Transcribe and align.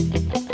Buenas, 0.00 0.24
buenas, 0.32 0.49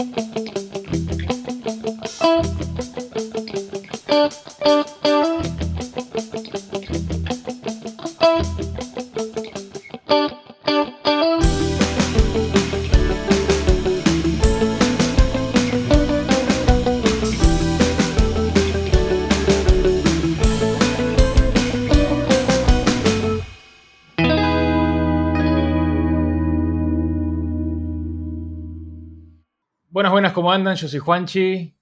¿cómo 30.47 30.55
andan? 30.55 30.77
Yo 30.77 30.87
soy 30.87 31.01
Juanchi. 31.01 31.75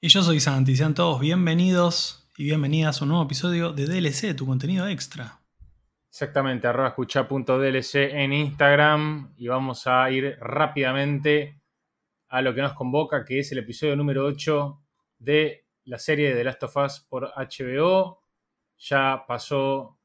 Y 0.00 0.08
yo 0.08 0.20
soy 0.20 0.40
Santi. 0.40 0.74
Sean 0.74 0.94
todos 0.94 1.20
bienvenidos 1.20 2.28
y 2.36 2.42
bienvenidas 2.42 3.00
a 3.00 3.04
un 3.04 3.10
nuevo 3.10 3.24
episodio 3.24 3.72
de 3.72 3.86
DLC, 3.86 4.34
tu 4.34 4.46
contenido 4.46 4.88
extra. 4.88 5.38
Exactamente, 6.10 6.66
arroba 6.66 6.88
escucha.dlc 6.88 7.94
en 7.94 8.32
Instagram. 8.32 9.32
Y 9.36 9.46
vamos 9.46 9.86
a 9.86 10.10
ir 10.10 10.36
rápidamente 10.40 11.62
a 12.26 12.42
lo 12.42 12.52
que 12.52 12.62
nos 12.62 12.72
convoca, 12.72 13.24
que 13.24 13.38
es 13.38 13.52
el 13.52 13.58
episodio 13.58 13.94
número 13.94 14.24
8 14.24 14.76
de 15.20 15.68
la 15.84 16.00
serie 16.00 16.30
de 16.30 16.34
The 16.34 16.42
Last 16.42 16.64
of 16.64 16.76
Us 16.76 17.06
por 17.08 17.30
HBO. 17.36 18.24
Ya 18.76 19.22
pasó 19.28 20.00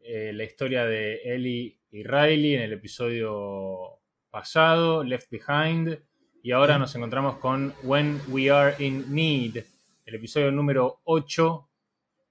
eh, 0.00 0.32
la 0.34 0.42
historia 0.42 0.86
de 0.86 1.20
Ellie 1.22 1.78
y 1.92 2.02
Riley 2.02 2.56
en 2.56 2.62
el 2.62 2.72
episodio 2.72 4.00
pasado, 4.28 5.04
Left 5.04 5.30
Behind. 5.30 6.07
Y 6.40 6.52
ahora 6.52 6.78
nos 6.78 6.94
encontramos 6.94 7.38
con 7.38 7.74
When 7.82 8.20
We 8.28 8.48
Are 8.50 8.76
in 8.82 9.12
Need, 9.12 9.64
el 10.04 10.14
episodio 10.14 10.52
número 10.52 11.00
8 11.02 11.68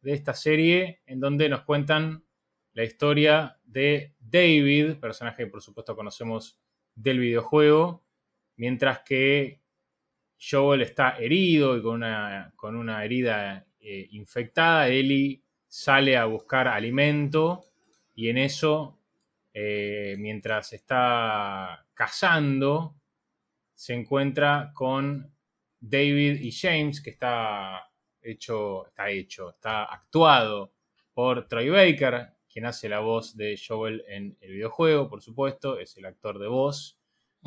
de 0.01 0.13
esta 0.13 0.33
serie, 0.33 1.01
en 1.05 1.19
donde 1.19 1.49
nos 1.49 1.63
cuentan 1.63 2.23
la 2.71 2.83
historia 2.85 3.59
de 3.65 4.15
David, 4.17 4.95
personaje 4.95 5.43
que 5.43 5.51
por 5.51 5.61
supuesto 5.61 5.93
conocemos 5.93 6.57
del 6.95 7.19
videojuego, 7.19 8.05
mientras 8.55 8.99
que 8.99 9.59
Joel 10.39 10.83
está 10.83 11.17
herido 11.17 11.77
y 11.77 11.81
con 11.81 11.95
una, 11.95 12.53
con 12.55 12.77
una 12.77 13.03
herida 13.03 13.67
eh, 13.79 14.07
infectada, 14.11 14.87
Ellie 14.87 15.43
sale 15.67 16.15
a 16.15 16.25
buscar 16.25 16.69
alimento 16.69 17.65
y 18.15 18.29
en 18.29 18.37
eso, 18.37 19.01
eh, 19.53 20.15
mientras 20.17 20.71
está 20.71 21.85
cazando, 21.93 22.96
se 23.77 23.93
encuentra 23.93 24.71
con 24.73 25.31
David 25.79 26.41
y 26.41 26.51
James, 26.51 26.99
que 26.99 27.11
está 27.11 27.83
hecho, 28.21 28.87
está 28.87 29.09
hecho, 29.11 29.51
está 29.51 29.83
actuado 29.85 30.73
por 31.13 31.47
Troy 31.47 31.69
Baker, 31.69 32.29
quien 32.51 32.65
hace 32.65 32.89
la 32.89 32.99
voz 32.99 33.37
de 33.37 33.55
Joel 33.55 34.03
en 34.07 34.35
el 34.41 34.53
videojuego, 34.53 35.07
por 35.07 35.21
supuesto, 35.21 35.77
es 35.79 35.95
el 35.97 36.05
actor 36.07 36.39
de 36.39 36.47
voz, 36.47 36.99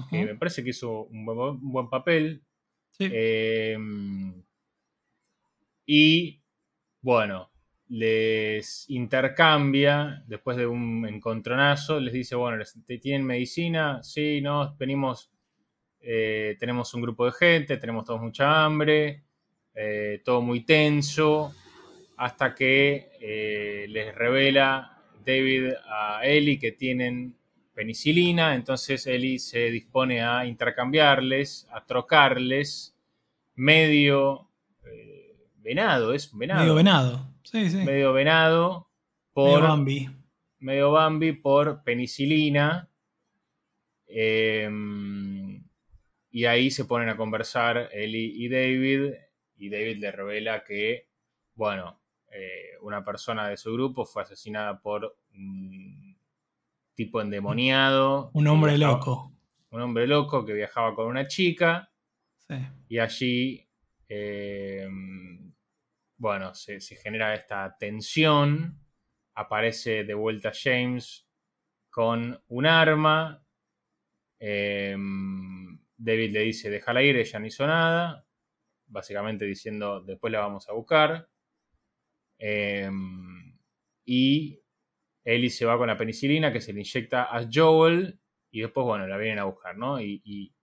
que 0.09 0.25
me 0.25 0.37
parece 0.37 0.63
que 0.63 0.71
hizo 0.71 1.05
un 1.07 1.27
buen, 1.27 1.39
un 1.39 1.73
buen 1.73 1.91
papel. 1.91 2.45
Sí. 2.93 3.09
Eh, 3.13 3.77
y 5.87 6.41
bueno, 7.03 7.51
les 7.89 8.89
intercambia 8.91 10.23
después 10.27 10.57
de 10.57 10.67
un 10.67 11.07
encontronazo, 11.07 12.01
les 12.01 12.13
dice, 12.13 12.37
bueno, 12.37 12.59
¿les- 12.59 12.79
¿tienen 13.01 13.27
medicina? 13.27 14.03
Sí, 14.03 14.41
no, 14.41 14.77
venimos 14.79 15.33
eh, 16.03 16.57
tenemos 16.59 16.93
un 16.95 17.03
grupo 17.03 17.27
de 17.27 17.33
gente, 17.33 17.77
tenemos 17.77 18.05
todos 18.05 18.21
mucha 18.21 18.65
hambre, 18.65 19.23
eh, 19.75 20.23
todo 20.25 20.41
muy 20.41 20.61
tenso, 20.65 21.55
hasta 22.17 22.55
que 22.55 23.11
eh, 23.21 23.87
les 23.89 24.15
revela 24.15 25.03
David 25.25 25.73
a 25.87 26.21
Ellie 26.25 26.59
que 26.59 26.73
tienen 26.73 27.37
penicilina, 27.75 28.55
entonces 28.55 29.07
Ellie 29.07 29.39
se 29.39 29.71
dispone 29.71 30.23
a 30.23 30.47
intercambiarles, 30.47 31.67
a 31.73 31.85
trocarles 31.85 32.97
medio 33.55 34.49
venado, 35.63 36.15
es 36.15 36.33
un 36.33 36.39
venado. 36.39 36.61
Medio 36.61 36.75
venado. 36.75 37.35
Sí, 37.43 37.71
sí. 37.71 37.77
Medio, 37.77 37.87
Medio 37.87 38.13
venado 38.13 38.89
por 39.33 39.63
Bambi. 39.63 40.09
medio 40.59 40.93
Bambi 40.93 41.33
por 41.33 41.83
penicilina. 41.85 42.89
Eh, 44.07 44.69
y 46.31 46.45
ahí 46.45 46.71
se 46.71 46.85
ponen 46.85 47.09
a 47.09 47.17
conversar 47.17 47.89
Ellie 47.93 48.33
y 48.35 48.49
David. 48.49 49.15
Y 49.57 49.69
David 49.69 49.99
le 49.99 50.13
revela 50.13 50.65
que, 50.65 51.09
bueno, 51.55 52.01
eh, 52.33 52.73
una 52.83 53.05
persona 53.05 53.49
de 53.49 53.57
su 53.57 53.73
grupo 53.73 54.07
fue 54.07 54.23
asesinada 54.23 54.81
por 54.81 55.17
un 55.35 56.17
tipo 56.95 57.21
endemoniado. 57.21 58.31
Un 58.35 58.47
hombre 58.47 58.77
viajaba- 58.77 58.99
loco. 58.99 59.33
Un 59.71 59.83
hombre 59.83 60.07
loco 60.07 60.45
que 60.45 60.53
viajaba 60.53 60.95
con 60.95 61.07
una 61.07 61.27
chica. 61.27 61.91
Sí. 62.37 62.55
Y 62.89 62.99
allí, 62.99 63.69
eh, 64.09 64.89
bueno, 66.17 66.55
se, 66.55 66.81
se 66.81 66.97
genera 66.97 67.35
esta 67.35 67.77
tensión. 67.79 68.79
Aparece 69.35 70.05
de 70.05 70.15
vuelta 70.15 70.53
James 70.55 71.27
con 71.91 72.43
un 72.49 72.67
arma. 72.67 73.45
Eh, 74.39 74.97
David 76.01 76.33
le 76.33 76.41
dice, 76.41 76.71
déjala 76.71 77.03
ir, 77.03 77.17
ella 77.17 77.39
no 77.39 77.47
hizo 77.47 77.67
nada. 77.67 78.27
Básicamente 78.89 79.45
diciendo, 79.47 80.03
después 80.03 80.33
la 80.33 80.41
vamos 80.41 80.69
a 80.69 80.75
buscar. 80.75 81.29
Eh, 82.39 82.91
y 84.05 84.61
Ellie 85.25 85.51
se 85.51 85.67
va 85.67 85.79
con 85.79 85.89
la 85.89 85.97
penicilina 85.97 86.53
que 86.53 86.61
se 86.61 86.73
le 86.73 86.81
inyecta 86.81 87.25
a 87.37 87.49
Joel. 87.53 88.21
Y 88.51 88.63
después, 88.63 88.85
bueno, 88.87 89.07
la 89.07 89.17
vienen 89.19 89.39
a 89.41 89.45
buscar, 89.45 89.77
¿no? 89.77 90.01
Y, 90.01 90.21
y- 90.25 90.55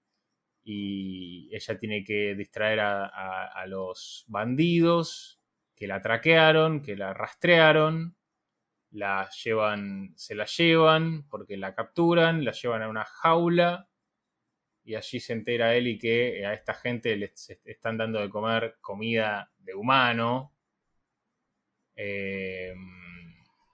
y 0.64 1.50
ella 1.56 1.80
tiene 1.80 2.04
que 2.04 2.36
distraer 2.36 2.82
a, 2.82 3.06
a- 3.08 3.48
a 3.48 3.68
los 3.68 4.26
bandidos 4.30 5.42
que 5.76 5.88
la 5.88 6.02
traquearon, 6.02 6.82
que 6.84 6.96
la 6.98 7.14
rastrearon, 7.14 8.18
la 8.92 9.30
llevan, 9.44 10.14
se 10.18 10.36
la 10.36 10.46
llevan 10.46 11.28
porque 11.30 11.58
la 11.58 11.76
capturan, 11.76 12.46
la 12.46 12.52
llevan 12.54 12.84
a 12.84 12.90
una 12.90 13.06
jaula 13.06 13.87
y 14.88 14.96
allí 14.96 15.20
se 15.20 15.34
entera 15.34 15.76
Eli 15.76 15.98
que 16.00 16.46
a 16.46 16.54
esta 16.54 16.74
gente 16.74 17.18
les 17.18 17.50
están 17.66 17.98
dando 17.98 18.22
de 18.22 18.30
comer 18.30 18.78
comida 18.80 19.52
de 19.58 19.76
humano. 19.76 20.54
Eh, 21.94 22.74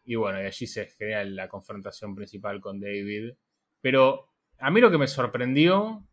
y 0.05 0.15
bueno, 0.15 0.41
y 0.41 0.45
allí 0.47 0.65
se 0.65 0.87
genera 0.87 1.23
la 1.23 1.47
confrontación 1.47 2.15
principal 2.15 2.59
con 2.59 2.79
David. 2.79 3.33
Pero 3.79 4.33
a 4.57 4.71
mí 4.71 4.81
lo 4.81 4.89
que 4.89 4.97
me 4.97 5.05
sorprendió 5.05 6.03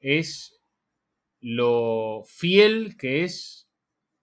es 0.00 0.60
lo 1.40 2.24
fiel 2.26 2.96
que 2.96 3.22
es. 3.22 3.70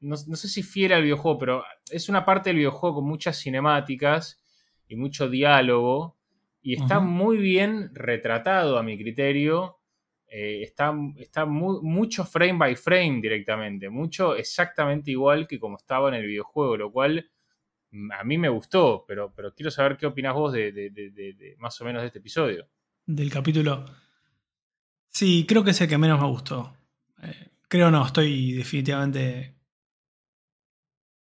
No, 0.01 0.17
no 0.27 0.35
sé 0.35 0.49
si 0.49 0.61
fiel 0.61 0.91
al 0.91 1.03
videojuego, 1.03 1.39
pero 1.39 1.63
es 1.89 2.09
una 2.09 2.25
parte 2.25 2.49
del 2.49 2.57
videojuego 2.57 2.95
con 2.95 3.07
muchas 3.07 3.39
cinemáticas 3.39 4.43
y 4.89 4.97
mucho 4.97 5.29
diálogo. 5.29 6.17
Y 6.61 6.73
está 6.73 6.99
muy 6.99 7.37
bien 7.37 7.95
retratado 7.95 8.77
a 8.77 8.83
mi 8.83 8.97
criterio. 8.97 9.79
Eh, 10.27 10.63
está 10.63 10.93
está 11.17 11.45
mu- 11.45 11.81
mucho 11.81 12.25
frame 12.25 12.57
by 12.57 12.75
frame 12.75 13.19
directamente. 13.21 13.89
Mucho 13.89 14.35
exactamente 14.35 15.11
igual 15.11 15.47
que 15.47 15.59
como 15.59 15.77
estaba 15.77 16.09
en 16.09 16.15
el 16.15 16.25
videojuego. 16.27 16.77
Lo 16.77 16.91
cual 16.91 17.29
mm, 17.91 18.11
a 18.11 18.23
mí 18.23 18.37
me 18.37 18.49
gustó. 18.49 19.05
Pero, 19.07 19.33
pero 19.35 19.53
quiero 19.53 19.71
saber 19.71 19.97
qué 19.97 20.05
opinas 20.07 20.33
vos 20.33 20.53
de 20.53 21.55
más 21.59 21.79
o 21.81 21.85
menos 21.85 22.01
de 22.01 22.07
este 22.07 22.19
episodio. 22.19 22.67
Del 23.05 23.31
capítulo. 23.31 23.85
Sí, 25.09 25.45
creo 25.47 25.63
que 25.63 25.71
es 25.71 25.79
el 25.81 25.87
que 25.87 25.97
menos 25.97 26.19
me 26.19 26.27
gustó. 26.27 26.75
Eh, 27.23 27.49
creo 27.69 27.89
no, 27.91 28.05
estoy 28.05 28.51
definitivamente 28.53 29.55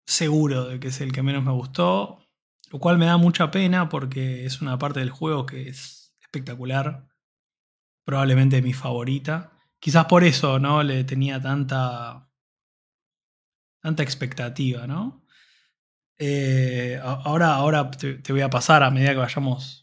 seguro 0.05 0.65
de 0.67 0.79
que 0.79 0.89
es 0.89 1.01
el 1.01 1.11
que 1.11 1.23
menos 1.23 1.43
me 1.43 1.51
gustó. 1.51 2.19
Lo 2.71 2.79
cual 2.79 2.97
me 2.97 3.05
da 3.05 3.17
mucha 3.17 3.51
pena 3.51 3.89
porque 3.89 4.45
es 4.45 4.61
una 4.61 4.77
parte 4.77 5.01
del 5.01 5.09
juego 5.09 5.45
que 5.45 5.67
es 5.67 6.15
espectacular. 6.21 7.07
Probablemente 8.05 8.61
mi 8.61 8.73
favorita. 8.73 9.51
Quizás 9.79 10.05
por 10.05 10.23
eso, 10.23 10.59
¿no? 10.59 10.83
Le 10.83 11.03
tenía 11.03 11.41
tanta. 11.41 12.29
tanta 13.81 14.03
expectativa, 14.03 14.87
¿no? 14.87 15.25
Eh, 16.19 16.99
ahora, 17.01 17.55
ahora 17.55 17.89
te, 17.91 18.15
te 18.15 18.31
voy 18.31 18.41
a 18.41 18.49
pasar, 18.49 18.83
a 18.83 18.91
medida 18.91 19.11
que 19.11 19.17
vayamos 19.17 19.81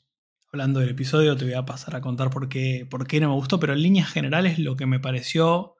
hablando 0.53 0.81
del 0.81 0.91
episodio, 0.91 1.37
te 1.37 1.44
voy 1.44 1.55
a 1.55 1.67
pasar 1.67 1.97
a 1.97 2.00
contar 2.00 2.31
por 2.31 2.49
qué, 2.49 2.87
por 2.88 3.06
qué 3.06 3.20
no 3.20 3.29
me 3.29 3.35
gustó, 3.35 3.61
pero 3.61 3.73
en 3.73 3.82
líneas 3.82 4.11
generales 4.11 4.59
lo 4.59 4.76
que 4.76 4.87
me 4.87 5.00
pareció 5.00 5.76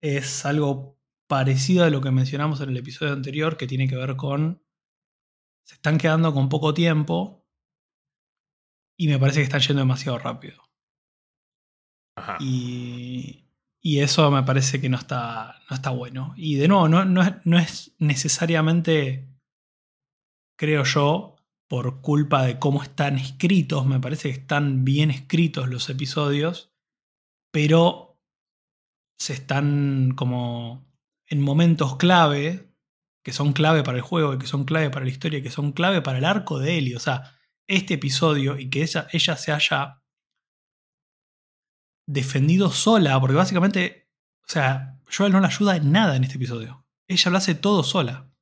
es 0.00 0.46
algo 0.46 0.98
parecido 1.26 1.84
a 1.84 1.90
lo 1.90 2.00
que 2.00 2.10
mencionamos 2.10 2.60
en 2.60 2.70
el 2.70 2.76
episodio 2.78 3.12
anterior, 3.12 3.56
que 3.56 3.66
tiene 3.66 3.88
que 3.88 3.96
ver 3.96 4.16
con. 4.16 4.62
Se 5.64 5.74
están 5.74 5.98
quedando 5.98 6.32
con 6.34 6.48
poco 6.48 6.74
tiempo 6.74 7.46
y 8.96 9.08
me 9.08 9.18
parece 9.18 9.40
que 9.40 9.44
están 9.44 9.60
yendo 9.60 9.80
demasiado 9.80 10.18
rápido. 10.18 10.69
Y, 12.40 13.46
Y 13.82 14.00
eso 14.00 14.30
me 14.30 14.42
parece 14.42 14.80
que 14.80 14.88
no 14.88 14.98
está, 14.98 15.56
no 15.70 15.76
está 15.76 15.90
bueno. 15.90 16.34
Y 16.36 16.56
de 16.56 16.68
nuevo, 16.68 16.88
no, 16.88 17.04
no, 17.04 17.22
es, 17.22 17.32
no 17.44 17.58
es 17.58 17.94
necesariamente, 17.98 19.28
creo 20.58 20.84
yo, 20.84 21.36
por 21.68 22.00
culpa 22.02 22.44
de 22.44 22.58
cómo 22.58 22.82
están 22.82 23.16
escritos. 23.16 23.86
Me 23.86 24.00
parece 24.00 24.30
que 24.30 24.40
están 24.40 24.84
bien 24.84 25.10
escritos 25.10 25.68
los 25.68 25.88
episodios. 25.88 26.72
Pero 27.52 28.20
se 29.18 29.32
están 29.34 30.12
como 30.16 30.86
en 31.26 31.40
momentos 31.40 31.96
clave, 31.96 32.74
que 33.24 33.32
son 33.32 33.52
clave 33.52 33.82
para 33.82 33.98
el 33.98 34.02
juego, 34.02 34.38
que 34.38 34.46
son 34.46 34.64
clave 34.64 34.90
para 34.90 35.04
la 35.04 35.10
historia, 35.10 35.42
que 35.42 35.50
son 35.50 35.72
clave 35.72 36.02
para 36.02 36.18
el 36.18 36.24
arco 36.24 36.58
de 36.58 36.78
Ellie. 36.78 36.96
O 36.96 37.00
sea, 37.00 37.36
este 37.66 37.94
episodio 37.94 38.58
y 38.58 38.68
que 38.68 38.82
ella, 38.82 39.06
ella 39.12 39.36
se 39.36 39.52
haya 39.52 39.99
defendido 42.12 42.70
sola, 42.72 43.20
porque 43.20 43.36
básicamente, 43.36 44.10
o 44.42 44.50
sea, 44.50 44.98
Joel 45.16 45.32
no 45.32 45.40
la 45.40 45.46
ayuda 45.46 45.76
en 45.76 45.92
nada 45.92 46.16
en 46.16 46.24
este 46.24 46.36
episodio. 46.36 46.84
Ella 47.06 47.30
lo 47.30 47.38
hace 47.38 47.54
todo 47.54 47.84
sola. 47.84 48.32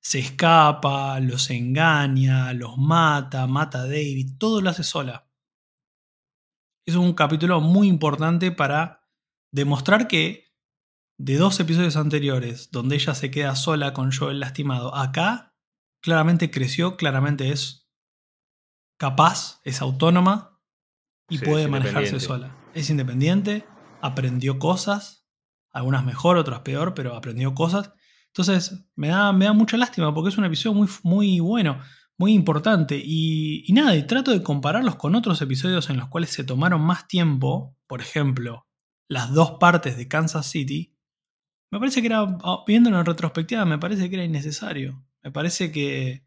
Se 0.00 0.20
escapa, 0.20 1.18
los 1.18 1.50
engaña, 1.50 2.52
los 2.52 2.78
mata, 2.78 3.46
mata 3.48 3.80
a 3.80 3.86
David, 3.86 4.36
todo 4.38 4.60
lo 4.60 4.70
hace 4.70 4.84
sola. 4.84 5.28
Es 6.86 6.94
un 6.94 7.12
capítulo 7.12 7.60
muy 7.60 7.88
importante 7.88 8.52
para 8.52 9.08
demostrar 9.52 10.06
que 10.06 10.54
de 11.18 11.36
dos 11.36 11.58
episodios 11.58 11.96
anteriores, 11.96 12.70
donde 12.70 12.94
ella 12.94 13.14
se 13.14 13.32
queda 13.32 13.56
sola 13.56 13.92
con 13.92 14.12
Joel 14.12 14.38
lastimado, 14.38 14.94
acá 14.94 15.56
claramente 16.00 16.52
creció, 16.52 16.96
claramente 16.96 17.50
es 17.50 17.90
capaz, 18.96 19.60
es 19.64 19.82
autónoma 19.82 20.60
y 21.28 21.38
Sí, 21.38 21.44
puede 21.44 21.66
manejarse 21.66 22.20
sola. 22.20 22.54
Es 22.78 22.90
independiente, 22.90 23.64
aprendió 24.00 24.60
cosas, 24.60 25.26
algunas 25.72 26.04
mejor, 26.04 26.36
otras 26.36 26.60
peor, 26.60 26.94
pero 26.94 27.16
aprendió 27.16 27.52
cosas. 27.52 27.92
Entonces 28.28 28.86
me 28.94 29.08
da, 29.08 29.32
me 29.32 29.46
da 29.46 29.52
mucha 29.52 29.76
lástima 29.76 30.14
porque 30.14 30.28
es 30.28 30.38
un 30.38 30.44
episodio 30.44 30.74
muy, 30.74 30.88
muy 31.02 31.40
bueno, 31.40 31.80
muy 32.16 32.34
importante. 32.34 32.96
Y, 33.04 33.64
y 33.66 33.72
nada, 33.72 33.96
y 33.96 34.06
trato 34.06 34.30
de 34.30 34.44
compararlos 34.44 34.94
con 34.94 35.16
otros 35.16 35.42
episodios 35.42 35.90
en 35.90 35.96
los 35.96 36.06
cuales 36.06 36.30
se 36.30 36.44
tomaron 36.44 36.80
más 36.80 37.08
tiempo. 37.08 37.76
Por 37.88 38.00
ejemplo, 38.00 38.68
las 39.08 39.32
dos 39.32 39.56
partes 39.58 39.96
de 39.96 40.06
Kansas 40.06 40.46
City. 40.46 40.96
Me 41.72 41.80
parece 41.80 42.00
que 42.00 42.06
era, 42.06 42.20
ah, 42.44 42.62
viéndolo 42.64 43.00
en 43.00 43.06
retrospectiva, 43.06 43.64
me 43.64 43.78
parece 43.78 44.08
que 44.08 44.14
era 44.14 44.24
innecesario. 44.24 45.04
Me 45.24 45.32
parece 45.32 45.72
que 45.72 46.22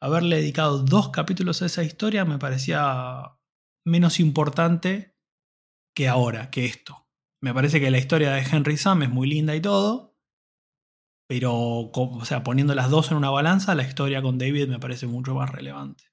haberle 0.00 0.38
dedicado 0.38 0.82
dos 0.82 1.10
capítulos 1.10 1.62
a 1.62 1.66
esa 1.66 1.84
historia 1.84 2.24
me 2.24 2.40
parecía 2.40 3.36
menos 3.84 4.18
importante 4.18 5.10
que 6.00 6.08
ahora, 6.08 6.50
que 6.50 6.64
esto. 6.64 7.06
Me 7.42 7.52
parece 7.52 7.78
que 7.78 7.90
la 7.90 7.98
historia 7.98 8.32
de 8.32 8.40
Henry 8.40 8.78
Sam 8.78 9.02
es 9.02 9.10
muy 9.10 9.28
linda 9.28 9.54
y 9.54 9.60
todo, 9.60 10.16
pero 11.28 11.52
o 11.92 12.24
sea, 12.24 12.42
poniendo 12.42 12.74
las 12.74 12.88
dos 12.88 13.10
en 13.10 13.18
una 13.18 13.28
balanza, 13.28 13.74
la 13.74 13.82
historia 13.82 14.22
con 14.22 14.38
David 14.38 14.68
me 14.68 14.78
parece 14.78 15.06
mucho 15.06 15.34
más 15.34 15.50
relevante. 15.50 16.04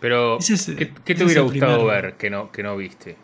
Pero, 0.00 0.36
Ese 0.38 0.52
es- 0.54 0.66
¿qué, 0.66 1.14
te 1.14 1.24
hubiera 1.24 1.40
gustado 1.40 1.78
primer- 1.78 2.02
ver 2.02 2.16
que 2.18 2.28
no, 2.28 2.52
que 2.52 2.62
no 2.62 2.76
viste? 2.76 3.16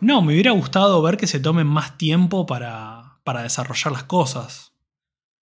No, 0.00 0.20
me 0.20 0.32
hubiera 0.32 0.50
gustado 0.50 1.00
ver 1.00 1.16
que 1.16 1.28
se 1.28 1.38
tomen 1.38 1.68
más 1.68 1.96
tiempo 1.96 2.44
para, 2.44 3.20
para 3.22 3.44
desarrollar 3.44 3.92
las 3.92 4.04
cosas. 4.04 4.74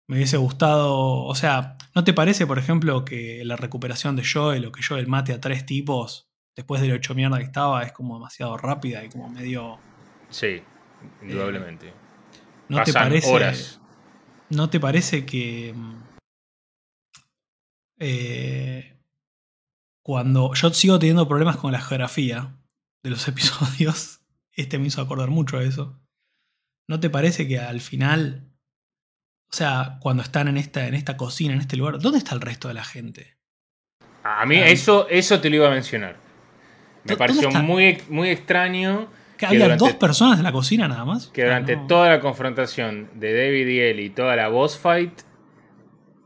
Me 0.09 0.17
hubiese 0.17 0.37
gustado, 0.37 0.97
o 1.27 1.35
sea, 1.37 1.77
¿no 1.95 2.03
te 2.03 2.13
parece, 2.13 2.45
por 2.45 2.59
ejemplo, 2.59 3.05
que 3.05 3.45
la 3.45 3.55
recuperación 3.55 4.17
de 4.17 4.25
Joel 4.27 4.67
o 4.67 4.73
que 4.73 4.83
Joel 4.83 5.07
mate 5.07 5.33
a 5.33 5.41
tres 5.41 5.65
tipos 5.65 6.28
después 6.59 6.81
de 6.81 6.89
lo 6.89 6.97
hecho 6.97 7.15
mierda 7.15 7.39
que 7.39 7.45
estaba 7.45 7.85
es 7.85 7.93
como 7.93 8.17
demasiado 8.17 8.57
rápida 8.57 9.05
y 9.05 9.09
como 9.09 9.29
medio... 9.29 9.79
Sí, 10.29 10.61
indudablemente. 11.23 11.93
¿No 12.69 12.83
te 12.83 12.93
Pasan 12.93 13.09
parece, 13.11 13.33
horas. 13.33 13.81
¿No 14.51 14.69
te 14.69 14.81
parece 14.81 15.25
que... 15.25 15.73
eh, 18.01 18.99
cuando 20.03 20.53
yo 20.55 20.71
sigo 20.71 20.99
teniendo 20.99 21.29
problemas 21.29 21.59
con 21.59 21.71
la 21.71 21.81
geografía 21.81 22.57
de 23.05 23.11
los 23.11 23.29
episodios, 23.29 24.23
este 24.51 24.81
me 24.81 24.89
hizo 24.89 25.01
acordar 25.01 25.31
mucho 25.31 25.59
a 25.59 25.63
eso. 25.63 25.97
¿No 26.89 26.99
te 26.99 27.09
parece 27.09 27.47
que 27.47 27.61
al 27.61 27.81
final, 27.81 28.51
o 29.49 29.55
sea, 29.55 29.99
cuando 30.01 30.25
están 30.25 30.49
en 30.49 30.57
esta, 30.57 30.89
en 30.89 30.95
esta 30.95 31.17
cocina, 31.17 31.55
en 31.55 31.61
este 31.61 31.77
lugar, 31.77 32.01
¿dónde 32.01 32.19
está 32.19 32.35
el 32.35 32.41
resto 32.41 32.67
de 32.67 32.75
la 32.75 32.85
gente? 32.85 33.39
A 34.25 34.45
mí 34.45 34.57
eso, 34.57 35.09
eso 35.09 35.41
te 35.41 35.51
lo 35.51 35.55
iba 35.57 35.69
a 35.69 35.71
mencionar. 35.71 36.28
Me 37.09 37.15
¿Dó- 37.15 37.19
pareció 37.19 37.49
está? 37.49 37.63
muy, 37.63 37.99
muy 38.09 38.29
extraño 38.31 39.09
¿Que 39.37 39.47
había 39.47 39.65
durante- 39.65 39.85
dos 39.85 39.95
personas 39.95 40.39
en 40.39 40.45
la 40.45 40.53
cocina 40.53 40.87
nada 40.89 41.05
más? 41.05 41.29
que 41.29 41.45
durante 41.45 41.77
no- 41.77 41.87
toda 41.87 42.09
la 42.09 42.21
confrontación 42.21 43.09
de 43.15 43.33
David 43.35 43.67
y 43.69 43.81
Ellie, 43.81 44.11
toda 44.11 44.37
la 44.37 44.49
boss 44.49 44.79
fight, 44.79 45.13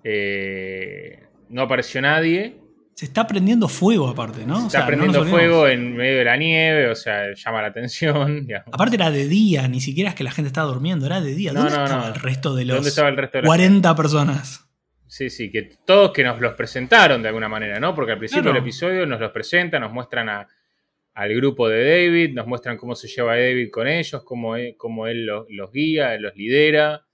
eh, 0.05 1.23
no 1.51 1.63
apareció 1.63 2.01
nadie. 2.01 2.59
Se 2.95 3.07
está 3.07 3.27
prendiendo 3.27 3.69
fuego 3.69 4.09
aparte, 4.09 4.45
¿no? 4.47 4.57
Se 4.59 4.63
O 4.63 4.67
está 4.67 4.79
sea, 4.81 4.87
prendiendo 4.87 5.25
fuego 5.25 5.67
en 5.67 5.97
medio 5.97 6.19
de 6.19 6.25
la 6.25 6.37
nieve, 6.37 6.89
o 6.89 6.95
sea, 6.95 7.33
llama 7.35 7.63
la 7.63 7.69
atención. 7.69 8.47
digamos. 8.47 8.69
Aparte 8.73 8.97
era 8.97 9.11
de 9.11 9.27
día, 9.29 9.67
ni 9.69 9.81
siquiera 9.81 10.11
es 10.11 10.15
que 10.17 10.25
la 10.25 10.31
gente 10.31 10.49
estaba 10.49 10.67
durmiendo, 10.69 11.07
era 11.07 11.21
de 11.21 11.35
día. 11.35 11.53
¿Dónde 11.53 11.71
no, 11.77 11.85
estaba 11.85 12.03
no. 12.09 12.15
el 12.15 12.21
resto 12.21 12.55
de 12.55 12.65
los 12.67 12.77
¿Dónde 12.77 12.91
estaba 12.91 13.09
el 13.09 13.17
resto 13.17 13.39
de 13.39 13.43
la 13.43 13.47
40 13.47 13.95
personas? 13.97 14.69
Sí, 15.07 15.31
sí, 15.31 15.51
que 15.51 15.71
todos 15.87 16.13
que 16.13 16.23
nos 16.25 16.41
los 16.41 16.55
presentaron 16.55 17.23
de 17.23 17.29
alguna 17.29 17.49
manera, 17.49 17.79
¿no? 17.81 17.95
Porque 17.95 18.13
al 18.13 18.19
principio 18.19 18.51
del 18.53 18.63
episodio 18.63 19.05
nos 19.07 19.21
los 19.21 19.31
presentan, 19.31 19.83
nos 19.83 19.93
muestran 19.93 20.29
a- 20.29 20.47
al 21.15 21.35
grupo 21.35 21.69
de 21.69 21.85
David, 22.07 22.35
nos 22.35 22.47
muestran 22.47 22.77
cómo 22.77 22.95
se 22.95 23.09
lleva 23.09 23.37
David 23.37 23.71
con 23.71 23.87
ellos, 23.87 24.23
cómo 24.25 24.57
él, 24.57 24.75
cómo 24.79 25.07
él 25.07 25.27
los, 25.27 25.47
los 25.51 25.71
guía, 25.73 26.17
los 26.19 26.35
lidera, 26.37 27.07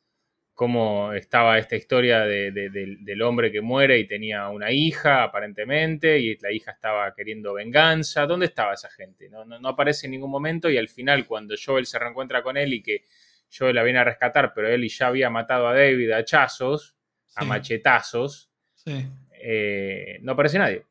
cómo 0.54 1.12
estaba 1.12 1.56
esta 1.58 1.76
historia 1.76 2.20
de- 2.20 2.50
de- 2.52 2.70
del- 2.70 3.04
del 3.04 3.22
hombre 3.22 3.50
que 3.52 3.60
muere 3.60 3.98
y 3.98 4.06
tenía 4.08 4.48
una 4.48 4.72
hija, 4.72 5.22
aparentemente, 5.24 6.18
y 6.18 6.36
la 6.38 6.50
hija 6.52 6.72
estaba 6.72 7.12
queriendo 7.14 7.54
venganza. 7.54 8.26
¿Dónde 8.26 8.46
estaba 8.46 8.74
esa 8.74 8.90
gente? 8.90 9.28
No, 9.28 9.44
no, 9.44 9.58
no 9.60 9.68
aparece 9.68 10.06
en 10.06 10.12
ningún 10.12 10.30
momento 10.30 10.68
y 10.68 10.76
al 10.76 10.88
final 10.88 11.26
cuando 11.26 11.54
Joel 11.64 11.86
se 11.86 11.98
reencuentra 11.98 12.42
con 12.42 12.56
él 12.56 12.72
y 12.74 12.82
que 12.82 13.04
Joel 13.56 13.76
la 13.76 13.82
viene 13.84 14.00
a 14.00 14.04
rescatar, 14.04 14.52
pero 14.54 14.68
él 14.68 14.88
ya 14.88 15.06
había 15.06 15.30
matado 15.30 15.68
a 15.68 15.74
David 15.74 16.10
a 16.10 16.18
hachazos, 16.18 16.96
a 17.36 17.42
Sí. 17.42 17.46
machetazos, 17.48 18.50
Sí. 18.74 19.06
eh, 19.40 20.18
no 20.22 20.32
aparece 20.32 20.58
nadie. 20.58 20.82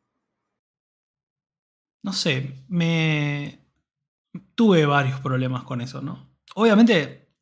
No 2.07 2.13
sé, 2.13 2.63
me. 2.69 3.67
Tuve 4.55 4.85
varios 4.85 5.19
problemas 5.19 5.63
con 5.63 5.81
eso, 5.81 6.01
¿no? 6.01 6.39
Obviamente, 6.55 7.33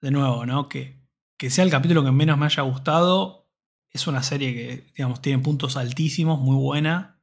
de 0.00 0.10
nuevo, 0.10 0.46
¿no? 0.46 0.66
Que, 0.66 1.06
que 1.36 1.50
sea 1.50 1.62
el 1.62 1.70
capítulo 1.70 2.02
que 2.02 2.10
menos 2.10 2.38
me 2.38 2.46
haya 2.46 2.62
gustado. 2.62 3.52
Es 3.90 4.06
una 4.06 4.22
serie 4.22 4.54
que, 4.54 4.92
digamos, 4.96 5.20
tiene 5.20 5.42
puntos 5.42 5.76
altísimos, 5.76 6.40
muy 6.40 6.56
buena. 6.56 7.20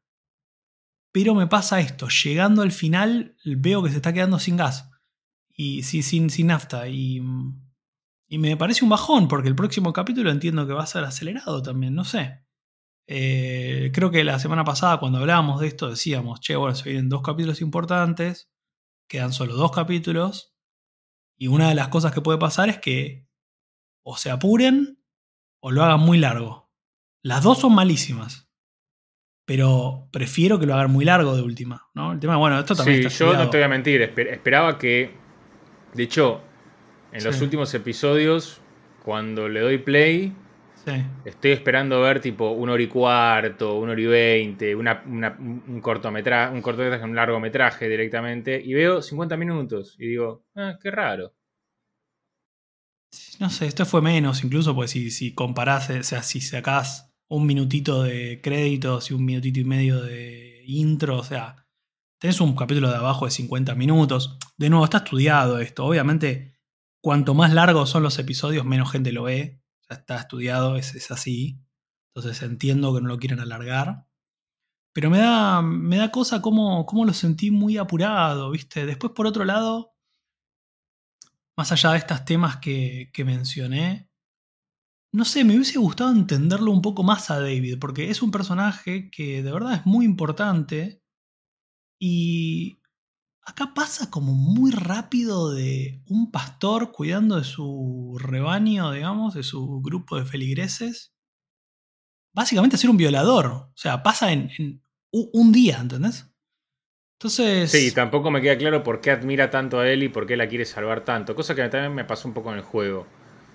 Pero 1.11 1.33
me 1.33 1.47
pasa 1.47 1.79
esto, 1.79 2.07
llegando 2.07 2.61
al 2.61 2.71
final 2.71 3.35
veo 3.43 3.81
que 3.81 3.89
se 3.89 3.95
está 3.95 4.13
quedando 4.13 4.37
sin 4.37 4.55
gas. 4.55 4.91
Y 5.49 5.81
sin, 5.81 6.29
sin 6.29 6.45
nafta. 6.45 6.87
Y, 6.87 7.19
y 8.27 8.37
me 8.37 8.57
parece 8.57 8.83
un 8.83 8.91
bajón, 8.91 9.27
porque 9.27 9.49
el 9.49 9.55
próximo 9.55 9.91
capítulo 9.91 10.29
entiendo 10.29 10.67
que 10.67 10.73
va 10.73 10.83
a 10.83 10.85
ser 10.85 11.03
acelerado 11.03 11.63
también, 11.63 11.95
no 11.95 12.03
sé. 12.03 12.44
Eh, 13.07 13.91
creo 13.93 14.09
que 14.11 14.23
la 14.23 14.39
semana 14.39 14.63
pasada 14.63 14.99
cuando 14.99 15.19
hablábamos 15.19 15.61
de 15.61 15.67
esto 15.67 15.89
decíamos, 15.89 16.39
che, 16.39 16.55
bueno, 16.55 16.75
se 16.75 16.89
vienen 16.89 17.09
dos 17.09 17.21
capítulos 17.21 17.61
importantes, 17.61 18.49
quedan 19.07 19.31
solo 19.33 19.55
dos 19.55 19.71
capítulos, 19.71 20.55
y 21.37 21.47
una 21.47 21.69
de 21.69 21.75
las 21.75 21.89
cosas 21.89 22.11
que 22.13 22.21
puede 22.21 22.39
pasar 22.39 22.69
es 22.69 22.79
que 22.79 23.27
o 24.03 24.17
se 24.17 24.31
apuren 24.31 24.99
o 25.61 25.71
lo 25.71 25.83
hagan 25.83 25.99
muy 25.99 26.17
largo. 26.17 26.71
Las 27.21 27.43
dos 27.43 27.59
son 27.59 27.75
malísimas, 27.75 28.49
pero 29.45 30.07
prefiero 30.11 30.59
que 30.59 30.65
lo 30.65 30.73
hagan 30.73 30.91
muy 30.91 31.05
largo 31.05 31.35
de 31.35 31.41
última, 31.43 31.87
¿no? 31.93 32.13
El 32.13 32.19
tema, 32.19 32.37
bueno, 32.37 32.59
esto 32.59 32.75
también 32.75 32.97
Sí, 33.01 33.07
está 33.07 33.25
yo 33.25 33.37
no 33.37 33.49
te 33.49 33.57
voy 33.57 33.65
a 33.65 33.67
mentir, 33.69 34.01
esper- 34.01 34.31
esperaba 34.31 34.77
que, 34.77 35.15
de 35.93 36.03
hecho, 36.03 36.41
en 37.11 37.23
los 37.23 37.41
últimos 37.41 37.73
episodios, 37.73 38.61
cuando 39.03 39.47
le 39.47 39.59
doy 39.59 39.77
play, 39.77 40.35
Sí. 40.85 40.91
estoy 41.23 41.51
esperando 41.51 41.99
ver 42.01 42.21
tipo 42.21 42.51
una 42.51 42.73
hora 42.73 42.83
y 42.83 42.87
cuarto, 42.87 43.79
una 43.79 43.93
hora 43.93 44.01
y 44.01 44.05
veinte, 44.05 44.75
una, 44.75 45.03
una- 45.07 45.35
un 45.39 45.81
cortometraje, 45.81 46.53
un 46.53 46.61
cortometraje, 46.61 47.03
un 47.03 47.15
largometraje 47.15 47.89
directamente, 47.89 48.61
y 48.63 48.73
veo 48.75 49.01
50 49.01 49.35
minutos 49.35 49.95
y 49.99 50.07
digo, 50.09 50.45
ah, 50.55 50.77
qué 50.81 50.91
raro. 50.91 51.33
No 53.39 53.49
sé, 53.49 53.65
esto 53.67 53.85
fue 53.85 54.01
menos, 54.01 54.43
incluso, 54.43 54.75
porque 54.75 54.87
si, 54.89 55.11
si 55.11 55.33
comparás, 55.33 55.89
o 55.89 56.03
sea, 56.03 56.21
si 56.23 56.41
sacás 56.41 57.13
un 57.27 57.45
minutito 57.45 58.03
de 58.03 58.39
créditos 58.41 59.09
y 59.09 59.13
un 59.13 59.25
minutito 59.25 59.59
y 59.59 59.63
medio 59.63 60.01
de 60.01 60.63
intro, 60.67 61.17
o 61.19 61.23
sea, 61.23 61.65
tenés 62.19 62.39
un 62.41 62.55
capítulo 62.55 62.89
de 62.89 62.95
abajo 62.97 63.25
de 63.25 63.31
50 63.31 63.75
minutos. 63.75 64.37
De 64.57 64.69
nuevo, 64.69 64.85
está 64.85 64.97
estudiado 64.99 65.59
esto. 65.59 65.85
Obviamente, 65.85 66.57
cuanto 67.01 67.33
más 67.33 67.53
largos 67.53 67.89
son 67.89 68.03
los 68.03 68.19
episodios, 68.19 68.65
menos 68.65 68.91
gente 68.91 69.11
lo 69.11 69.23
ve. 69.23 69.61
Ya 69.89 69.97
está 69.97 70.17
estudiado, 70.17 70.77
es, 70.77 70.95
es 70.95 71.11
así. 71.11 71.59
Entonces 72.13 72.41
entiendo 72.43 72.93
que 72.93 73.01
no 73.01 73.09
lo 73.09 73.19
quieren 73.19 73.39
alargar. 73.39 74.07
Pero 74.93 75.09
me 75.09 75.19
da, 75.19 75.61
me 75.61 75.97
da 75.97 76.11
cosa 76.11 76.41
cómo, 76.41 76.85
cómo 76.85 77.05
lo 77.05 77.13
sentí 77.13 77.51
muy 77.51 77.77
apurado, 77.77 78.51
¿viste? 78.51 78.85
Después, 78.85 79.13
por 79.13 79.27
otro 79.27 79.43
lado, 79.43 79.93
más 81.57 81.71
allá 81.71 81.91
de 81.91 81.97
estos 81.99 82.23
temas 82.25 82.57
que, 82.57 83.09
que 83.13 83.25
mencioné, 83.25 84.09
no 85.11 85.25
sé, 85.25 85.43
me 85.43 85.55
hubiese 85.55 85.79
gustado 85.79 86.11
entenderlo 86.11 86.71
un 86.71 86.81
poco 86.81 87.03
más 87.03 87.31
a 87.31 87.39
David, 87.39 87.77
porque 87.79 88.09
es 88.09 88.21
un 88.21 88.31
personaje 88.31 89.09
que 89.09 89.41
de 89.43 89.51
verdad 89.51 89.75
es 89.75 89.85
muy 89.85 90.05
importante 90.05 91.01
y 91.99 92.77
acá 93.45 93.73
pasa 93.73 94.09
como 94.09 94.33
muy 94.33 94.71
rápido 94.71 95.53
de 95.53 96.01
un 96.07 96.31
pastor 96.31 96.91
cuidando 96.91 97.37
de 97.37 97.43
su 97.43 98.17
rebaño, 98.19 98.91
digamos, 98.91 99.33
de 99.33 99.43
su 99.43 99.81
grupo 99.81 100.17
de 100.17 100.25
feligreses, 100.25 101.13
básicamente 102.33 102.75
a 102.75 102.79
ser 102.79 102.89
un 102.89 102.97
violador. 102.97 103.45
O 103.47 103.73
sea, 103.75 104.03
pasa 104.03 104.31
en, 104.31 104.49
en 104.57 104.81
un 105.11 105.51
día, 105.51 105.77
¿entendés? 105.79 106.29
Entonces. 107.19 107.71
Sí, 107.71 107.93
tampoco 107.93 108.29
me 108.29 108.41
queda 108.41 108.57
claro 108.57 108.83
por 108.83 109.01
qué 109.01 109.11
admira 109.11 109.49
tanto 109.49 109.79
a 109.79 109.89
él 109.89 110.03
y 110.03 110.09
por 110.09 110.27
qué 110.27 110.35
la 110.35 110.47
quiere 110.47 110.65
salvar 110.65 111.05
tanto. 111.05 111.35
Cosa 111.35 111.55
que 111.55 111.67
también 111.69 111.95
me 111.95 112.05
pasó 112.05 112.27
un 112.27 112.33
poco 112.33 112.51
en 112.51 112.57
el 112.57 112.63
juego. 112.63 113.07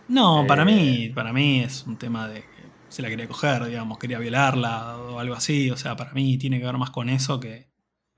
No, 0.08 0.44
para 0.46 0.64
mí, 0.64 1.04
eh, 1.04 1.12
para 1.14 1.32
mí 1.32 1.60
es 1.60 1.86
un 1.86 1.96
tema 1.96 2.26
de 2.28 2.40
que 2.40 2.72
se 2.88 3.02
la 3.02 3.08
quería 3.08 3.28
coger, 3.28 3.64
digamos, 3.66 3.98
quería 3.98 4.18
violarla 4.18 4.96
o 4.96 5.18
algo 5.20 5.34
así. 5.34 5.70
O 5.70 5.76
sea, 5.76 5.94
para 5.94 6.12
mí 6.12 6.38
tiene 6.38 6.58
que 6.58 6.66
ver 6.66 6.78
más 6.78 6.90
con 6.90 7.08
eso 7.08 7.38
que. 7.38 7.69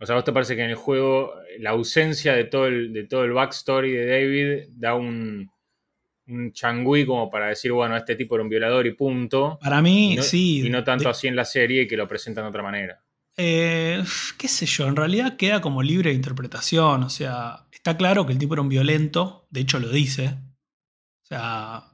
O 0.03 0.07
sea, 0.07 0.17
¿vos 0.17 0.25
te 0.25 0.33
parece 0.33 0.57
que 0.57 0.65
en 0.65 0.71
el 0.71 0.77
juego 0.77 1.33
la 1.61 1.71
ausencia 1.71 2.35
de 2.35 2.43
todo 2.43 2.67
el, 2.67 2.93
de 2.93 3.05
todo 3.05 3.23
el 3.23 3.33
backstory 3.33 3.93
de 3.93 4.07
David 4.07 4.69
da 4.75 4.97
un, 4.97 5.49
un 6.27 6.53
changüí 6.53 7.07
como 7.07 7.31
para 7.31 7.47
decir, 7.47 7.71
bueno, 7.71 7.97
este 7.97 8.17
tipo 8.17 8.35
era 8.35 8.43
un 8.43 8.51
violador 8.51 8.85
y 8.85 8.95
punto? 8.95 9.61
Para 9.63 9.81
mí, 9.81 10.19
sí. 10.21 10.67
Y 10.67 10.71
no 10.71 10.83
tanto 10.83 11.09
así 11.09 11.29
en 11.29 11.37
la 11.37 11.45
serie 11.45 11.87
que 11.87 11.97
lo 11.97 12.09
presentan 12.09 12.43
de 12.43 12.51
otra 12.51 12.65
manera. 12.65 13.01
Eh, 13.37 14.03
qué 14.37 14.49
sé 14.49 14.67
yo, 14.67 14.89
en 14.89 14.97
realidad 14.97 15.37
queda 15.37 15.61
como 15.61 15.85
libre 15.85 16.11
de 16.11 16.17
interpretación. 16.17 17.05
O 17.05 17.09
sea, 17.09 17.69
está 17.71 17.97
claro 17.97 18.27
que 18.27 18.33
el 18.33 18.41
tipo 18.41 18.55
era 18.55 18.63
un 18.63 18.69
violento, 18.69 19.47
de 19.51 19.61
hecho 19.61 19.79
lo 19.79 19.89
dice. 19.89 20.37
O 21.23 21.27
sea, 21.27 21.85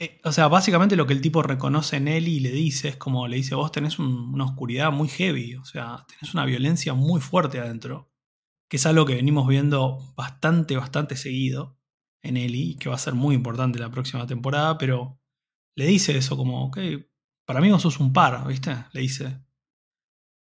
eh, 0.00 0.18
o 0.24 0.32
sea, 0.32 0.48
básicamente 0.48 0.96
lo 0.96 1.06
que 1.06 1.12
el 1.12 1.20
tipo 1.20 1.42
reconoce 1.42 1.96
en 1.96 2.08
él 2.08 2.26
y 2.26 2.40
le 2.40 2.50
dice 2.50 2.88
es 2.88 2.96
como 2.96 3.28
le 3.28 3.36
dice, 3.36 3.54
vos 3.54 3.70
tenés 3.70 3.98
una 3.98 4.44
oscuridad 4.44 4.90
muy 4.90 5.08
heavy, 5.08 5.56
o 5.56 5.64
sea, 5.66 6.06
tenés 6.08 6.32
una 6.32 6.46
violencia 6.46 6.94
muy 6.94 7.20
fuerte 7.20 7.60
adentro, 7.60 8.10
que 8.68 8.78
es 8.78 8.86
algo 8.86 9.04
que 9.04 9.14
venimos 9.14 9.46
viendo 9.46 9.98
bastante, 10.16 10.76
bastante 10.76 11.16
seguido 11.16 11.78
en 12.22 12.38
Eli, 12.38 12.76
que 12.76 12.88
va 12.88 12.94
a 12.94 12.98
ser 12.98 13.14
muy 13.14 13.34
importante 13.34 13.78
la 13.78 13.90
próxima 13.90 14.26
temporada, 14.26 14.78
pero 14.78 15.20
le 15.76 15.86
dice 15.86 16.16
eso 16.16 16.34
como, 16.36 16.64
ok, 16.66 16.78
para 17.44 17.60
mí 17.60 17.70
vos 17.70 17.82
sos 17.82 18.00
un 18.00 18.12
par, 18.12 18.46
¿viste? 18.46 18.74
Le 18.92 19.00
dice. 19.02 19.40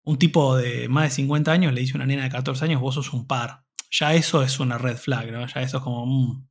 Un 0.04 0.18
tipo 0.18 0.56
de 0.56 0.88
más 0.88 1.04
de 1.04 1.11
50 1.11 1.52
años 1.52 1.73
le 1.73 1.80
dice 1.80 1.92
a 1.94 1.96
una 1.96 2.06
nena 2.06 2.25
de 2.25 2.30
14 2.30 2.64
años, 2.64 2.80
vos 2.80 2.94
sos 2.94 3.12
un 3.12 3.26
par. 3.26 3.64
Ya 3.90 4.14
eso 4.14 4.42
es 4.42 4.58
una 4.58 4.78
red 4.78 4.96
flag, 4.96 5.30
¿no? 5.30 5.46
Ya 5.46 5.62
eso 5.62 5.78
es 5.78 5.82
como... 5.82 6.06
Mm, 6.06 6.49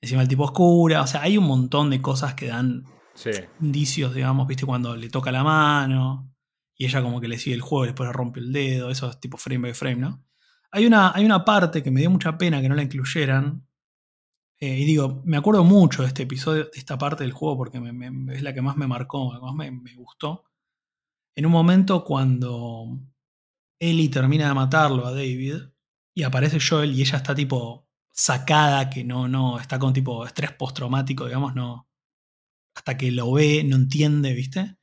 encima 0.00 0.22
el 0.22 0.28
tipo 0.28 0.44
oscura, 0.44 1.02
o 1.02 1.06
sea, 1.06 1.22
hay 1.22 1.38
un 1.38 1.46
montón 1.46 1.90
de 1.90 2.00
cosas 2.02 2.34
que 2.34 2.48
dan 2.48 2.84
indicios, 3.60 4.14
digamos, 4.14 4.46
viste, 4.46 4.66
cuando 4.66 4.96
le 4.96 5.08
toca 5.08 5.32
la 5.32 5.42
mano 5.42 6.32
y 6.76 6.84
ella 6.84 7.02
como 7.02 7.20
que 7.20 7.28
le 7.28 7.38
sigue 7.38 7.56
el 7.56 7.62
juego 7.62 7.84
y 7.84 7.88
después 7.88 8.08
le 8.08 8.12
rompe 8.12 8.40
el 8.40 8.52
dedo, 8.52 8.90
eso 8.90 9.08
es 9.08 9.18
tipo 9.18 9.38
frame 9.38 9.62
by 9.62 9.74
frame, 9.74 9.96
¿no? 9.96 10.24
Hay 10.70 10.86
una, 10.86 11.12
hay 11.14 11.24
una 11.24 11.44
parte 11.44 11.82
que 11.82 11.90
me 11.90 12.00
dio 12.00 12.10
mucha 12.10 12.36
pena 12.36 12.60
que 12.60 12.68
no 12.68 12.74
la 12.74 12.82
incluyeran. 12.82 13.66
Eh, 14.58 14.78
y 14.80 14.84
digo, 14.84 15.22
me 15.24 15.36
acuerdo 15.36 15.64
mucho 15.64 16.02
de 16.02 16.08
este 16.08 16.24
episodio, 16.24 16.64
de 16.64 16.70
esta 16.74 16.98
parte 16.98 17.24
del 17.24 17.32
juego, 17.32 17.56
porque 17.56 17.80
es 18.32 18.42
la 18.42 18.52
que 18.52 18.62
más 18.62 18.76
me 18.76 18.86
marcó, 18.86 19.32
la 19.32 19.38
que 19.38 19.44
más 19.46 19.54
me, 19.54 19.70
me 19.70 19.94
gustó. 19.94 20.44
En 21.34 21.46
un 21.46 21.52
momento 21.52 22.04
cuando 22.04 22.98
Ellie 23.78 24.08
termina 24.08 24.48
de 24.48 24.54
matarlo 24.54 25.06
a 25.06 25.12
David 25.12 25.56
y 26.14 26.22
aparece 26.22 26.58
Joel 26.60 26.92
y 26.92 27.02
ella 27.02 27.18
está 27.18 27.34
tipo 27.34 27.85
sacada, 28.16 28.88
que 28.88 29.04
no, 29.04 29.28
no, 29.28 29.60
está 29.60 29.78
con 29.78 29.92
tipo 29.92 30.24
estrés 30.24 30.50
postraumático, 30.52 31.26
digamos, 31.26 31.54
no. 31.54 31.86
Hasta 32.74 32.96
que 32.96 33.10
lo 33.12 33.30
ve, 33.32 33.62
no 33.62 33.76
entiende, 33.76 34.32
¿viste? 34.32 34.76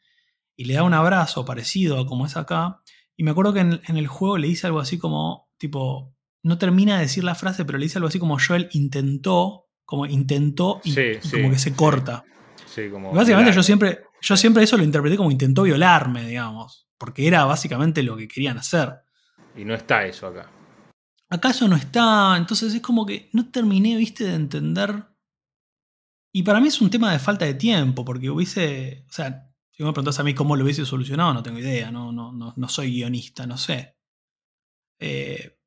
Y 0.56 0.66
le 0.66 0.76
da 0.76 0.84
un 0.84 0.94
abrazo 0.94 1.44
parecido 1.44 2.00
a 2.00 2.06
como 2.06 2.28
es 2.28 2.38
acá. 2.38 2.82
Y 3.18 3.24
me 3.24 3.32
acuerdo 3.32 3.54
que 3.54 3.60
en, 3.62 3.82
el 3.88 4.08
juego 4.08 4.38
le 4.38 4.48
dice 4.48 4.68
algo 4.68 4.80
así 4.80 5.00
como, 5.00 5.50
tipo, 5.58 6.16
no 6.44 6.58
termina 6.60 6.96
de 6.96 7.02
decir 7.02 7.24
la 7.24 7.36
frase, 7.36 7.66
pero 7.66 7.80
le 7.80 7.86
dice 7.86 7.98
algo 7.98 8.08
así 8.08 8.20
como 8.20 8.38
Joel 8.40 8.70
intentó, 8.74 9.68
como 9.84 10.06
intentó 10.06 10.80
y, 10.84 10.94
como 11.32 11.50
que 11.50 11.60
se 11.60 11.74
corta. 11.74 12.24
Sí, 12.68 12.90
como 12.90 13.12
básicamente 13.14 13.52
yo 13.52 13.64
siempre, 13.64 14.02
yo 14.22 14.38
siempre 14.38 14.64
eso 14.64 14.78
lo 14.78 14.84
interpreté 14.84 15.18
como 15.18 15.32
intentó 15.32 15.64
violarme, 15.64 16.28
digamos, 16.28 16.88
porque 16.98 17.28
era 17.28 17.46
básicamente 17.46 18.04
lo 18.04 18.16
que 18.16 18.28
querían 18.28 18.58
hacer. 18.58 18.94
Y 19.56 19.66
no 19.66 19.74
está 19.74 20.06
eso 20.06 20.28
acá. 20.28 20.50
¿Acaso 21.34 21.68
no 21.68 21.76
está? 21.76 22.38
Entonces 22.38 22.76
es 22.76 22.82
como 22.82 23.08
que 23.08 23.28
no 23.34 23.50
terminé, 23.50 23.98
viste, 23.98 24.24
de 24.24 24.36
entender. 24.36 25.04
Y 26.32 26.44
para 26.44 26.60
mí 26.60 26.68
es 26.68 26.80
un 26.80 26.92
tema 26.92 27.12
de 27.12 27.18
falta 27.18 27.44
de 27.44 27.56
tiempo, 27.56 28.06
porque 28.06 28.30
hubiese. 28.30 29.04
O 29.10 29.12
sea, 29.12 29.52
si 29.72 29.84
me 29.84 29.92
preguntas 29.94 30.20
a 30.20 30.24
mí 30.24 30.36
cómo 30.36 30.56
lo 30.56 30.64
hubiese 30.64 30.86
solucionado, 30.86 31.34
no 31.34 31.42
tengo 31.42 31.58
idea, 31.58 31.90
no, 31.90 32.12
no, 32.12 32.32
no, 32.32 32.70
soy 32.70 32.92
guionista, 32.92 33.48
no 33.48 33.58
sé. 33.58 33.98
Eh, 35.00 35.60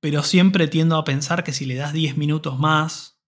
pero 0.00 0.22
siempre 0.22 0.68
tiendo 0.68 0.96
a 0.96 1.02
pensar 1.02 1.42
que 1.42 1.52
si 1.52 1.66
le 1.66 1.74
das 1.74 1.92
10 1.92 2.16
minutos 2.16 2.60
más 2.60 3.20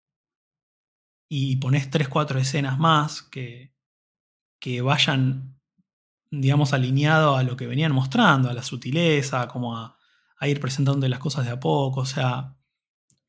y 1.28 1.56
pones 1.56 1.90
3-4 1.90 2.38
escenas 2.38 2.78
más 2.78 3.22
que, 3.22 3.74
que 4.60 4.82
vayan, 4.82 5.60
digamos, 6.30 6.74
alineado 6.74 7.34
a 7.36 7.42
lo 7.42 7.56
que 7.56 7.66
venían 7.66 7.90
mostrando, 7.90 8.50
a 8.50 8.54
la 8.54 8.62
sutileza, 8.62 9.48
como 9.48 9.76
a, 9.76 9.98
a 10.42 10.48
ir 10.48 10.58
presentando 10.58 11.06
las 11.08 11.20
cosas 11.20 11.44
de 11.44 11.52
a 11.52 11.60
poco. 11.60 12.00
O 12.00 12.04
sea, 12.04 12.56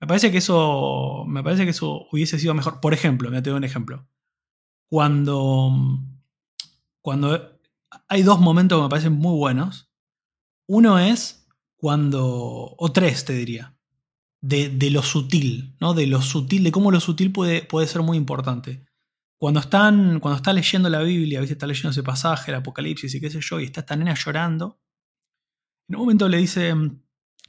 me 0.01 0.07
parece 0.07 0.31
que 0.31 0.39
eso, 0.39 1.25
me 1.27 1.43
parece 1.43 1.63
que 1.63 1.69
eso 1.69 2.07
hubiese 2.11 2.39
sido 2.39 2.55
mejor. 2.55 2.81
Por 2.81 2.93
ejemplo, 2.93 3.29
me 3.29 3.41
doy 3.41 3.53
un 3.53 3.63
ejemplo. 3.63 4.07
Cuando, 4.89 5.71
cuando 7.01 7.59
hay 8.07 8.23
dos 8.23 8.39
momentos 8.39 8.79
que 8.79 8.83
me 8.83 8.89
parecen 8.89 9.13
muy 9.13 9.37
buenos. 9.37 9.91
Uno 10.67 10.97
es 10.97 11.47
cuando, 11.75 12.75
o 12.77 12.91
tres 12.91 13.25
te 13.25 13.33
diría, 13.33 13.77
de, 14.41 14.89
lo 14.89 15.03
sutil, 15.03 15.75
¿no? 15.79 15.93
De 15.93 16.07
lo 16.07 16.21
sutil, 16.21 16.63
de 16.63 16.71
cómo 16.71 16.89
lo 16.89 16.99
sutil 16.99 17.31
puede, 17.31 17.61
puede 17.61 17.85
ser 17.85 18.01
muy 18.01 18.17
importante. 18.17 18.87
Cuando 19.37 19.59
están, 19.59 20.19
cuando 20.19 20.37
está 20.37 20.51
leyendo 20.51 20.89
la 20.89 21.01
Biblia, 21.01 21.41
¿viste? 21.41 21.53
está 21.53 21.67
leyendo 21.67 21.91
ese 21.91 22.01
pasaje, 22.01 22.49
el 22.49 22.57
Apocalipsis 22.57 23.13
y 23.13 23.21
qué 23.21 23.29
sé 23.29 23.39
yo, 23.39 23.59
y 23.59 23.65
está 23.65 23.81
esta 23.81 23.95
nena 23.95 24.15
llorando, 24.15 24.79
en 25.87 25.95
un 25.95 26.01
momento 26.01 26.27
le 26.29 26.37
dice, 26.37 26.73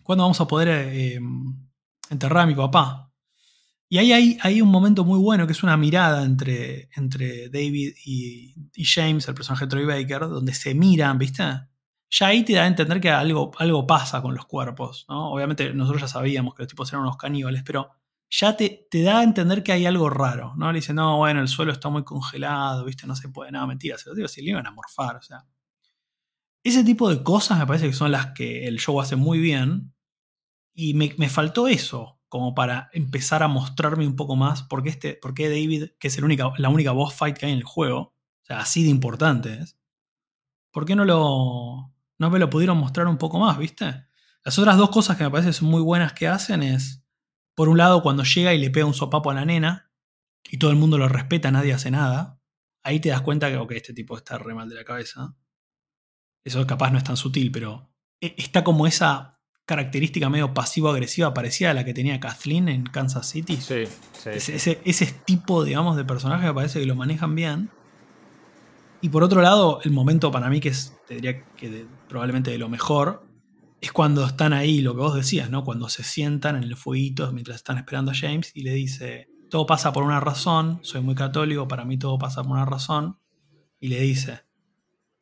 ¿cuándo 0.03 0.25
vamos 0.25 0.41
a 0.41 0.47
poder 0.47 0.69
eh, 0.69 1.21
enterrar 2.11 2.45
a 2.45 2.47
mi 2.47 2.55
papá? 2.55 3.05
Y 3.89 3.99
ahí 3.99 4.39
hay, 4.41 4.61
un 4.61 4.71
momento 4.71 5.05
muy 5.05 5.21
bueno 5.21 5.47
que 5.47 5.53
es 5.53 5.63
una 5.63 5.77
mirada 5.77 6.25
entre, 6.25 6.89
entre 6.97 7.49
David 7.49 7.95
y, 8.05 8.53
James, 8.83 9.29
el 9.29 9.35
personaje 9.35 9.67
Troy 9.67 9.85
Baker, 9.85 10.21
donde 10.23 10.53
se 10.53 10.75
miran, 10.75 11.17
¿viste? 11.17 11.45
Ya 12.11 12.27
ahí 12.27 12.45
te 12.45 12.55
da 12.55 12.65
a 12.65 12.67
entender 12.67 13.01
que 13.01 13.11
algo, 13.11 13.53
algo 13.59 13.87
pasa 13.87 14.21
con 14.21 14.35
los 14.35 14.47
cuerpos, 14.47 15.07
¿no? 15.09 15.31
Obviamente 15.31 15.73
nosotros 15.75 16.03
ya 16.03 16.09
sabíamos 16.09 16.55
que 16.55 16.63
los 16.63 16.69
tipos 16.69 16.89
eran 16.93 17.03
unos 17.03 17.17
caníbales, 17.17 17.63
pero 17.65 17.91
ya 18.31 18.57
te, 18.57 18.89
te, 18.91 19.03
da 19.03 19.21
a 19.21 19.23
entender 19.23 19.63
que 19.63 19.73
hay 19.73 19.87
algo 19.87 20.11
raro, 20.11 20.55
¿no? 20.57 20.73
Le 20.73 20.81
dice, 20.81 20.93
no, 20.93 21.19
bueno, 21.19 21.41
el 21.41 21.49
suelo 21.49 21.71
está 21.71 21.89
muy 21.89 22.03
congelado, 22.03 22.85
¿viste? 22.85 23.07
No 23.07 23.15
se 23.15 23.29
puede, 23.29 23.53
nada, 23.53 23.67
mentira, 23.67 23.97
se 23.97 24.09
lo 24.09 24.17
digo, 24.17 24.27
si 24.27 24.43
le 24.43 24.51
iban 24.51 24.67
a 24.67 24.73
morfar, 24.73 25.17
o 25.17 25.23
sea. 25.23 25.45
Ese 26.65 26.83
tipo 26.83 27.11
de 27.11 27.23
cosas 27.23 27.59
me 27.59 27.67
parece 27.67 27.87
que 27.87 27.93
son 27.93 28.11
las 28.11 28.29
que 28.33 28.67
el 28.67 28.79
show 28.79 28.99
hace 28.99 29.17
muy 29.17 29.39
bien. 29.39 29.95
Y 30.75 30.95
me, 30.95 31.29
faltó 31.29 31.69
eso, 31.69 32.21
como 32.29 32.55
para 32.55 32.91
empezar 32.93 33.45
a 33.45 33.49
mostrarme 33.49 34.07
un 34.07 34.17
poco 34.17 34.35
más 34.35 34.65
por 34.65 34.83
qué, 34.83 34.89
este, 34.89 35.15
por 35.15 35.35
David, 35.39 35.91
que 36.01 36.09
es 36.09 36.19
única, 36.19 36.51
la 36.59 36.71
única 36.71 36.91
boss 36.91 37.15
fight 37.15 37.37
que 37.37 37.47
hay 37.47 37.53
en 37.53 37.59
el 37.59 37.65
juego, 37.65 37.99
o 38.01 38.47
sea, 38.47 38.59
así 38.59 38.83
de 38.83 38.91
importante 38.91 39.55
es, 39.61 39.79
¿por 40.73 40.85
qué 40.85 40.97
no, 40.97 41.05
lo, 41.05 41.93
no 42.19 42.31
me 42.31 42.41
lo 42.41 42.51
pudieron 42.51 42.79
mostrar 42.79 43.07
un 43.07 43.19
poco 43.19 43.39
más, 43.39 43.57
viste? 43.57 44.07
Las 44.43 44.59
otras 44.59 44.77
dos 44.77 44.91
cosas 44.91 45.17
que 45.17 45.23
me 45.23 45.31
parecen 45.31 45.69
muy 45.69 45.81
buenas 45.81 46.13
que 46.13 46.27
hacen 46.27 46.65
es, 46.65 47.05
por 47.55 47.69
un 47.69 47.79
lado, 47.79 48.03
cuando 48.03 48.25
llega 48.25 48.53
y 48.53 48.59
le 48.59 48.71
pega 48.71 48.87
un 48.87 48.95
sopapo 48.95 49.31
a 49.31 49.35
la 49.35 49.45
nena, 49.45 49.93
y 50.51 50.59
todo 50.59 50.73
el 50.73 50.77
mundo 50.77 50.99
lo 50.99 51.09
respeta, 51.09 51.53
nadie 51.53 51.73
hace 51.73 51.93
nada, 51.93 52.41
ahí 52.83 53.01
te 53.01 53.11
das 53.11 53.23
cuenta 53.23 53.49
que, 53.49 53.59
ok, 53.59 53.73
este 53.73 53.95
tipo 53.95 54.17
está 54.17 54.39
re 54.39 54.55
mal 54.55 54.69
de 54.69 54.75
la 54.75 54.85
cabeza. 54.85 55.37
Eso 56.45 56.67
capaz 56.67 56.91
no 56.91 56.99
es 56.99 57.05
tan 57.05 57.17
sutil, 57.17 57.51
pero 57.51 57.91
e, 58.21 58.35
está 58.39 58.63
como 58.63 58.87
esa 58.87 59.41
característica 59.67 60.29
medio 60.29 60.53
pasivo-agresiva 60.53 61.33
parecida 61.33 61.71
a 61.71 61.75
la 61.75 61.85
que 61.85 61.95
tenía 61.95 62.21
Kathleen 62.21 62.69
en 62.69 62.85
Kansas 62.85 63.27
City. 63.27 63.57
Sí, 63.57 63.85
sí. 64.13 64.31
Ese, 64.31 64.81
ese, 64.85 65.07
tipo, 65.25 65.65
digamos, 65.65 65.97
de 65.97 66.05
personaje 66.05 66.47
me 66.47 66.55
parece 66.55 66.81
que 66.81 66.87
lo 66.87 66.95
manejan 66.95 67.35
bien. 67.35 67.71
Y 69.01 69.09
por 69.09 69.23
otro 69.23 69.41
lado, 69.41 69.81
el 69.85 69.91
momento 69.91 70.31
para 70.31 70.49
mí 70.49 70.61
que 70.61 70.69
es, 70.69 70.95
te 71.07 71.15
diría 71.15 71.45
que 71.57 71.87
probablemente 72.09 72.51
de 72.51 72.59
lo 72.59 72.69
mejor, 72.69 73.27
es 73.81 73.93
cuando 73.93 74.25
están 74.25 74.55
ahí, 74.55 74.81
lo 74.81 74.95
que 74.95 75.01
vos 75.01 75.15
decías, 75.15 75.51
¿no? 75.51 75.63
Cuando 75.63 75.89
se 75.91 76.05
sientan 76.05 76.57
en 76.57 76.65
el 76.65 76.77
fueguito 76.77 77.31
mientras 77.33 77.57
están 77.57 77.77
esperando 77.77 78.13
a 78.13 78.15
James 78.15 78.51
y 78.55 78.63
le 78.63 78.73
dice, 78.73 79.29
todo 79.51 79.67
pasa 79.67 79.93
por 79.93 80.05
una 80.05 80.21
razón, 80.21 80.79
soy 80.83 81.03
muy 81.03 81.15
católico, 81.15 81.69
para 81.69 81.85
mí 81.85 81.99
todo 81.99 82.19
pasa 82.19 82.43
por 82.43 82.53
una 82.53 82.65
razón. 82.65 83.19
Y 83.79 83.89
le 83.89 84.01
dice, 84.01 84.41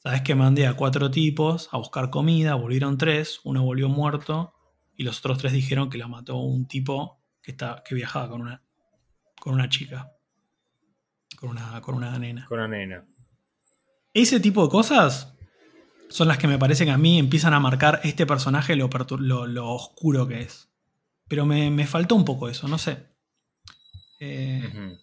Sabes 0.02 0.22
que 0.22 0.34
mandé 0.34 0.66
a 0.66 0.74
cuatro 0.74 1.12
tipos 1.12 1.68
a 1.70 1.76
buscar 1.76 2.10
comida, 2.10 2.56
volvieron 2.56 2.98
tres, 2.98 3.40
uno 3.44 3.62
volvió 3.62 3.88
muerto 3.88 4.52
y 4.96 5.04
los 5.04 5.20
otros 5.20 5.38
tres 5.38 5.52
dijeron 5.52 5.90
que 5.90 5.98
la 5.98 6.08
mató 6.08 6.38
un 6.38 6.66
tipo 6.66 7.22
que, 7.40 7.52
está, 7.52 7.84
que 7.86 7.94
viajaba 7.94 8.28
con 8.28 8.40
una, 8.40 8.64
con 9.38 9.54
una 9.54 9.68
chica. 9.68 10.12
Con 11.36 11.50
una, 11.50 11.80
con 11.80 11.94
una 11.94 12.18
nena. 12.18 12.46
Con 12.46 12.58
una 12.58 12.66
nena. 12.66 13.06
Ese 14.12 14.40
tipo 14.40 14.64
de 14.64 14.70
cosas 14.70 15.36
son 16.08 16.26
las 16.26 16.38
que 16.38 16.48
me 16.48 16.58
parece 16.58 16.84
que 16.84 16.90
a 16.90 16.98
mí 16.98 17.20
empiezan 17.20 17.54
a 17.54 17.60
marcar 17.60 18.00
este 18.02 18.26
personaje 18.26 18.74
lo, 18.74 18.88
lo, 19.46 19.70
oscuro 19.70 20.26
que 20.26 20.40
es. 20.40 20.68
Pero 21.28 21.46
me, 21.46 21.86
faltó 21.86 22.16
un 22.16 22.24
poco 22.24 22.48
eso, 22.48 22.66
no 22.66 22.76
sé. 22.76 23.06
Eh, 24.18 24.98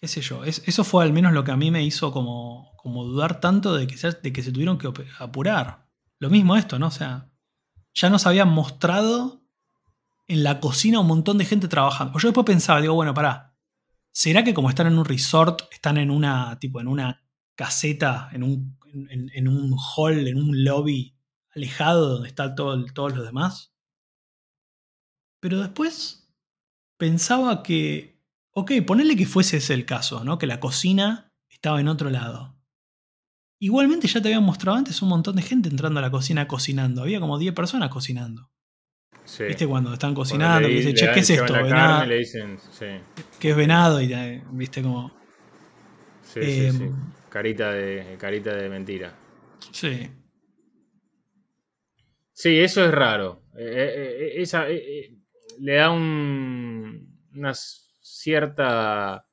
qué 0.00 0.08
sé 0.08 0.22
yo. 0.22 0.42
eso 0.44 0.84
fue 0.84 1.04
al 1.04 1.12
menos 1.12 1.34
lo 1.34 1.44
que 1.44 1.52
a 1.52 1.56
mí 1.56 1.70
me 1.70 1.84
hizo 1.84 2.10
como, 2.10 2.73
como 2.84 3.02
dudar 3.02 3.40
tanto 3.40 3.74
de 3.74 3.86
que, 3.86 3.96
se, 3.96 4.12
tuvieron 4.12 4.76
que 4.76 4.92
apurar. 5.18 5.88
Lo 6.18 6.28
mismo 6.28 6.54
esto, 6.54 6.78
¿no? 6.78 6.88
O 6.88 6.90
sea, 6.90 7.30
ya 7.94 8.10
nos 8.10 8.26
habían 8.26 8.50
mostrado 8.50 9.42
en 10.26 10.44
la 10.44 10.60
cocina 10.60 11.00
un 11.00 11.06
montón 11.06 11.38
de 11.38 11.46
gente 11.46 11.66
trabajando. 11.66 12.18
Yo 12.18 12.28
después 12.28 12.44
pensaba, 12.44 12.82
digo, 12.82 12.92
bueno, 12.92 13.14
pará. 13.14 13.56
¿Será 14.12 14.44
que 14.44 14.52
como 14.52 14.68
están 14.68 14.86
en 14.88 14.98
un 14.98 15.06
resort, 15.06 15.62
están 15.72 15.96
en 15.96 16.10
una, 16.10 16.58
tipo, 16.58 16.78
en 16.78 16.88
una 16.88 17.24
caseta, 17.54 18.28
en 18.34 18.42
un, 18.42 18.78
en, 18.92 19.48
un 19.48 19.74
hall, 19.78 20.28
en 20.28 20.36
un 20.36 20.62
lobby 20.62 21.16
alejado 21.54 22.10
donde 22.10 22.28
están 22.28 22.54
todo, 22.54 22.84
todos 22.92 23.16
los 23.16 23.24
demás? 23.24 23.74
Pero 25.40 25.58
después 25.58 26.30
pensaba 26.98 27.62
que, 27.62 28.20
ok, 28.50 28.72
ponele 28.86 29.16
que 29.16 29.24
fuese 29.24 29.56
ese 29.56 29.72
el 29.72 29.86
caso, 29.86 30.22
¿no? 30.22 30.36
Que 30.36 30.46
la 30.46 30.60
cocina 30.60 31.32
estaba 31.48 31.80
en 31.80 31.88
otro 31.88 32.10
lado. 32.10 32.53
Igualmente 33.64 34.06
ya 34.08 34.20
te 34.20 34.28
habían 34.28 34.42
mostrado 34.42 34.76
antes 34.76 35.00
un 35.00 35.08
montón 35.08 35.36
de 35.36 35.40
gente 35.40 35.70
entrando 35.70 35.98
a 35.98 36.02
la 36.02 36.10
cocina 36.10 36.46
cocinando. 36.46 37.00
Había 37.00 37.18
como 37.18 37.38
10 37.38 37.54
personas 37.54 37.88
cocinando. 37.88 38.50
¿Viste 39.38 39.66
cuando 39.66 39.94
están 39.94 40.12
cocinando? 40.12 40.68
Le, 40.68 40.74
dicen, 40.74 40.94
che, 40.94 41.10
¿qué 41.10 41.20
es 41.20 41.30
esto? 41.30 41.50
Venado. 41.50 42.04
Le 42.04 42.18
dicen, 42.18 42.58
sí. 42.58 42.84
¿Qué 43.40 43.50
es 43.52 43.56
venado? 43.56 44.02
Y 44.02 44.42
viste 44.50 44.82
como. 44.82 45.10
Sí, 46.20 46.42
sí, 46.42 46.70
sí. 46.72 46.84
Em, 46.84 46.94
carita 47.30 47.72
de, 47.72 48.18
carita 48.20 48.54
de 48.54 48.68
mentira. 48.68 49.14
Sí. 49.72 50.10
Sí, 52.34 52.60
eso 52.60 52.84
es 52.84 52.90
raro. 52.90 53.44
Eh, 53.56 53.64
eh, 53.64 54.16
eh, 54.26 54.42
esa, 54.42 54.66
le 54.66 55.74
da 55.74 55.90
un, 55.90 57.18
una 57.34 57.54
cierta 57.54 59.26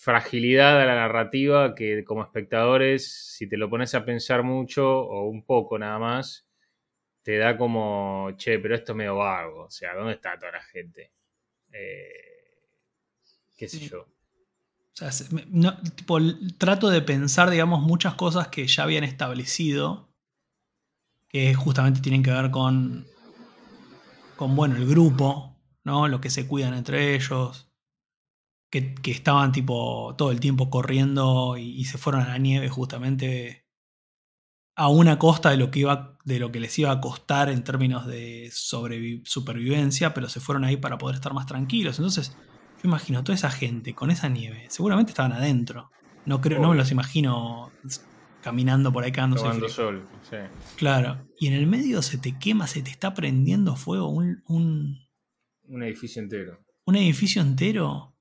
fragilidad 0.00 0.80
a 0.80 0.86
la 0.86 0.94
narrativa 0.94 1.74
que 1.74 2.04
como 2.06 2.22
espectadores, 2.22 3.34
si 3.36 3.46
te 3.46 3.58
lo 3.58 3.68
pones 3.68 3.94
a 3.94 4.02
pensar 4.02 4.42
mucho 4.42 4.88
o 4.88 5.28
un 5.28 5.44
poco 5.44 5.78
nada 5.78 5.98
más, 5.98 6.48
te 7.22 7.36
da 7.36 7.58
como, 7.58 8.30
che, 8.38 8.58
pero 8.60 8.74
esto 8.74 8.92
es 8.92 8.96
medio 8.96 9.16
vago. 9.16 9.64
O 9.64 9.70
sea, 9.70 9.94
¿dónde 9.94 10.14
está 10.14 10.38
toda 10.38 10.52
la 10.52 10.62
gente? 10.62 11.12
Eh, 11.70 12.62
¿Qué 13.58 13.68
sé 13.68 13.78
yo? 13.80 14.00
O 14.00 14.06
sea, 14.94 15.10
tipo, 15.94 16.18
trato 16.56 16.88
de 16.88 17.02
pensar, 17.02 17.50
digamos, 17.50 17.82
muchas 17.82 18.14
cosas 18.14 18.48
que 18.48 18.66
ya 18.66 18.84
habían 18.84 19.04
establecido, 19.04 20.14
que 21.28 21.52
justamente 21.52 22.00
tienen 22.00 22.22
que 22.22 22.32
ver 22.32 22.50
con, 22.50 23.06
con 24.36 24.56
bueno, 24.56 24.76
el 24.76 24.86
grupo, 24.86 25.58
¿no? 25.84 26.08
Lo 26.08 26.22
que 26.22 26.30
se 26.30 26.48
cuidan 26.48 26.72
entre 26.72 27.14
ellos, 27.14 27.69
que, 28.70 28.94
estaban 29.06 29.52
tipo 29.52 30.14
todo 30.16 30.30
el 30.30 30.40
tiempo 30.40 30.70
corriendo 30.70 31.56
y, 31.58 31.84
se 31.84 31.98
fueron 31.98 32.22
a 32.22 32.28
la 32.28 32.38
nieve 32.38 32.68
justamente 32.68 33.66
a 34.76 34.88
una 34.88 35.18
costa 35.18 35.50
de 35.50 35.56
lo 35.56 35.70
que 35.70 35.80
iba 35.80 36.16
de 36.24 36.38
lo 36.38 36.52
que 36.52 36.60
les 36.60 36.78
iba 36.78 36.90
a 36.90 37.00
costar 37.00 37.48
en 37.48 37.64
términos 37.64 38.06
de 38.06 38.50
supervivencia, 38.52 40.14
pero 40.14 40.28
se 40.28 40.38
fueron 40.38 40.64
ahí 40.64 40.76
para 40.76 40.98
poder 40.98 41.16
estar 41.16 41.34
más 41.34 41.46
tranquilos. 41.46 41.98
Entonces, 41.98 42.36
yo 42.82 42.88
imagino 42.88 43.24
toda 43.24 43.34
esa 43.34 43.50
gente 43.50 43.94
con 43.94 44.10
esa 44.10 44.28
nieve, 44.28 44.66
seguramente 44.68 45.10
estaban 45.10 45.32
adentro. 45.32 45.90
No 46.26 46.40
creo, 46.40 46.60
no 46.60 46.70
me 46.70 46.76
los 46.76 46.92
imagino 46.92 47.72
caminando 48.42 48.92
por 48.92 49.04
ahí 49.04 49.12
cagándose 49.12 49.68
sol, 49.68 50.06
sí. 50.28 50.36
Claro. 50.76 51.26
Y 51.38 51.48
en 51.48 51.54
el 51.54 51.66
medio 51.66 52.02
se 52.02 52.18
te 52.18 52.38
quema, 52.38 52.66
se 52.66 52.82
te 52.82 52.90
está 52.90 53.12
prendiendo 53.14 53.76
fuego 53.76 54.08
un, 54.08 54.42
un, 54.46 54.98
un 55.64 55.82
edificio 55.82 56.22
entero. 56.22 56.58
Un 56.84 56.96
edificio 56.96 57.42
entero. 57.42 58.14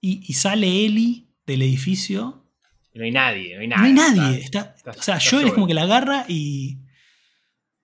Y, 0.00 0.32
sale 0.34 0.86
Eli 0.86 1.28
del 1.46 1.62
edificio. 1.62 2.44
Y 2.92 2.98
no 2.98 3.04
hay 3.04 3.10
nadie, 3.10 3.54
no 3.54 3.60
hay 3.60 3.68
nadie. 3.68 3.92
No 3.92 4.02
hay 4.02 4.14
nadie. 4.14 4.38
Está, 4.38 4.74
o 4.86 5.02
sea, 5.02 5.18
Joel 5.20 5.48
es 5.48 5.52
como 5.52 5.66
que 5.66 5.74
la 5.74 5.82
agarra 5.82 6.24
y. 6.28 6.78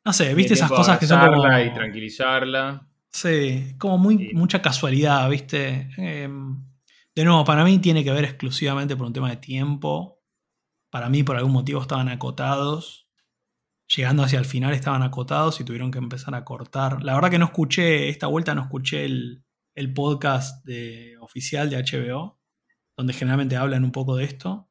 No 0.05 0.12
sé, 0.12 0.35
viste 0.35 0.55
esas 0.55 0.70
cosas 0.70 0.98
que 0.98 1.07
son 1.07 1.20
como. 1.20 1.59
y 1.59 1.72
tranquilizarla. 1.72 2.87
Sí, 3.11 3.75
como 3.79 3.98
muy, 3.98 4.33
mucha 4.33 4.62
casualidad, 4.62 5.29
viste. 5.29 5.90
Em, 5.96 6.64
de 7.14 7.25
nuevo, 7.25 7.44
para 7.44 7.64
mí 7.64 7.79
tiene 7.79 8.03
que 8.03 8.11
ver 8.11 8.25
exclusivamente 8.25 8.96
por 8.96 9.07
un 9.07 9.12
tema 9.12 9.31
de 9.31 9.37
tiempo. 9.37 10.22
Para 10.90 11.09
mí, 11.09 11.22
por 11.22 11.37
algún 11.37 11.53
motivo, 11.53 11.81
estaban 11.83 12.09
acotados. 12.09 13.09
Llegando 13.94 14.22
hacia 14.22 14.38
el 14.38 14.46
final, 14.46 14.72
estaban 14.72 15.03
acotados 15.03 15.61
y 15.61 15.64
tuvieron 15.64 15.90
que 15.90 15.98
empezar 15.98 16.35
a 16.35 16.44
cortar. 16.44 17.03
La 17.03 17.14
verdad 17.14 17.31
que 17.31 17.38
no 17.38 17.46
escuché, 17.46 18.09
esta 18.09 18.27
vuelta 18.27 18.55
no 18.55 18.62
escuché 18.62 19.05
el, 19.05 19.44
el 19.75 19.93
podcast 19.93 20.65
de, 20.65 21.17
oficial 21.21 21.71
de 21.71 21.77
HBO, 21.83 22.41
donde 22.97 23.13
generalmente 23.13 23.57
hablan 23.57 23.85
un 23.85 23.93
poco 23.93 24.17
de 24.17 24.25
esto. 24.25 24.69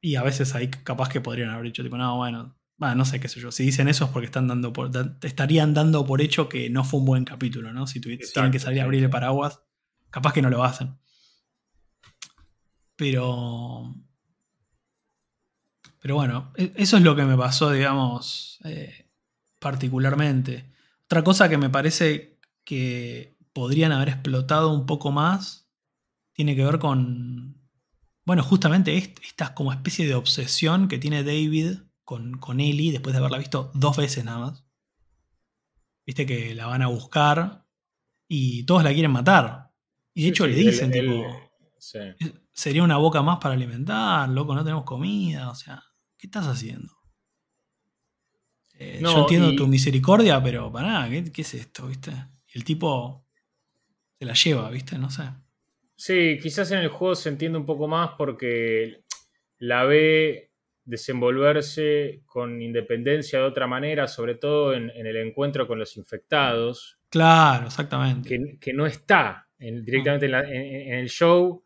Y 0.00 0.16
a 0.16 0.22
veces 0.22 0.54
ahí 0.54 0.68
capaz 0.68 1.08
que 1.08 1.20
podrían 1.20 1.50
haber 1.50 1.64
dicho, 1.64 1.82
tipo, 1.82 1.96
no, 1.96 2.16
bueno, 2.16 2.54
no 2.78 3.04
sé 3.04 3.20
qué 3.20 3.28
sé 3.28 3.40
yo. 3.40 3.50
Si 3.50 3.64
dicen 3.64 3.88
eso 3.88 4.04
es 4.04 4.10
porque 4.10 4.26
están 4.26 4.48
dando 4.48 4.72
por, 4.72 4.90
estarían 5.22 5.72
dando 5.72 6.04
por 6.04 6.20
hecho 6.20 6.48
que 6.48 6.68
no 6.68 6.84
fue 6.84 7.00
un 7.00 7.06
buen 7.06 7.24
capítulo, 7.24 7.72
¿no? 7.72 7.86
Si 7.86 8.00
tienen 8.00 8.52
que 8.52 8.58
salir 8.58 8.80
a 8.80 8.84
abrir 8.84 9.02
el 9.02 9.10
paraguas, 9.10 9.62
capaz 10.10 10.32
que 10.32 10.42
no 10.42 10.50
lo 10.50 10.64
hacen. 10.64 10.98
Pero. 12.96 13.94
Pero 16.00 16.14
bueno, 16.16 16.52
e, 16.56 16.72
eso 16.76 16.98
es 16.98 17.02
lo 17.02 17.16
que 17.16 17.24
me 17.24 17.36
pasó, 17.36 17.70
digamos, 17.70 18.60
eh, 18.64 19.10
particularmente. 19.58 20.70
Otra 21.06 21.24
cosa 21.24 21.48
que 21.48 21.56
me 21.58 21.70
parece 21.70 22.33
que 22.64 23.36
podrían 23.52 23.92
haber 23.92 24.08
explotado 24.08 24.72
un 24.72 24.86
poco 24.86 25.12
más 25.12 25.70
tiene 26.32 26.56
que 26.56 26.64
ver 26.64 26.78
con, 26.78 27.60
bueno, 28.24 28.42
justamente 28.42 28.96
esta 28.96 29.54
como 29.54 29.72
especie 29.72 30.06
de 30.06 30.14
obsesión 30.14 30.88
que 30.88 30.98
tiene 30.98 31.22
David 31.22 31.78
con, 32.04 32.38
con 32.38 32.60
Ellie 32.60 32.92
después 32.92 33.12
de 33.14 33.18
haberla 33.18 33.38
visto 33.38 33.70
dos 33.74 33.96
veces 33.96 34.24
nada 34.24 34.38
más. 34.38 34.64
Viste 36.04 36.26
que 36.26 36.54
la 36.54 36.66
van 36.66 36.82
a 36.82 36.88
buscar 36.88 37.66
y 38.28 38.64
todos 38.64 38.82
la 38.82 38.92
quieren 38.92 39.12
matar. 39.12 39.72
Y 40.12 40.24
de 40.24 40.28
hecho 40.28 40.46
le 40.46 40.54
dicen, 40.54 40.90
tipo, 40.90 41.24
sería 42.52 42.82
una 42.82 42.96
boca 42.96 43.22
más 43.22 43.38
para 43.38 43.54
alimentar, 43.54 44.28
loco, 44.28 44.54
no 44.54 44.64
tenemos 44.64 44.84
comida, 44.84 45.50
o 45.50 45.54
sea, 45.54 45.82
¿qué 46.16 46.26
estás 46.26 46.46
haciendo? 46.46 46.92
Eh, 48.76 49.00
yo 49.00 49.20
entiendo 49.20 49.54
tu 49.54 49.66
misericordia, 49.66 50.42
pero 50.42 50.70
para 50.72 51.08
¿qué, 51.08 51.30
¿qué, 51.32 51.42
es 51.42 51.54
esto, 51.54 51.86
viste? 51.86 52.12
El 52.54 52.64
tipo 52.64 53.26
se 54.18 54.24
la 54.24 54.34
lleva, 54.34 54.70
¿viste? 54.70 54.96
No 54.96 55.10
sé. 55.10 55.24
Sí, 55.96 56.38
quizás 56.40 56.70
en 56.70 56.78
el 56.78 56.88
juego 56.88 57.14
se 57.14 57.28
entiende 57.28 57.58
un 57.58 57.66
poco 57.66 57.88
más 57.88 58.12
porque 58.16 59.02
la 59.58 59.84
ve 59.84 60.52
desenvolverse 60.84 62.22
con 62.26 62.60
independencia 62.62 63.38
de 63.38 63.44
otra 63.44 63.66
manera, 63.66 64.06
sobre 64.06 64.36
todo 64.36 64.74
en, 64.74 64.90
el 64.90 65.16
encuentro 65.16 65.66
con 65.66 65.78
los 65.78 65.96
infectados. 65.96 66.98
Claro, 67.08 67.66
exactamente. 67.66 68.58
Que, 68.60 68.72
no 68.72 68.86
está 68.86 69.48
directamente 69.58 70.26
en, 70.26 70.94
el 70.94 71.08
show. 71.08 71.64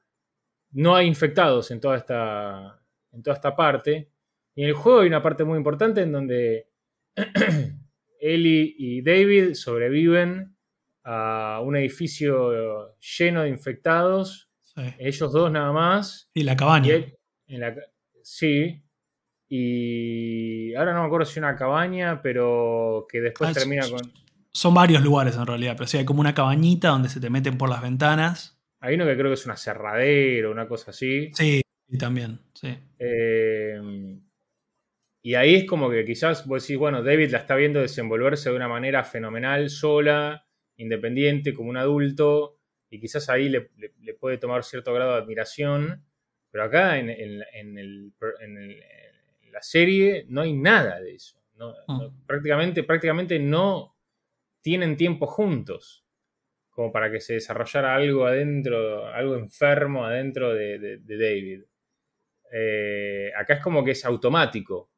No 0.72 0.94
hay 0.94 1.07
infectados 1.07 1.70
en 1.70 1.81
toda, 1.81 1.96
esta, 1.96 2.81
en 3.12 3.22
toda 3.22 3.37
esta 3.37 3.57
parte. 3.57 4.11
Y 4.55 4.62
en 4.62 4.68
el 4.68 4.74
juego 4.74 5.01
hay 5.01 5.09
una 5.09 5.22
parte 5.22 5.44
muy 5.44 5.59
importante 5.59 6.03
en 6.03 6.12
donde 6.12 6.68
Ellie 8.20 8.74
y 8.79 9.03
David 9.03 9.55
sobreviven 9.55 10.58
a 11.11 11.61
un 11.61 11.75
edificio 11.75 12.94
lleno 12.99 13.42
de 13.42 13.49
infectados. 13.49 14.51
Ellos 14.99 15.33
dos 15.33 15.51
nada 15.51 15.73
más. 15.73 16.31
Y 16.35 16.42
la 16.42 16.55
cabaña. 16.55 16.94
sí. 18.23 18.83
Y 19.51 20.75
ahora 20.75 20.92
no 20.92 21.01
me 21.01 21.07
acuerdo 21.07 21.25
si 21.25 21.38
una 21.38 21.57
cabaña, 21.57 22.21
pero 22.21 23.07
que 23.11 23.23
después 23.23 23.49
ah, 23.49 23.55
termina 23.55 23.88
con... 23.88 24.01
Son 24.51 24.75
varios 24.75 25.03
lugares 25.03 25.37
en 25.37 25.47
realidad, 25.47 25.75
pero 25.77 25.87
sí 25.87 25.97
hay 25.97 26.05
como 26.05 26.21
una 26.21 26.35
cabañita 26.35 26.88
donde 26.88 27.09
se 27.09 27.21
te 27.21 27.31
meten 27.31 27.57
por 27.57 27.71
las 27.71 27.81
ventanas. 27.81 28.61
Hay 28.81 28.97
uno 28.97 29.07
que 29.07 29.14
creo 29.14 29.29
que 29.29 29.35
es 29.35 29.47
una 29.47 29.57
cerradera, 29.57 30.51
una 30.51 30.68
cosa 30.68 30.90
así. 30.90 31.31
Sí, 31.33 31.62
y 31.88 31.97
también, 31.97 32.40
sí. 32.53 32.77
Eh, 32.99 33.81
y 35.23 35.35
ahí 35.35 35.55
es 35.55 35.64
como 35.64 35.88
que 35.88 36.05
quizás 36.05 36.47
vos 36.47 36.62
decís, 36.62 36.77
bueno, 36.77 37.03
David 37.03 37.31
la 37.31 37.38
está 37.38 37.57
viendo 37.57 37.81
desenvolverse 37.81 38.51
de 38.51 38.57
una 38.57 38.68
manera 38.68 39.03
fenomenal, 39.05 39.71
sola, 39.71 40.44
independiente, 40.79 41.53
como 41.53 41.71
un 41.71 41.77
adulto, 41.77 42.59
y 42.91 42.99
quizás 43.01 43.29
ahí 43.29 43.49
le, 43.49 43.69
puede 44.19 44.38
tomar 44.38 44.64
cierto 44.64 44.93
grado 44.95 45.12
de 45.12 45.23
admiración, 45.23 46.05
pero 46.51 46.64
acá 46.64 46.99
en, 46.99 47.38
la 49.51 49.62
serie 49.62 50.25
no 50.29 50.41
hay 50.41 50.55
nada 50.55 51.01
de 51.01 51.14
eso. 51.14 51.37
Ah. 51.61 52.09
prácticamente, 52.25 52.85
prácticamente 52.85 53.38
no, 53.41 53.97
tienen 54.61 54.97
tiempo 54.97 55.27
juntos, 55.27 56.05
como 56.71 56.93
para 56.93 57.11
que 57.11 57.21
se 57.21 57.35
desarrollara 57.35 57.97
algo 57.97 58.27
adentro, 58.27 59.07
algo 59.09 59.37
enfermo 59.37 60.05
adentro 60.05 60.55
de, 60.55 61.01
David. 61.05 61.64
Eh, 62.53 63.33
acá 63.37 63.55
es 63.55 63.61
como 63.62 63.85
que 63.85 63.91
es 63.91 64.05
automático. 64.05 64.91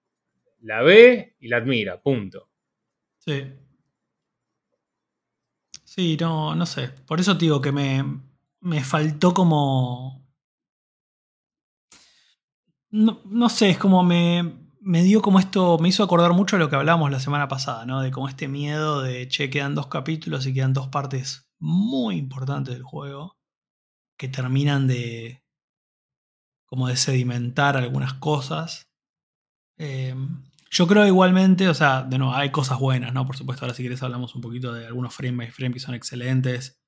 La 0.61 0.83
ve 0.83 1.37
y 1.41 1.49
la 1.49 1.57
admira, 1.57 2.01
punto. 2.01 2.51
Sí. 3.17 3.51
Sí, 5.91 6.17
no, 6.21 6.55
no 6.55 6.67
sé. 6.67 6.89
Por 6.89 7.19
eso 7.19 7.35
digo 7.35 7.61
que 7.61 7.73
me, 7.73 8.05
me 8.61 8.85
faltó 8.85 9.35
como. 9.35 10.25
No, 12.93 13.21
no 13.25 13.49
sé, 13.49 13.71
es 13.71 13.79
como 13.79 14.05
me, 14.05 14.69
me 14.81 15.03
dio 15.03 15.21
como 15.21 15.41
esto, 15.41 15.79
me 15.79 15.89
hizo 15.89 16.05
acordar 16.05 16.33
mucho 16.33 16.55
de 16.57 16.61
lo 16.61 16.71
que 16.71 16.77
hablábamos 16.77 17.11
la 17.11 17.19
semana 17.19 17.49
pasada, 17.49 17.87
¿no? 17.87 18.03
De 18.03 18.13
como 18.13 18.29
este 18.29 18.47
miedo 18.47 19.03
de, 19.03 19.27
che, 19.29 19.51
quedan 19.51 19.75
dos 19.75 19.89
capítulos 19.89 20.47
y 20.47 20.55
quedan 20.55 20.75
dos 20.75 20.89
partes 20.89 21.49
muy 21.59 22.19
importantes 22.19 22.75
del 22.75 22.85
juego 22.85 23.37
que 24.17 24.29
terminan 24.29 24.87
de, 24.87 25.43
como 26.67 26.87
de 26.87 26.97
sedimentar 26.97 27.77
algunas 27.77 28.15
cosas. 28.15 28.89
Eh, 29.77 30.15
yo 30.71 30.87
creo 30.87 31.07
igualmente, 31.07 31.69
o 31.69 31.75
sea, 31.75 32.03
de 32.03 32.19
nuevo, 32.19 32.35
hay 32.35 32.51
cosas 32.51 32.79
buenas, 32.79 33.13
¿no? 33.13 33.27
Por 33.27 33.37
supuesto, 33.37 33.65
ahora 33.65 33.75
si 33.75 33.83
quieres 33.83 34.03
hablamos 34.03 34.35
un 34.35 34.41
poquito 34.41 34.73
de 34.73 34.87
algunos 34.87 35.15
frame 35.15 35.37
by 35.37 35.51
frame 35.51 35.75
que 35.75 35.81
son 35.81 35.95
excelentes. 35.95 36.83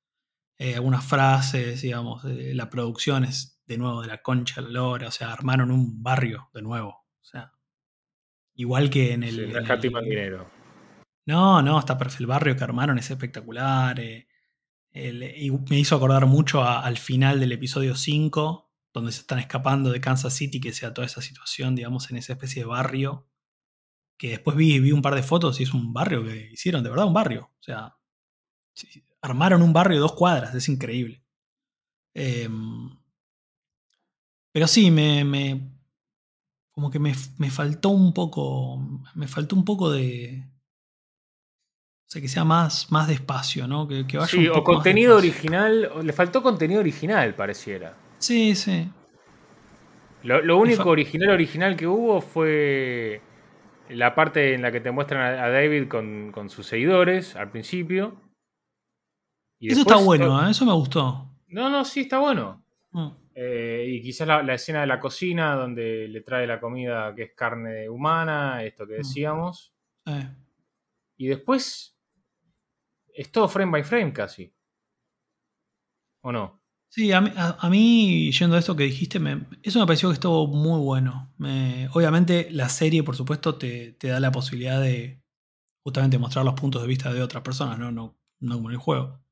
Eh, 0.59 0.77
algunas 0.77 1.05
frases, 1.05 1.83
digamos, 1.83 2.23
la 2.25 2.71
producción 2.71 3.25
es 3.25 3.61
de 3.67 3.79
nuevo 3.79 4.03
de 4.03 4.09
la 4.09 4.23
concha 4.23 4.61
de 4.61 4.69
la 4.69 4.75
lora, 4.75 5.09
o 5.09 5.11
sea, 5.11 5.33
armaron 5.33 5.71
un 5.71 6.03
barrio 6.03 6.51
de 6.55 6.63
nuevo. 6.63 6.91
O 6.91 7.25
sea, 7.25 7.53
Igual 8.55 8.91
que 8.91 9.13
en 9.13 9.23
el. 9.23 9.53
no 9.53 10.01
dinero. 10.03 10.51
No, 11.27 11.63
no, 11.63 11.79
está 11.79 11.97
perfecto. 11.97 12.25
El 12.25 12.27
barrio 12.27 12.57
que 12.57 12.65
armaron 12.65 12.99
es 12.99 13.11
espectacular. 13.11 13.99
Eh, 14.01 14.29
y 14.95 15.51
me 15.51 15.79
hizo 15.79 15.97
acordar 15.97 16.27
mucho 16.27 16.63
al 16.65 16.99
final 16.99 17.41
del 17.41 17.53
episodio 17.53 17.95
5, 17.97 18.71
donde 18.93 19.13
se 19.13 19.21
están 19.21 19.39
escapando 19.39 19.91
de 19.91 20.01
Kansas 20.01 20.35
City, 20.35 20.61
que 20.61 20.73
sea 20.73 20.93
toda 20.93 21.07
esa 21.07 21.23
situación, 21.23 21.75
digamos, 21.75 22.11
en 22.11 22.19
esa 22.19 22.35
especie 22.35 22.63
de 22.63 22.69
barrio. 22.69 23.27
Que 24.23 24.29
después 24.29 24.57
vi, 24.57 24.79
vi 24.79 24.93
un 24.93 25.03
par 25.03 25.17
de 25.17 25.23
fotos 25.25 25.59
y 25.59 25.65
es 25.65 25.75
un 25.75 25.93
barrio 25.93 26.23
que 26.23 26.51
hicieron, 26.53 26.85
de 26.85 26.91
verdad, 26.91 27.07
un 27.07 27.13
barrio. 27.13 27.51
O 27.59 27.61
sea, 27.61 27.97
armaron 29.21 29.63
un 29.63 29.73
barrio 29.73 29.97
de 29.97 30.01
dos 30.01 30.13
cuadras, 30.13 30.55
es 30.55 30.69
increíble. 30.69 31.25
Em, 32.15 32.89
pero 34.53 34.69
sí, 34.69 34.93
me, 34.93 35.61
como 36.71 36.89
que 36.89 37.01
me, 37.01 37.15
faltó 37.51 37.89
un 37.89 38.15
poco, 38.15 38.79
me 39.17 39.27
faltó 39.27 39.57
un 39.57 39.65
poco 39.65 39.91
de, 39.91 40.47
o 42.07 42.07
sea, 42.07 42.23
que 42.23 42.29
sea 42.29 42.45
más, 42.45 42.93
más 42.93 43.09
despacio, 43.09 43.67
¿no? 43.67 43.89
Que, 43.89 44.05
vaya 44.05 44.29
sí, 44.29 44.47
o 44.47 44.63
contenido 44.63 45.17
original, 45.17 45.91
le 46.01 46.13
faltó 46.13 46.45
contenido 46.45 46.79
original, 46.79 47.35
pareciera. 47.35 47.97
Sí, 48.19 48.55
sí. 48.55 48.89
Lo, 50.23 50.59
único 50.59 50.91
original 50.91 51.31
original 51.31 51.75
que 51.75 51.89
hubo 51.89 52.21
fue 52.21 53.21
la 53.95 54.15
parte 54.15 54.55
en 54.55 54.63
la 54.63 54.73
que 54.73 54.81
te 54.81 54.91
muestran 54.91 55.39
a, 55.39 55.49
David 55.49 55.89
con, 55.89 56.49
sus 56.49 56.67
seguidores 56.67 57.37
al 57.37 57.51
principio. 57.51 58.21
eso 59.61 59.81
está 59.81 59.97
bueno, 59.97 60.47
¿eh? 60.47 60.51
eso 60.51 60.65
me 60.67 60.73
gustó. 60.73 61.31
No, 61.49 61.69
no, 61.69 61.85
sí, 61.85 62.01
está 62.01 62.19
bueno. 62.19 62.65
Mm. 62.93 63.09
Eh, 63.35 63.87
y 63.89 64.03
quizás 64.03 64.27
la, 64.27 64.55
escena 64.55 64.83
de 64.83 64.87
la 64.87 65.01
cocina 65.01 65.55
donde 65.55 66.09
le 66.09 66.21
trae 66.21 66.47
la 66.47 66.61
comida 66.61 67.15
que 67.15 67.23
es 67.25 67.35
carne 67.35 67.89
humana, 67.89 68.63
esto 68.65 68.87
que 68.87 68.95
mm. 68.95 68.97
decíamos. 68.99 69.75
Y 71.17 71.27
después 71.29 71.97
es 73.15 73.31
todo 73.31 73.49
frame 73.49 73.73
by 73.73 73.85
frame 73.85 74.13
casi. 74.13 74.53
¿O 76.23 76.33
no? 76.33 76.62
Sí, 76.95 77.11
a 77.11 77.23
mí, 77.71 78.31
yendo 78.33 78.55
a 78.55 78.59
esto 78.59 78.77
que 78.77 78.85
dijiste, 78.85 79.19
eso 79.63 79.79
me 79.81 79.87
pareció 79.87 80.11
que 80.11 80.15
estuvo 80.15 80.47
muy 80.47 80.79
bueno. 80.79 81.33
obviamente 81.95 82.49
la 82.51 82.69
serie, 82.69 83.03
por 83.03 83.17
supuesto, 83.17 83.55
te, 83.57 83.97
da 83.99 84.21
la 84.21 84.31
posibilidad 84.31 84.79
de 84.79 85.23
justamente 85.83 86.19
mostrar 86.19 86.45
los 86.45 86.53
puntos 86.53 86.83
de 86.83 86.89
vista 86.89 87.11
de 87.11 87.23
otras 87.23 87.43
personas, 87.43 87.79
no, 87.79 87.91
no, 87.91 88.19
no 88.41 88.57
como 88.57 88.69
en 88.69 88.75
el 88.75 88.79
juego. 88.79 89.23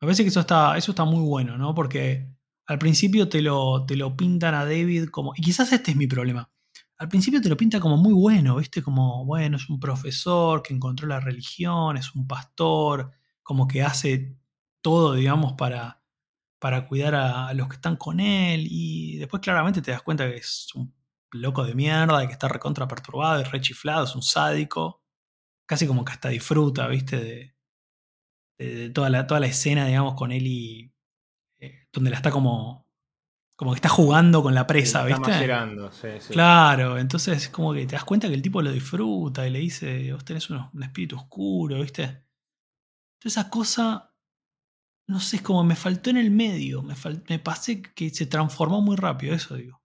Me 0.00 0.06
parece 0.06 0.22
que 0.22 0.28
eso 0.28 0.38
está, 0.38 0.78
eso 0.78 0.92
está 0.92 1.04
muy 1.04 1.20
bueno, 1.28 1.58
¿no? 1.58 1.74
Porque 1.74 2.30
al 2.66 2.78
principio 2.78 3.28
te 3.28 3.42
lo, 3.42 3.84
te 3.84 3.96
lo 3.96 4.16
pintan 4.16 4.54
a 4.54 4.64
David 4.64 5.08
como. 5.08 5.32
Y 5.36 5.42
quizás 5.42 5.72
este 5.72 5.90
es 5.90 5.96
mi 5.96 6.06
problema. 6.06 6.48
Al 6.98 7.08
principio 7.08 7.40
te 7.42 7.48
lo 7.48 7.56
pinta 7.56 7.80
como 7.80 7.96
muy 7.96 8.12
bueno, 8.12 8.56
¿viste? 8.58 8.80
Como, 8.80 9.24
bueno, 9.24 9.56
es 9.56 9.68
un 9.68 9.80
profesor 9.80 10.62
que 10.62 10.72
encontró 10.72 11.08
la 11.08 11.18
religión, 11.18 11.96
es 11.96 12.14
un 12.14 12.28
pastor, 12.28 13.10
como 13.42 13.66
que 13.66 13.82
hace 13.82 14.36
todo, 14.82 15.14
digamos, 15.14 15.54
para, 15.54 15.97
para 16.58 16.86
cuidar 16.86 17.14
a, 17.14 17.52
los 17.54 17.68
que 17.68 17.76
están 17.76 17.96
con 17.96 18.20
él. 18.20 18.66
Y 18.68 19.16
después 19.18 19.42
claramente 19.42 19.82
te 19.82 19.90
das 19.90 20.02
cuenta 20.02 20.28
que 20.28 20.36
es 20.36 20.68
un 20.74 20.94
loco 21.32 21.64
de 21.64 21.74
mierda, 21.74 22.26
que 22.26 22.32
está 22.32 22.48
recontra 22.48 22.88
perturbado, 22.88 23.42
es 23.42 23.50
rechiflado, 23.50 24.04
es 24.04 24.14
un 24.14 24.22
sádico. 24.22 25.02
Casi 25.66 25.86
como 25.86 26.04
que 26.04 26.12
hasta 26.12 26.30
disfruta, 26.30 26.88
¿viste? 26.88 27.54
De, 28.58 28.90
toda, 28.90 29.08
la, 29.10 29.26
toda 29.26 29.40
la 29.40 29.46
escena, 29.46 29.86
digamos, 29.86 30.14
con 30.14 30.32
él 30.32 30.46
y, 30.46 30.92
donde 31.92 32.10
la 32.10 32.16
está 32.16 32.30
como. 32.30 32.86
Como 33.56 33.72
que 33.72 33.78
está 33.78 33.88
jugando 33.88 34.40
con 34.40 34.54
la 34.54 34.68
presa, 34.68 35.04
¿viste? 35.04 35.32
sí, 35.90 36.08
sí. 36.20 36.32
Claro, 36.32 36.96
entonces 36.96 37.48
como 37.48 37.74
que 37.74 37.86
te 37.86 37.96
das 37.96 38.04
cuenta 38.04 38.28
que 38.28 38.34
el 38.34 38.42
tipo 38.42 38.62
lo 38.62 38.70
disfruta 38.70 39.48
y 39.48 39.50
le 39.50 39.58
dice, 39.58 40.12
vos 40.12 40.24
tenés 40.24 40.48
un, 40.48 40.70
espíritu 40.80 41.16
oscuro, 41.16 41.80
¿viste? 41.80 42.04
Entonces 42.04 43.36
esa 43.36 43.50
cosa, 43.50 44.07
no 45.08 45.20
sé, 45.20 45.36
es 45.36 45.42
como 45.42 45.64
me 45.64 45.74
faltó 45.74 46.10
en 46.10 46.18
el 46.18 46.30
medio, 46.30 46.82
me, 46.82 46.94
me 47.28 47.38
pasé 47.38 47.80
que 47.80 48.10
se 48.10 48.26
transformó 48.26 48.82
muy 48.82 48.94
rápido, 48.94 49.34
eso 49.34 49.56
digo. 49.56 49.80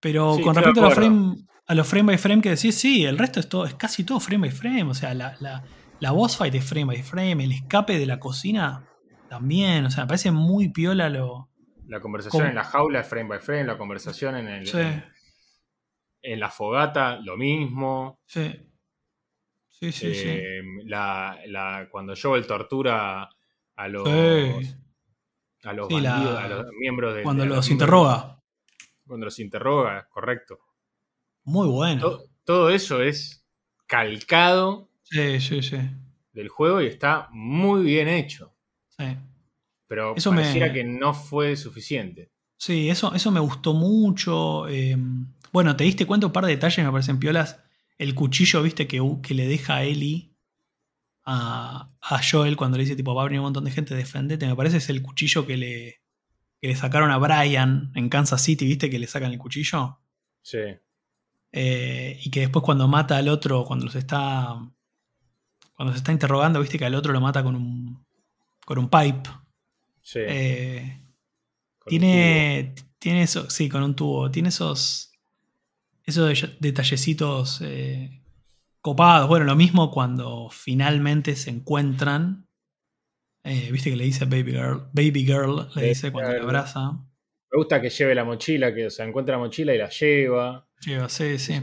Pero 0.00 0.36
con 0.42 0.54
respecto 0.54 0.80
a 0.80 0.84
los, 0.86 0.94
frame, 0.94 1.36
a 1.64 1.74
los 1.74 1.86
frame 1.86 2.06
by 2.06 2.18
frame 2.18 2.42
que 2.42 2.50
decís, 2.50 2.74
sí, 2.74 3.04
el 3.04 3.18
resto 3.18 3.38
es, 3.38 3.48
todo, 3.48 3.64
es 3.64 3.74
casi 3.74 4.02
todo 4.02 4.18
frame 4.18 4.48
by 4.48 4.50
frame, 4.50 4.82
o 4.82 4.94
sea, 4.94 5.14
la, 5.14 5.36
la, 5.40 5.62
la 6.00 6.10
boss 6.10 6.36
fight 6.36 6.54
es 6.56 6.64
frame 6.64 6.86
by 6.86 7.02
frame, 7.04 7.44
el 7.44 7.52
escape 7.52 7.98
de 7.98 8.04
la 8.04 8.18
cocina 8.18 8.84
también, 9.28 9.86
o 9.86 9.90
sea, 9.90 10.04
me 10.04 10.08
parece 10.08 10.32
muy 10.32 10.70
piola 10.70 11.08
lo. 11.08 11.48
La 11.86 12.00
conversación 12.00 12.48
en 12.48 12.56
la 12.56 12.64
jaula 12.64 13.00
es 13.00 13.06
frame 13.06 13.28
by 13.28 13.38
frame, 13.38 13.64
la 13.64 13.78
conversación 13.78 14.36
en 14.36 14.48
el. 14.48 14.68
En, 16.20 16.40
la 16.40 16.50
fogata, 16.50 17.20
lo 17.20 17.36
mismo. 17.36 18.18
Sí. 18.26 18.50
Sí, 19.68 19.92
sí, 19.92 20.14
sí. 20.14 20.28
Eh, 20.28 20.62
la, 20.84 21.38
la, 21.46 21.88
cuando 21.90 22.14
Joel 22.20 22.46
tortura 22.46 23.28
a 23.76 23.88
los. 23.88 24.08
A 25.64 25.72
los, 25.72 25.88
bandidos, 25.88 26.38
a 26.38 26.48
los 26.48 26.66
miembros 26.78 27.14
de. 27.14 27.22
Cuando 27.22 27.44
los, 27.44 27.70
interroga. 27.70 28.40
Cuando 29.06 29.26
los 29.26 29.38
interroga, 29.38 30.08
correcto. 30.08 30.58
Muy 31.44 31.68
bueno. 31.68 32.18
todo 32.44 32.70
eso 32.70 33.02
es 33.02 33.44
calcado. 33.86 34.90
Sí, 35.02 35.40
sí, 35.40 35.62
sí. 35.62 35.78
Del 36.32 36.48
juego 36.48 36.80
y 36.82 36.86
está 36.86 37.28
muy 37.32 37.82
bien 37.82 38.08
hecho. 38.08 38.52
Pero 39.88 40.16
eso 40.16 40.30
pareciera 40.30 40.72
que 40.72 40.84
no 40.84 41.14
fue 41.14 41.56
suficiente. 41.56 42.32
Sí, 42.58 42.88
eso, 42.90 43.14
eso 43.14 43.30
me 43.30 43.40
gustó 43.40 43.72
mucho. 43.72 44.66
Em, 44.68 45.32
bueno, 45.52 45.76
te 45.76 45.84
diste 45.84 46.06
cuenta 46.06 46.26
un 46.26 46.32
par 46.32 46.44
de 46.44 46.52
detalles, 46.52 46.84
me 46.84 46.90
parecen 46.90 47.18
piolas. 47.18 47.60
El 47.98 48.14
cuchillo, 48.14 48.62
viste, 48.62 48.86
que, 48.86 49.00
que 49.22 49.34
le 49.34 49.46
deja 49.46 49.76
a 49.76 49.84
Ellie 49.84 50.35
a, 51.26 51.90
Joel 52.22 52.56
cuando 52.56 52.78
le 52.78 52.84
dice, 52.84 52.96
tipo, 52.96 53.14
va 53.14 53.22
a 53.22 53.24
venir 53.24 53.40
un 53.40 53.46
montón 53.46 53.64
de 53.64 53.72
gente, 53.72 53.94
defendete. 53.94 54.46
Me 54.46 54.54
parece 54.54 54.76
es 54.76 54.88
el 54.88 55.02
cuchillo 55.02 55.44
que 55.44 55.56
le, 55.56 56.00
que 56.60 56.68
le 56.68 56.76
sacaron 56.76 57.10
a 57.10 57.18
Brian 57.18 57.90
en 57.94 58.08
Kansas 58.08 58.42
City, 58.42 58.64
viste, 58.64 58.88
que 58.88 58.98
le 58.98 59.08
sacan 59.08 59.32
el 59.32 59.38
cuchillo. 59.38 59.98
Sí. 60.42 60.58
Eh, 61.52 62.20
y 62.22 62.30
que 62.30 62.40
después 62.40 62.64
cuando 62.64 62.86
mata 62.86 63.16
al 63.16 63.28
otro, 63.28 63.64
cuando 63.64 63.88
se 63.88 63.98
está. 63.98 64.54
Cuando 65.74 65.92
se 65.92 65.98
está 65.98 66.12
interrogando, 66.12 66.60
viste 66.60 66.78
que 66.78 66.86
al 66.86 66.94
otro 66.94 67.12
lo 67.12 67.20
mata 67.20 67.42
con 67.42 67.56
un, 67.56 68.06
con 68.64 68.78
un 68.78 68.88
pipe. 68.88 69.28
Sí. 70.02 70.20
Eh, 70.22 71.02
tiene, 71.86 72.74
tiene 72.98 73.22
eso, 73.22 73.50
sí, 73.50 73.68
con 73.68 73.82
un 73.82 73.96
tubo. 73.96 74.30
Tiene 74.30 74.48
esos, 74.50 75.12
esos 76.04 76.56
detallecitos 76.60 77.60
eh, 77.62 78.22
copados. 78.86 79.28
Bueno, 79.28 79.44
lo 79.44 79.56
mismo 79.56 79.90
cuando 79.90 80.48
finalmente 80.48 81.34
se 81.34 81.50
encuentran. 81.50 82.46
Eh, 83.42 83.68
viste 83.72 83.90
que 83.90 83.96
le 83.96 84.04
dice 84.04 84.26
baby 84.26 84.52
girl, 84.52 84.88
baby 84.92 85.24
girl, 85.24 85.68
le 85.74 85.88
dice 85.88 86.12
cuando 86.12 86.32
le 86.32 86.40
abraza. 86.40 86.92
Me 86.92 87.58
gusta 87.58 87.80
que 87.80 87.90
lleve 87.90 88.14
la 88.14 88.22
mochila, 88.22 88.72
que 88.72 88.86
o 88.86 88.90
sea, 88.90 89.04
encuentra 89.04 89.34
la 89.34 89.40
mochila 89.40 89.74
y 89.74 89.78
la 89.78 89.88
lleva. 89.88 90.68
Lleva, 90.80 91.08
sí, 91.08 91.36
sí. 91.36 91.60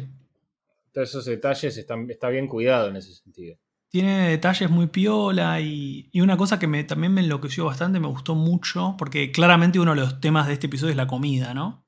Todos 0.92 1.10
esos 1.10 1.24
detalles 1.24 1.78
están, 1.78 2.10
está 2.10 2.28
bien 2.28 2.46
cuidado 2.46 2.90
en 2.90 2.98
ese 2.98 3.14
sentido. 3.14 3.58
Tiene 3.88 4.28
detalles 4.28 4.70
muy 4.70 4.88
piola 4.88 5.62
y, 5.62 6.10
una 6.16 6.36
cosa 6.36 6.60
que 6.60 6.68
me, 6.68 6.84
también 6.84 7.14
me 7.14 7.22
enloqueció 7.22 7.64
bastante, 7.64 8.02
me 8.02 8.08
gustó 8.08 8.36
mucho, 8.36 8.96
porque 8.98 9.32
claramente 9.32 9.80
uno 9.80 9.96
de 9.96 10.02
los 10.02 10.20
temas 10.20 10.48
de 10.48 10.54
este 10.54 10.68
episodio 10.68 10.92
es 10.92 10.98
la 10.98 11.08
comida, 11.08 11.54
¿no? 11.54 11.88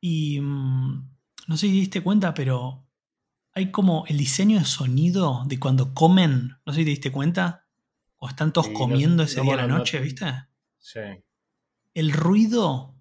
Y 0.00 0.40
mm, 0.40 1.10
no 1.46 1.56
sé 1.56 1.68
si 1.68 1.72
diste 1.72 2.02
cuenta, 2.02 2.34
pero 2.34 2.85
hay 3.56 3.70
como 3.70 4.04
el 4.06 4.18
diseño 4.18 4.58
de 4.58 4.66
sonido 4.66 5.42
de 5.46 5.58
cuando 5.58 5.94
comen, 5.94 6.58
no 6.66 6.72
sé 6.74 6.80
si 6.80 6.84
te 6.84 6.90
diste 6.90 7.10
cuenta, 7.10 7.64
o 8.18 8.28
están 8.28 8.52
todos 8.52 8.66
Sí, 8.66 8.74
comiendo 8.74 9.22
ese 9.22 9.40
día 9.40 9.54
a 9.54 9.56
la 9.56 9.66
noche, 9.66 9.98
¿viste? 9.98 10.26
Sí. 10.76 11.00
El 11.94 12.12
ruido 12.12 12.94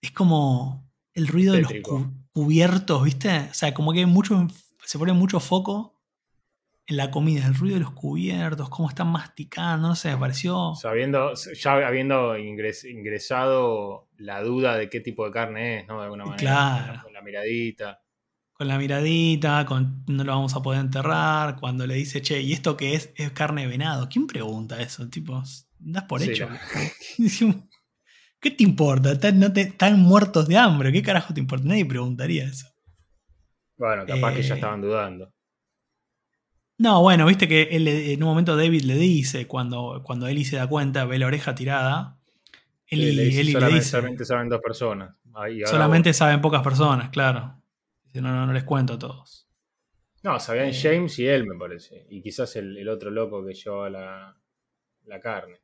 es 0.00 0.10
como 0.10 0.90
el 1.14 1.28
ruido 1.28 1.54
de 1.54 1.60
los 1.62 1.72
cubiertos, 2.32 3.04
¿viste? 3.04 3.48
O 3.50 3.54
sea, 3.54 3.72
como 3.72 3.92
que 3.92 4.04
mucho, 4.06 4.48
se 4.84 4.98
pone 4.98 5.12
mucho 5.12 5.38
foco 5.38 6.00
en 6.86 6.96
la 6.96 7.12
comida, 7.12 7.46
el 7.46 7.54
ruido 7.54 7.76
de 7.76 7.82
los 7.82 7.92
cubiertos, 7.92 8.68
cómo 8.70 8.88
están 8.88 9.06
masticando, 9.06 9.86
no 9.86 9.94
sé, 9.94 10.10
me 10.10 10.16
pareció... 10.18 10.74
Sabiendo, 10.74 11.32
ya 11.34 11.74
habiendo 11.86 12.36
ingres- 12.36 12.90
ingresado 12.90 14.08
la 14.16 14.42
duda 14.42 14.76
de 14.76 14.90
qué 14.90 14.98
tipo 14.98 15.24
de 15.24 15.30
carne 15.30 15.78
es, 15.78 15.86
¿no? 15.86 15.98
De 15.98 16.04
alguna 16.06 16.24
manera. 16.24 16.40
Claro. 16.40 17.02
Con 17.04 17.12
la 17.12 17.22
miradita. 17.22 18.01
Con 18.62 18.68
la 18.68 18.78
miradita, 18.78 19.66
con 19.66 20.04
no 20.06 20.22
lo 20.22 20.30
vamos 20.32 20.54
a 20.54 20.62
poder 20.62 20.80
enterrar, 20.80 21.56
cuando 21.58 21.84
le 21.84 21.94
dice, 21.96 22.22
che, 22.22 22.40
¿y 22.40 22.52
esto 22.52 22.76
qué 22.76 22.94
es? 22.94 23.10
Es 23.16 23.32
carne 23.32 23.62
de 23.62 23.66
venado. 23.66 24.08
¿Quién 24.08 24.28
pregunta 24.28 24.80
eso? 24.80 25.08
Tipo, 25.08 25.42
das 25.80 26.04
por 26.04 26.22
Sí, 26.22 26.30
hecho. 26.30 26.48
¿Qué 28.40 28.50
te 28.52 28.62
importa? 28.62 29.10
Están, 29.12 29.40
no 29.40 29.52
te- 29.52 29.62
están 29.62 29.98
muertos 29.98 30.46
de 30.46 30.58
hambre. 30.58 30.92
¿Qué 30.92 31.02
carajo 31.02 31.34
te 31.34 31.40
importa? 31.40 31.66
Nadie 31.66 31.84
preguntaría 31.86 32.44
eso. 32.44 32.68
Bueno, 33.76 34.06
capaz 34.06 34.34
que 34.36 34.42
ya 34.42 34.54
Eh, 34.54 34.58
estaban 34.58 34.80
dudando. 34.80 35.32
No, 36.78 37.00
bueno, 37.02 37.26
viste 37.26 37.46
que 37.48 37.62
él 37.70 37.86
en 37.88 38.22
un 38.22 38.28
momento 38.28 38.56
David 38.56 38.82
le 38.82 38.94
dice, 38.96 39.46
cuando, 39.46 40.02
cuando 40.04 40.26
Ellie 40.26 40.44
se 40.44 40.56
da 40.56 40.66
cuenta, 40.68 41.04
ve 41.04 41.18
la 41.18 41.26
oreja 41.26 41.54
tirada, 41.54 42.18
Ellie, 42.88 43.10
Sí, 43.10 43.16
le 43.16 43.24
dice, 43.24 43.44
le 43.44 43.52
solamente, 43.52 43.78
dice, 43.84 43.90
solamente 43.90 44.24
saben 44.24 44.48
dos 44.48 44.60
personas. 44.60 45.16
Ahí, 45.34 45.60
solamente 45.64 46.12
saben 46.12 46.40
pocas 46.40 46.62
personas, 46.62 47.10
claro. 47.10 47.61
No, 48.14 48.32
no, 48.32 48.46
no 48.46 48.52
les 48.52 48.64
cuento 48.64 48.94
a 48.94 48.98
todos. 48.98 49.48
No, 50.22 50.38
sabían 50.38 50.68
eh, 50.68 50.74
James 50.80 51.18
y 51.18 51.26
él, 51.26 51.46
me 51.46 51.56
parece. 51.58 52.06
Y 52.10 52.22
quizás 52.22 52.54
el, 52.56 52.76
el 52.76 52.88
otro 52.88 53.10
loco 53.10 53.44
que 53.44 53.54
llevaba 53.54 53.90
la, 53.90 54.36
la 55.04 55.20
carne. 55.20 55.60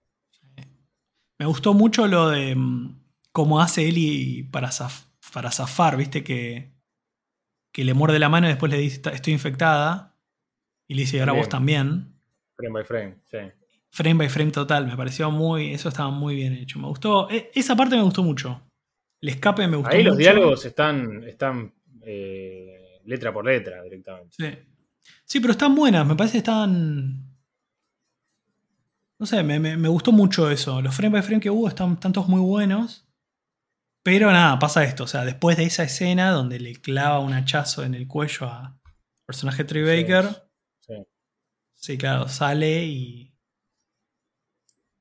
Me 1.38 1.46
gustó 1.46 1.74
mucho 1.74 2.06
lo 2.08 2.30
de 2.30 2.54
mm, 2.56 3.00
cómo 3.32 3.60
hace 3.60 3.86
Ellie 3.86 4.44
para, 4.50 4.68
zaf- 4.68 5.06
para 5.32 5.52
zafar, 5.52 5.96
viste 5.96 6.24
que, 6.24 6.72
que 7.72 7.84
le 7.84 7.94
muerde 7.94 8.18
la 8.18 8.28
mano 8.28 8.46
y 8.46 8.50
después 8.50 8.72
le 8.72 8.78
dice, 8.78 8.96
"Está- 8.96 9.10
estoy 9.12 9.32
infectada. 9.32 10.16
Y 10.88 10.94
le 10.94 11.02
dice, 11.02 11.18
y 11.18 11.20
ahora 11.20 11.32
vos 11.34 11.48
también. 11.48 12.14
Frame 12.56 12.72
by 12.72 12.84
frame, 12.84 13.18
sí. 13.26 13.38
Frame 13.90 14.14
by 14.18 14.28
frame 14.28 14.50
total, 14.50 14.86
me 14.86 14.96
pareció 14.96 15.30
muy, 15.30 15.72
eso 15.72 15.88
estaba 15.88 16.10
muy 16.10 16.34
bien 16.34 16.54
hecho. 16.54 16.78
Me 16.78 16.88
gustó, 16.88 17.30
e- 17.30 17.50
esa 17.54 17.76
parte 17.76 17.94
me 17.96 18.02
gustó 18.02 18.22
mucho. 18.22 18.62
El 19.20 19.28
escape 19.30 19.68
me 19.68 19.76
gustó 19.76 19.94
Ahí 19.94 20.02
los 20.02 20.14
mucho. 20.14 20.18
diálogos 20.22 20.64
están, 20.64 21.24
están 21.24 21.74
eh, 22.10 23.00
letra 23.04 23.32
por 23.32 23.44
letra 23.44 23.82
directamente. 23.82 24.34
Sí. 24.38 24.58
Sí, 25.24 25.40
pero 25.40 25.52
están 25.52 25.74
buenas, 25.74 26.06
me 26.06 26.14
parece 26.16 26.32
que 26.32 26.38
están... 26.38 27.24
No 29.18 29.26
sé, 29.26 29.42
me, 29.42 29.58
me- 29.58 29.76
me 29.76 29.88
gustó 29.88 30.12
mucho 30.12 30.48
eso. 30.50 30.80
Los 30.80 30.94
frame 30.94 31.14
by 31.14 31.22
frame 31.22 31.40
que 31.40 31.50
hubo 31.50 31.66
están, 31.68 31.94
están 31.94 32.12
todos 32.12 32.28
muy 32.28 32.40
buenos. 32.40 33.06
Pero 34.04 34.30
nada, 34.30 34.58
pasa 34.58 34.84
esto. 34.84 35.04
O 35.04 35.06
sea, 35.08 35.24
después 35.24 35.56
de 35.56 35.64
esa 35.64 35.82
escena 35.82 36.30
donde 36.30 36.60
le 36.60 36.74
clava 36.76 37.18
un 37.18 37.32
hachazo 37.34 37.82
en 37.84 37.94
el 37.94 38.06
cuello 38.06 38.46
a 38.46 38.78
personaje 39.26 39.64
Trey 39.64 39.82
Baker, 39.82 40.48
Sí. 40.80 40.94
sí, 41.74 41.98
claro, 41.98 42.28
sale 42.28 42.84
y. 42.84 43.34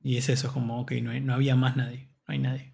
Y 0.02 0.18
es 0.18 0.30
eso, 0.30 0.48
es 0.48 0.54
como, 0.54 0.82
ok, 0.82 0.94
no, 1.04 1.12
hay- 1.12 1.22
no 1.22 1.34
había 1.34 1.56
más 1.56 1.76
nadie. 1.78 2.10
No 2.28 2.34
hay 2.34 2.40
nadie. 2.40 2.74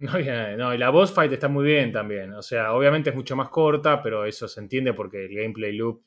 No, 0.12 0.12
nadie. 0.18 0.56
no, 0.56 0.72
y 0.74 0.78
la 0.78 0.90
boss 0.90 1.12
fight 1.12 1.32
está 1.32 1.48
muy 1.48 1.64
bien 1.66 1.92
también. 1.92 2.32
O 2.32 2.42
sea, 2.42 2.72
obviamente 2.72 3.10
es 3.10 3.16
mucho 3.16 3.36
más 3.36 3.50
corta, 3.50 4.02
pero 4.02 4.24
eso 4.24 4.48
se 4.48 4.60
entiende 4.60 4.94
porque 4.94 5.26
el 5.26 5.34
gameplay 5.34 5.72
loop 5.76 6.02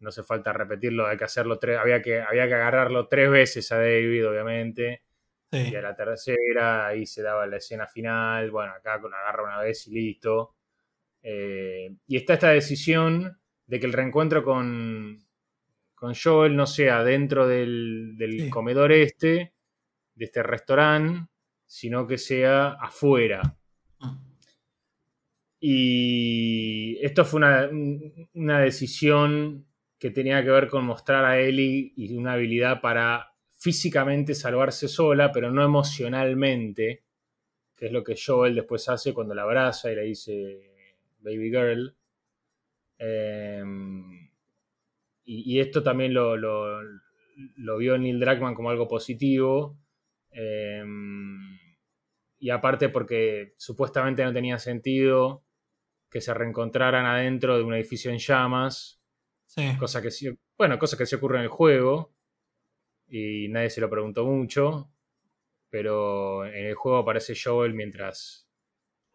no 0.00 0.08
hace 0.10 0.22
falta 0.22 0.52
repetirlo, 0.52 1.06
hay 1.06 1.16
que 1.16 1.24
hacerlo 1.24 1.58
tres, 1.58 1.78
había 1.78 2.02
que, 2.02 2.20
había 2.20 2.46
que 2.48 2.54
agarrarlo 2.54 3.08
tres 3.08 3.30
veces 3.30 3.70
a 3.72 3.76
David, 3.78 4.28
obviamente. 4.28 5.02
Sí. 5.50 5.70
Y 5.70 5.76
a 5.76 5.82
la 5.82 5.94
tercera, 5.96 6.86
ahí 6.88 7.06
se 7.06 7.22
daba 7.22 7.46
la 7.46 7.58
escena 7.58 7.86
final. 7.86 8.50
Bueno, 8.50 8.72
acá 8.72 9.00
con 9.00 9.14
agarra 9.14 9.44
una 9.44 9.60
vez 9.60 9.86
y 9.86 9.94
listo. 9.94 10.56
Eh, 11.22 11.94
y 12.06 12.16
está 12.16 12.34
esta 12.34 12.48
decisión 12.50 13.38
de 13.66 13.80
que 13.80 13.86
el 13.86 13.92
reencuentro 13.92 14.42
con, 14.42 15.18
con 15.94 16.14
Joel 16.14 16.56
no 16.56 16.66
sea 16.66 17.04
dentro 17.04 17.46
del, 17.46 18.14
del 18.16 18.40
Sí. 18.42 18.50
comedor 18.50 18.92
este, 18.92 19.54
de 20.14 20.24
este 20.24 20.42
restaurante, 20.42 21.28
sino 21.72 22.06
que 22.06 22.18
sea 22.18 22.72
afuera. 22.72 23.40
Mm. 24.00 24.16
Y 25.60 26.98
esto 27.00 27.24
fue 27.24 27.38
una, 27.38 27.68
un- 27.70 28.28
una 28.34 28.60
decisión 28.60 29.66
que 29.98 30.10
tenía 30.10 30.42
que 30.42 30.50
ver 30.50 30.68
con 30.68 30.84
mostrar 30.84 31.24
a 31.24 31.38
Ellie 31.40 31.92
y 31.96 32.14
una 32.16 32.34
habilidad 32.34 32.80
para 32.82 33.32
físicamente 33.58 34.34
salvarse 34.34 34.86
sola, 34.88 35.30
pero 35.32 35.50
no 35.50 35.64
emocionalmente, 35.64 37.04
que 37.76 37.86
es 37.86 37.92
lo 37.92 38.04
que 38.04 38.16
Joel 38.22 38.54
después 38.56 38.88
hace 38.88 39.14
cuando 39.14 39.34
la 39.34 39.42
abraza 39.42 39.90
y 39.90 39.94
le 39.96 40.02
dice 40.02 40.72
baby 41.20 41.50
girl. 41.50 41.94
Eh, 42.98 43.62
y, 45.24 45.54
y 45.56 45.60
esto 45.60 45.82
también 45.82 46.12
lo, 46.12 46.36
lo- 46.36 46.82
lo 47.56 47.78
vio 47.78 47.96
Neil 47.96 48.20
Druckmann 48.20 48.54
como 48.54 48.68
algo 48.70 48.86
positivo. 48.88 49.78
Eh, 50.32 50.84
y 52.42 52.50
aparte 52.50 52.88
porque 52.88 53.54
supuestamente 53.56 54.24
no 54.24 54.32
tenía 54.32 54.58
sentido 54.58 55.44
que 56.10 56.20
se 56.20 56.34
reencontraran 56.34 57.06
adentro 57.06 57.56
de 57.56 57.62
un 57.64 57.74
edificio 57.74 58.10
en 58.10 58.18
llamas, 58.18 59.00
Sí. 59.46 59.76
cosa 59.78 60.02
que 60.02 60.10
sí, 60.10 60.28
bueno, 60.58 60.76
cosa 60.78 60.96
que 60.98 61.06
sí 61.06 61.14
ocurre 61.14 61.36
en 61.38 61.44
el 61.44 61.48
juego 61.48 62.14
y 63.08 63.48
nadie 63.48 63.70
se 63.70 63.80
lo 63.80 63.88
preguntó 63.90 64.24
mucho, 64.24 64.90
pero 65.70 66.44
en 66.46 66.66
el 66.66 66.74
juego 66.74 66.98
aparece 66.98 67.34
Joel 67.42 67.74
mientras 67.74 68.48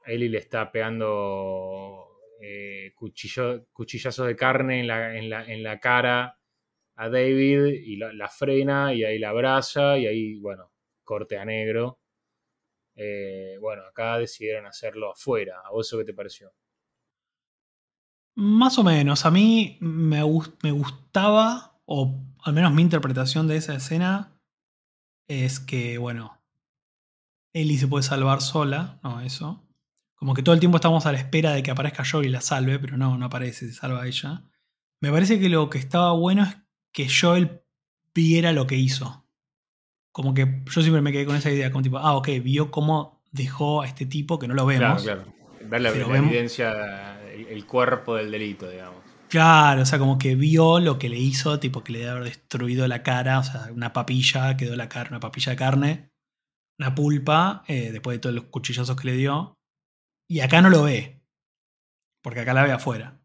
Ellie 0.05 0.29
le 0.29 0.37
está 0.39 0.71
pegando 0.71 2.07
eh, 2.41 2.93
cuchillo- 2.95 3.67
cuchillazos 3.73 4.27
de 4.27 4.35
carne 4.37 4.79
en 4.81 4.87
la, 4.87 5.17
en 5.17 5.29
la- 5.29 5.45
en 5.45 5.63
la 5.63 5.79
cara 5.79 6.39
a 6.95 7.09
David 7.09 7.65
y 7.83 7.97
la, 7.97 8.13
la 8.13 8.29
frena 8.29 8.93
y 8.93 9.03
ahí 9.03 9.19
la 9.19 9.29
abraza 9.29 9.97
y 9.97 10.07
ahí, 10.07 10.35
bueno, 10.39 10.71
corte 11.03 11.37
a 11.37 11.45
negro. 11.45 11.99
Eh, 12.97 13.57
bueno, 13.61 13.83
acá 13.83 14.17
decidieron 14.17 14.65
hacerlo 14.65 15.11
afuera. 15.11 15.61
¿A 15.63 15.71
vos 15.71 15.87
eso 15.87 15.99
qué 15.99 16.03
te 16.03 16.13
pareció? 16.13 16.51
Más 18.35 18.77
o 18.79 18.83
menos. 18.83 19.25
A 19.25 19.31
mí 19.31 19.77
me, 19.79 20.21
me 20.63 20.71
gustaba, 20.71 21.79
o 21.85 22.19
al 22.43 22.53
menos 22.53 22.73
mi 22.73 22.81
interpretación 22.81 23.47
de 23.47 23.57
esa 23.57 23.75
escena, 23.75 24.41
es 25.27 25.59
que, 25.59 25.97
bueno, 25.99 26.41
Ellie 27.53 27.77
se 27.77 27.87
puede 27.87 28.03
salvar 28.03 28.41
sola, 28.41 28.99
no 29.03 29.21
eso. 29.21 29.63
Como 30.15 30.33
que 30.33 30.41
todo 30.41 30.55
el 30.55 30.59
tiempo 30.59 30.77
estamos 30.77 31.05
a 31.05 31.11
la 31.11 31.19
espera 31.19 31.51
de 31.51 31.61
que 31.61 31.69
aparezca 31.69 32.03
Joel 32.03 32.25
y 32.25 32.29
la 32.29 32.41
salve, 32.41 32.79
pero 32.79 32.97
no, 32.97 33.17
no 33.17 33.25
aparece, 33.27 33.67
se 33.67 33.73
salva 33.73 34.07
ella. 34.07 34.43
Me 34.99 35.11
parece 35.11 35.39
que 35.39 35.49
lo 35.49 35.69
que 35.69 35.77
estaba 35.77 36.13
bueno 36.13 36.43
es 36.43 36.57
que 36.91 37.07
Joel 37.07 37.61
viera 38.15 38.51
lo 38.51 38.65
que 38.65 38.75
hizo. 38.75 39.26
Como 40.17 40.33
que 40.33 40.63
yo 40.65 40.81
siempre 40.81 41.03
me 41.03 41.11
quedé 41.11 41.27
con 41.27 41.35
esa 41.35 41.51
idea, 41.51 41.71
como 41.71 41.83
tipo, 41.83 41.99
ah, 41.99 42.15
ok, 42.15 42.27
vio 42.41 42.71
cómo 42.71 43.21
dejó 43.31 43.83
a 43.83 43.87
este 43.87 44.07
tipo 44.07 44.39
que 44.39 44.47
no 44.47 44.55
lo 44.55 44.65
vemos. 44.65 45.03
Claro, 45.03 45.21
claro. 45.23 45.37
Ver 45.69 45.79
la, 45.81 45.91
Pero 45.91 46.07
la 46.07 46.13
vemos- 46.13 46.31
evidencia, 46.31 47.21
el, 47.31 47.45
el 47.45 47.65
cuerpo 47.67 48.15
del 48.15 48.31
delito, 48.31 48.67
digamos. 48.67 48.97
Claro, 49.29 49.83
o 49.83 49.85
sea, 49.85 49.99
como 49.99 50.17
que 50.17 50.33
vio 50.33 50.79
lo 50.79 50.97
que 50.97 51.07
le 51.09 51.19
hizo, 51.19 51.59
tipo 51.59 51.83
que 51.83 51.91
le 51.91 51.99
debe 51.99 52.09
haber 52.11 52.23
destruido 52.23 52.87
la 52.87 53.03
cara, 53.03 53.37
o 53.37 53.43
sea, 53.43 53.69
una 53.71 53.93
papilla, 53.93 54.57
quedó 54.57 54.75
la 54.75 54.89
cara, 54.89 55.09
una 55.11 55.19
papilla 55.19 55.51
de 55.51 55.55
carne, 55.55 56.09
una 56.79 56.95
pulpa, 56.95 57.63
eh, 57.67 57.91
después 57.91 58.15
de 58.15 58.19
todos 58.19 58.33
los 58.33 58.45
cuchillazos 58.45 58.95
que 58.99 59.05
le 59.09 59.13
dio. 59.17 59.53
Y 60.27 60.39
acá 60.39 60.63
no 60.63 60.71
lo 60.71 60.81
ve, 60.81 61.21
porque 62.23 62.39
acá 62.39 62.55
la 62.55 62.63
ve 62.63 62.71
afuera. 62.71 63.21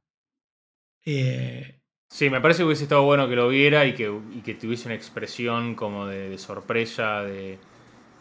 Eh, 1.06 1.80
Sí, 2.12 2.28
me 2.28 2.42
parece 2.42 2.58
que 2.58 2.64
hubiese 2.66 2.82
estado 2.82 3.04
bueno 3.04 3.26
que 3.26 3.36
lo 3.36 3.48
viera 3.48 3.86
y 3.86 3.94
que, 3.94 4.12
y 4.34 4.40
que 4.42 4.54
tuviese 4.54 4.86
una 4.86 4.94
expresión 4.94 5.74
como 5.74 6.06
de, 6.06 6.28
de 6.28 6.36
sorpresa, 6.38 7.22
de, 7.22 7.58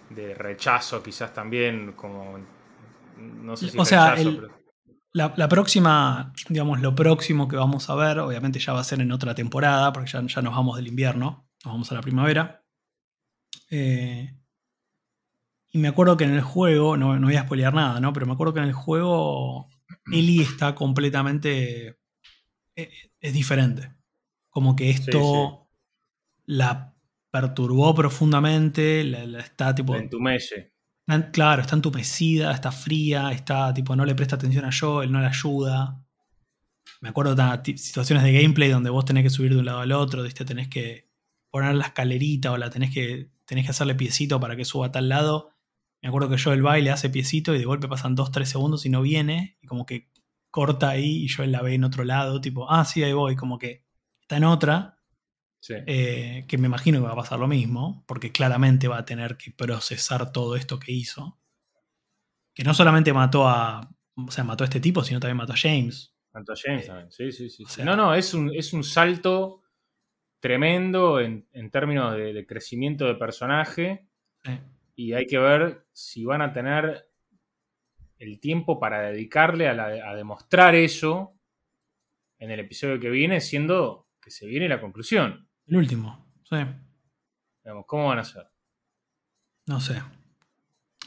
de 0.10 0.34
rechazo 0.34 1.04
quizás 1.04 1.34
también, 1.34 1.94
como... 1.94 2.38
No 3.18 3.58
sé 3.58 3.70
si 3.70 3.78
O 3.78 3.86
sea, 3.86 4.08
rechazo, 4.08 4.22
el- 4.22 4.36
pero- 4.42 4.62
la, 5.14 5.34
la 5.36 5.50
próxima, 5.50 6.32
digamos, 6.48 6.82
lo 6.82 6.96
próximo 6.96 7.48
que 7.50 7.58
vamos 7.58 7.90
a 7.90 7.96
ver, 7.96 8.20
obviamente 8.20 8.60
ya 8.60 8.72
va 8.74 8.80
a 8.80 8.84
ser 8.86 9.02
en 9.02 9.12
otra 9.12 9.36
temporada, 9.36 9.92
porque 9.92 10.10
ya, 10.10 10.22
ya 10.26 10.42
nos 10.42 10.56
vamos 10.56 10.78
del 10.78 10.88
invierno, 10.88 11.50
nos 11.66 11.74
vamos 11.74 11.92
a 11.92 11.96
la 11.96 12.02
primavera. 12.02 12.64
Eh, 13.72 14.30
y 15.72 15.80
me 15.80 15.88
acuerdo 15.88 16.18
que 16.18 16.26
en 16.26 16.34
el 16.34 16.42
juego, 16.42 16.98
no, 16.98 17.18
no 17.18 17.28
voy 17.28 17.36
a 17.38 17.44
spoilear 17.44 17.74
nada, 17.74 18.00
¿no? 18.00 18.12
Pero 18.14 18.26
me 18.26 18.34
acuerdo 18.34 18.54
que 18.54 18.60
en 18.60 18.66
el 18.68 18.74
juego 18.74 19.70
Ellie 20.12 20.44
está 20.44 20.76
completamente. 20.76 21.98
eh, 22.76 22.92
Es 23.22 23.34
diferente. 23.34 23.94
Como 24.50 24.76
que 24.76 24.90
esto 24.90 25.68
la 26.46 26.94
perturbó 27.32 27.96
profundamente, 27.96 29.04
la, 29.04 29.26
la 29.26 29.40
está 29.40 29.74
tipo. 29.74 29.94
la 29.96 30.02
entumece. 30.02 30.74
Está- 31.08 31.32
Claro, 31.32 31.62
está 31.62 31.76
entumecida, 31.76 32.52
está 32.54 32.72
fría, 32.72 33.32
está 33.32 33.74
tipo, 33.74 33.96
no 33.96 34.06
le 34.06 34.16
presta 34.16 34.36
atención 34.36 34.66
a 34.66 34.70
Joel, 34.78 35.12
no 35.12 35.20
le 35.20 35.28
ayuda. 35.28 36.04
me 37.02 37.10
acuerdo 37.10 37.36
de 37.36 37.78
situaciones 37.78 38.24
de 38.24 38.34
gameplay 38.34 38.70
donde 38.70 38.90
vos 38.90 39.06
tenés 39.06 39.24
que 39.24 39.30
subir 39.30 39.54
de 39.54 39.60
un 39.60 39.66
lado 39.66 39.80
al 39.80 39.92
otro, 39.92 40.24
¿viste? 40.24 40.46
tenés 40.46 40.68
que 40.68 41.10
poner 41.50 41.74
la 41.76 41.86
escalerita 41.86 42.52
o 42.52 42.58
la 42.58 42.70
tenés 42.70 42.92
que, 42.94 43.30
tenés 43.46 43.66
que 43.66 43.72
hacerle 43.72 43.96
piecito 43.96 44.40
para 44.40 44.56
que 44.56 44.64
suba 44.66 44.88
a 44.88 44.92
tal 44.92 45.10
lado. 45.10 45.50
Me 46.02 46.10
acuerdo 46.10 46.30
que 46.30 46.38
yo 46.38 46.54
el 46.54 46.62
baile 46.62 46.92
hace 46.92 47.10
piecito 47.10 47.54
y 47.56 47.60
de 47.60 47.66
golpe 47.66 47.88
pasan 47.88 48.16
2-3 48.16 48.46
segundos 48.46 48.86
y 48.86 48.90
no 48.90 49.02
viene, 49.02 49.58
y 49.62 49.68
como 49.68 49.86
que 49.86 50.11
corta 50.52 50.90
ahí 50.90 51.24
y 51.24 51.28
yo 51.28 51.46
la 51.46 51.62
ve 51.62 51.74
en 51.74 51.86
otro 51.86 52.04
lado, 52.04 52.42
tipo, 52.42 52.70
ah, 52.70 52.86
sí, 52.86 53.04
ahí 53.04 53.14
voy, 53.14 53.36
como 53.36 53.58
que 53.58 53.84
está 54.22 54.38
en 54.38 54.44
otra. 54.44 54.98
Eh, 55.70 56.46
que 56.48 56.58
me 56.58 56.68
imagino 56.68 57.00
que 57.00 57.06
va 57.06 57.14
a 57.14 57.16
pasar 57.16 57.40
lo 57.40 57.48
mismo, 57.48 58.04
porque 58.08 58.32
claramente 58.32 58.88
va 58.88 58.98
a 58.98 59.06
tener 59.06 59.38
que 59.38 59.52
procesar 59.52 60.32
todo 60.32 60.56
esto 60.56 60.80
que 60.80 60.92
hizo. 60.92 61.40
Que 62.54 62.64
no 62.64 62.74
solamente 62.74 63.14
mató 63.14 63.48
a. 63.48 63.90
O 64.16 64.32
sea, 64.32 64.44
mató 64.44 64.64
a 64.64 64.66
este 64.66 64.80
tipo, 64.80 65.04
sino 65.04 65.20
también 65.20 65.38
mató 65.38 65.54
a 65.54 65.58
James. 65.58 66.16
Mató 66.34 66.54
a 66.54 66.56
James 66.56 66.86
eh, 66.86 66.88
también, 66.88 67.12
sí, 67.12 67.32
sí, 67.32 67.50
sí. 67.50 67.84
no, 67.84 67.96
no, 67.96 68.14
es 68.16 68.34
un, 68.34 68.54
es 68.54 68.74
un 68.74 68.84
salto 68.84 69.62
tremendo 70.40 71.20
en, 71.20 71.46
términos 71.72 72.16
de, 72.18 72.46
crecimiento 72.46 73.06
de 73.06 73.16
personaje. 73.16 74.08
Y 74.96 75.14
hay 75.14 75.26
que 75.26 75.38
ver 75.38 75.86
si 75.94 76.26
van 76.26 76.42
a 76.42 76.52
tener 76.52 77.11
el 78.22 78.40
tiempo 78.40 78.80
para 78.80 79.02
dedicarle 79.02 79.68
a, 79.68 80.16
demostrar 80.16 80.76
eso 80.76 81.40
en 82.38 82.52
el 82.52 82.60
episodio 82.60 83.00
que 83.00 83.10
viene, 83.10 83.42
siendo 83.42 84.08
que 84.22 84.30
se 84.30 84.46
viene 84.46 84.70
la 84.70 84.80
conclusión. 84.80 85.50
El 85.66 85.78
último, 85.78 86.32
sí. 86.44 86.58
¿cómo 87.88 88.10
van 88.10 88.20
a 88.20 88.24
ser? 88.24 88.48
No 89.66 89.80
sé. 89.80 90.02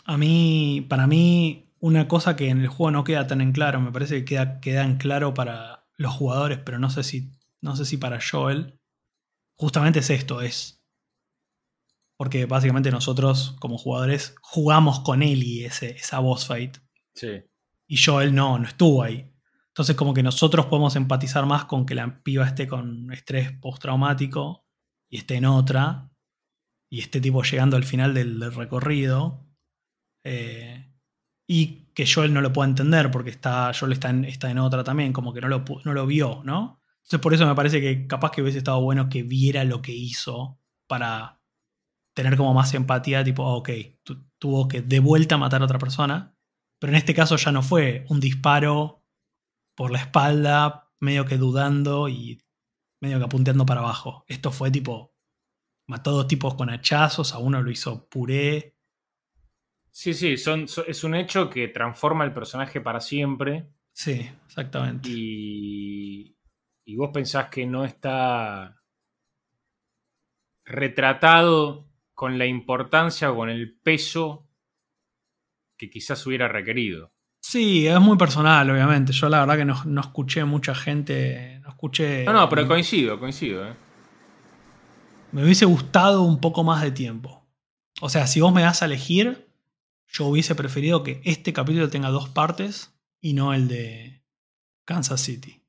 A 0.05 0.17
mí, 0.17 0.85
para 0.89 1.07
mí, 1.07 1.73
una 1.79 2.09
cosa 2.09 2.35
que 2.35 2.49
en 2.49 2.61
el 2.61 2.69
juego 2.69 2.91
no 2.91 3.05
queda 3.05 3.29
tan 3.29 3.41
en 3.41 3.53
claro, 3.53 3.81
me 3.81 3.93
parece 3.93 4.19
que 4.19 4.25
queda, 4.25 4.61
queda 4.61 4.85
en 4.85 4.97
claro 4.97 5.35
para 5.35 5.87
los 5.97 6.13
jugadores, 6.13 6.59
pero 6.59 6.81
no 6.81 6.91
sé 6.91 7.05
si, 7.05 7.31
no 7.61 7.77
sé 7.77 7.85
si 7.85 7.97
para 7.97 8.19
Joel, 8.21 8.81
justamente 9.57 10.01
es 10.01 10.11
esto, 10.11 10.41
es 10.41 10.85
porque 12.17 12.47
básicamente 12.47 12.91
nosotros 12.91 13.57
como 13.61 13.79
jugadores 13.79 14.35
jugamos 14.41 15.01
con 15.01 15.23
él 15.23 15.43
y 15.43 15.65
ese, 15.65 15.91
esa 15.91 16.19
boss 16.19 16.47
fight. 16.47 16.79
Y 17.87 17.97
Joel 17.97 18.35
no, 18.35 18.59
no 18.59 18.67
estuvo 18.67 19.03
ahí. 19.03 19.31
Entonces 19.69 19.97
como 19.97 20.15
que 20.15 20.23
nosotros 20.23 20.67
podemos 20.67 20.95
empatizar 20.97 21.47
más 21.47 21.65
con 21.65 21.85
que 21.85 21.95
la 21.95 22.23
piba 22.23 22.47
esté 22.47 22.69
con 22.69 23.13
estrés 23.13 23.53
postraumático 23.59 24.65
y 25.09 25.19
esté 25.19 25.35
en 25.37 25.47
otra 25.47 26.11
y 26.89 27.01
esté 27.01 27.21
tipo 27.21 27.43
llegando 27.43 27.77
al 27.77 27.85
final 27.85 28.15
del, 28.15 28.53
recorrido. 28.53 29.45
Eh, 30.23 30.93
y 31.47 31.93
que 31.93 32.07
Joel 32.07 32.33
no 32.33 32.41
lo 32.41 32.53
pueda 32.53 32.69
entender 32.69 33.11
porque 33.11 33.31
está, 33.31 33.73
Joel 33.79 33.93
está 33.93 34.11
en, 34.11 34.59
otra 34.59 34.85
también, 34.85 35.13
como 35.13 35.33
que 35.35 35.41
no 35.41 35.49
lo, 35.49 36.07
vio, 36.07 36.43
¿no? 36.45 36.81
Entonces 36.99 37.21
por 37.21 37.35
eso 37.35 37.47
me 37.47 37.55
parece 37.55 37.81
que 37.81 38.07
capaz 38.07 38.31
que 38.31 38.43
hubiese 38.43 38.59
estado 38.59 38.81
bueno 38.81 39.09
que 39.09 39.23
viera 39.25 39.65
lo 39.65 39.83
que 39.83 39.93
hizo 39.93 40.61
para 40.87 41.41
tener 42.15 42.37
como 42.37 42.55
más 42.55 42.73
empatía, 42.75 43.25
tipo, 43.25 43.45
ok, 43.45 43.71
tuvo 44.39 44.69
que 44.69 44.83
de 44.83 45.01
vuelta 45.01 45.37
matar 45.37 45.61
a 45.63 45.65
otra 45.65 45.79
persona 45.79 46.34
pero 46.85 46.93
en 46.93 46.99
este 46.99 47.15
caso 47.15 47.37
ya 47.37 47.51
no 47.51 47.63
fue 47.63 48.05
un 48.11 48.21
disparo 48.21 49.03
por 49.75 49.91
la 49.91 50.01
espalda, 50.01 50.93
medio 51.01 51.25
que 51.25 51.39
dudando 51.39 52.11
y 52.11 52.45
medio 53.01 53.17
que 53.17 53.25
apunteando 53.25 53.65
para 53.65 53.81
abajo. 53.81 54.27
Esto 54.29 54.53
fue 54.53 54.71
tipo, 54.71 55.17
mató 55.87 56.11
dos 56.11 56.29
tipos 56.29 56.57
con 56.57 56.69
hachazos, 56.69 57.33
a 57.33 57.39
uno 57.39 57.63
lo 57.63 57.71
hizo 57.71 58.07
puré. 58.11 58.77
Sí, 59.91 60.13
sí, 60.13 60.37
son, 60.37 60.67
es 60.87 61.05
un 61.05 61.15
hecho 61.15 61.49
que 61.49 61.69
transforma 61.69 62.23
el 62.23 62.35
personaje 62.35 62.83
para 62.83 63.01
siempre. 63.01 63.71
Sí, 63.95 64.31
exactamente. 64.45 65.09
Y, 65.09 66.37
y 66.85 66.97
vos 66.97 67.09
pensás 67.15 67.49
que 67.49 67.65
no 67.65 67.87
está 67.87 68.79
retratado 70.67 71.89
con 72.13 72.37
la 72.37 72.45
importancia 72.45 73.33
o 73.33 73.37
con 73.37 73.49
el 73.49 73.75
peso 73.75 74.44
que 75.77 75.91
quizás 75.91 76.27
hubiera 76.27 76.49
requerido. 76.49 77.13
Sí, 77.41 77.87
es 77.87 78.01
muy 78.01 78.17
personal, 78.17 78.71
obviamente. 78.71 79.13
Yo 79.13 79.29
la 79.29 79.41
verdad 79.41 79.57
que 79.57 79.65
no, 79.65 80.01
escuché 80.01 80.45
mucha 80.45 80.75
gente. 80.75 81.61
No 81.63 81.69
escuché. 81.69 82.25
No, 82.25 82.33
no, 82.33 82.49
pero 82.49 82.67
coincido, 82.67 83.21
coincido. 83.21 83.69
¿eh? 83.69 83.75
Me 85.33 85.45
hubiese 85.45 85.67
gustado 85.67 86.23
un 86.23 86.41
poco 86.41 86.65
más 86.65 86.83
de 86.83 86.91
tiempo. 86.91 87.47
O 88.01 88.09
sea, 88.09 88.27
si 88.27 88.41
vos 88.41 88.53
me 88.53 88.63
das 88.63 88.83
a 88.83 88.87
elegir, 88.87 89.49
yo 90.09 90.27
hubiese 90.27 90.55
preferido 90.55 91.03
que 91.03 91.21
este 91.25 91.53
capítulo 91.53 91.91
tenga 91.91 92.09
dos 92.09 92.29
partes 92.29 92.95
y 93.21 93.35
no 93.35 93.53
el 93.53 93.69
de 93.69 94.25
Kansas 94.85 95.21
City. 95.21 95.64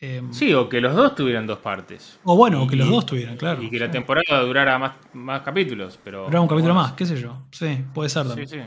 Em, 0.00 0.32
sí, 0.32 0.52
o 0.52 0.68
que 0.68 0.80
los 0.80 0.94
dos 0.94 1.14
tuvieran 1.14 1.46
dos 1.46 1.58
partes. 1.58 2.18
O 2.24 2.36
bueno, 2.36 2.62
o 2.62 2.66
que 2.66 2.76
los 2.76 2.88
dos 2.88 3.06
tuvieran, 3.06 3.36
claro. 3.36 3.62
Y 3.62 3.70
que 3.70 3.78
la 3.78 3.90
temporada 3.90 4.40
durara 4.42 4.78
más, 4.78 4.96
más 5.14 5.42
capítulos. 5.42 5.98
Pero, 6.02 6.24
Durara 6.24 6.40
un 6.40 6.48
capítulo 6.48 6.74
más, 6.74 6.92
qué 6.92 7.06
sé 7.06 7.16
yo. 7.16 7.46
Sí, 7.52 7.84
puede 7.94 8.08
ser 8.08 8.26
también. 8.26 8.48
Sí, 8.48 8.58
sí. 8.58 8.66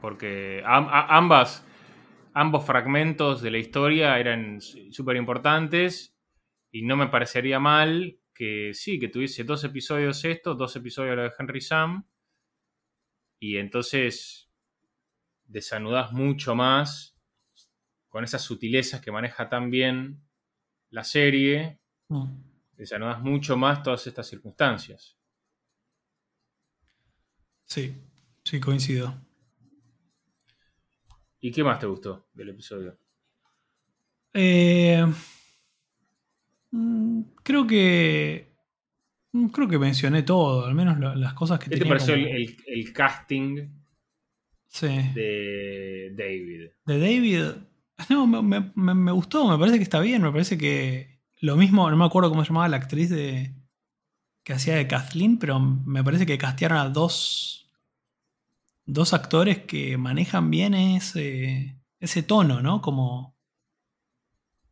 Porque 0.00 0.62
ambas, 0.64 1.66
ambos 2.32 2.64
fragmentos 2.64 3.42
de 3.42 3.50
la 3.50 3.58
historia 3.58 4.18
eran 4.18 4.60
súper 4.60 5.16
importantes 5.16 6.16
y 6.70 6.82
no 6.82 6.96
me 6.96 7.08
parecería 7.08 7.58
mal 7.58 8.18
que 8.34 8.72
sí, 8.72 8.98
que 8.98 9.08
tuviese 9.08 9.44
dos 9.44 9.64
episodios 9.64 10.24
esto, 10.24 10.54
dos 10.54 10.74
episodios 10.76 11.16
lo 11.16 11.22
de 11.24 11.32
Henry 11.38 11.60
Sam 11.60 12.06
y 13.38 13.56
entonces 13.56 14.50
desanudas 15.44 16.12
mucho 16.12 16.54
más 16.54 17.19
con 18.10 18.24
esas 18.24 18.42
sutilezas 18.42 19.00
que 19.00 19.12
maneja 19.12 19.48
tan 19.48 19.70
bien 19.70 20.20
la 20.90 21.04
serie, 21.04 21.80
mm. 22.08 22.26
desanudas 22.76 23.22
mucho 23.22 23.56
más 23.56 23.82
todas 23.82 24.06
estas 24.06 24.28
circunstancias. 24.28 25.16
Sí, 27.64 27.94
sí, 28.44 28.60
coincido. 28.60 29.14
¿Y 31.40 31.52
qué 31.52 31.62
más 31.62 31.78
te 31.78 31.86
gustó 31.86 32.28
del 32.34 32.50
episodio? 32.50 32.98
Eh, 34.34 35.06
mm, 36.72 37.22
creo 37.42 37.66
que. 37.66 38.52
Mm, 39.32 39.46
creo 39.46 39.68
que 39.68 39.78
mencioné 39.78 40.24
todo, 40.24 40.66
al 40.66 40.74
menos 40.74 40.98
las 41.16 41.34
cosas 41.34 41.60
que 41.60 41.70
¿Qué 41.70 41.78
te 41.78 41.86
pareció 41.86 42.14
el, 42.14 42.92
casting 42.92 43.68
sí. 44.66 44.88
de 45.14 46.12
David? 46.16 46.70
De 46.84 46.98
David, 46.98 47.69
no, 48.08 48.26
me, 48.26 49.12
gustó, 49.12 49.48
me 49.48 49.58
parece 49.58 49.78
que 49.78 49.82
está 49.82 50.00
bien, 50.00 50.22
me 50.22 50.32
parece 50.32 50.56
que 50.58 51.20
lo 51.40 51.56
mismo, 51.56 51.90
no 51.90 51.96
me 51.96 52.04
acuerdo 52.04 52.30
cómo 52.30 52.44
se 52.44 52.48
llamaba 52.48 52.68
la 52.68 52.76
actriz 52.76 53.10
de 53.10 53.54
que 54.42 54.52
hacía 54.54 54.76
de 54.76 54.88
Kathleen, 54.88 55.38
pero 55.38 55.60
me 55.60 56.02
parece 56.02 56.26
que 56.26 56.38
castearon 56.38 56.78
a 56.78 56.88
dos, 56.88 57.70
dos 58.86 59.12
actores 59.12 59.58
que 59.64 59.96
manejan 59.98 60.50
bien 60.50 60.74
ese, 60.74 61.80
ese 61.98 62.22
tono, 62.22 62.62
¿no? 62.62 62.80
Como 62.80 63.36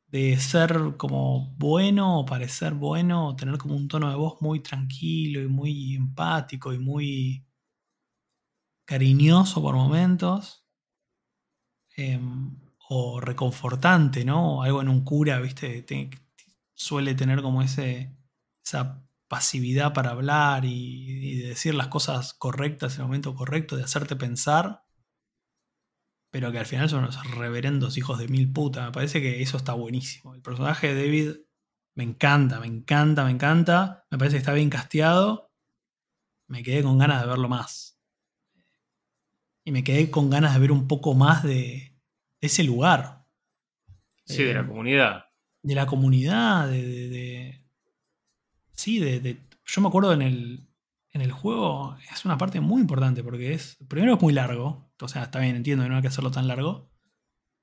de 0.09 0.39
ser 0.39 0.97
como 0.97 1.55
bueno 1.59 2.21
o 2.21 2.27
parecer 2.27 2.75
bueno, 2.75 3.37
tener 3.37 3.59
como 3.59 3.77
un 3.77 3.89
tono 3.89 4.09
de 4.09 4.17
voz 4.17 4.41
muy 4.41 4.61
tranquilo 4.61 5.43
y 5.43 5.49
muy 5.49 5.95
empático 5.97 6.73
y 6.73 6.79
muy 6.79 7.47
cariñoso 8.87 9.61
por 9.61 9.75
momentos. 9.75 10.65
Em, 11.97 12.57
o 12.89 13.21
reconfortante, 13.21 14.25
¿no? 14.25 14.63
Algo 14.63 14.81
en 14.81 14.89
un 14.89 15.05
cura, 15.05 15.41
¿viste? 15.41 15.85
suele 16.75 17.15
tener 17.15 17.43
como 17.43 17.61
ese, 17.63 18.17
esa 18.65 19.05
pasividad 19.29 19.93
para 19.93 20.11
hablar 20.11 20.65
y, 20.65 21.41
decir 21.43 21.75
las 21.75 21.89
cosas 21.89 22.35
correctas 22.35 22.95
en 22.95 23.03
el 23.03 23.07
momento 23.09 23.35
correcto, 23.35 23.77
de 23.77 23.85
hacerte 23.85 24.17
pensar, 24.17 24.85
pero 26.31 26.53
que 26.53 26.59
al 26.59 26.67
final 26.67 26.89
son 26.89 27.01
unos 27.01 27.31
reverendos 27.33 27.97
hijos 27.99 28.19
de 28.19 28.29
mil 28.29 28.53
puta. 28.53 28.87
Me 28.87 28.93
parece 28.93 29.21
que 29.21 29.43
eso 29.43 29.57
está 29.57 29.75
buenísimo. 29.75 30.35
El 30.35 30.43
personaje 30.43 30.95
de 30.95 31.05
David 31.05 31.37
me 31.95 32.05
encanta, 32.05 32.61
me 32.61 32.67
encanta, 32.67 33.25
me 33.25 33.31
encanta. 33.31 34.07
Me 34.11 34.19
parece 34.19 34.37
que 34.37 34.41
está 34.41 34.53
bien 34.53 34.71
casteado. 34.71 35.53
Me 36.47 36.63
quedé 36.63 36.83
con 36.83 36.99
ganas 36.99 37.23
de 37.23 37.29
verlo 37.29 37.49
más. 37.49 37.99
Y 39.65 39.73
me 39.73 39.85
quedé 39.85 40.11
con 40.11 40.31
ganas 40.31 40.55
de 40.55 40.61
ver 40.61 40.73
un 40.73 40.87
poco 40.87 41.15
más 41.15 41.43
de, 41.43 41.98
ese 42.41 42.65
lugar. 42.65 43.25
Sí, 44.25 44.43
de 44.45 44.55
la 44.55 44.61
eh, 44.61 44.67
comunidad. 44.67 45.25
De 45.63 45.75
la 45.75 45.87
comunidad, 45.87 46.69
de. 46.69 47.65
sí, 48.73 48.99
de, 48.99 49.39
Yo 49.65 49.81
me 49.81 49.89
acuerdo 49.89 50.13
en 50.13 50.23
el, 50.23 50.69
en 51.13 51.21
el 51.21 51.33
juego, 51.33 51.97
es 52.13 52.25
una 52.25 52.39
parte 52.39 52.61
muy 52.61 52.81
importante 52.81 53.23
porque 53.23 53.55
es. 53.55 53.77
Primero 53.89 54.15
es 54.15 54.23
muy 54.23 54.33
largo, 54.33 54.93
o 55.01 55.09
sea, 55.09 55.25
está 55.25 55.41
bien, 55.41 55.57
entiendo 55.57 55.85
que 55.85 55.91
no 55.91 55.97
hay 55.97 56.03
que 56.03 56.09
hacerlo 56.09 56.31
tan 56.31 56.49
largo. 56.49 56.91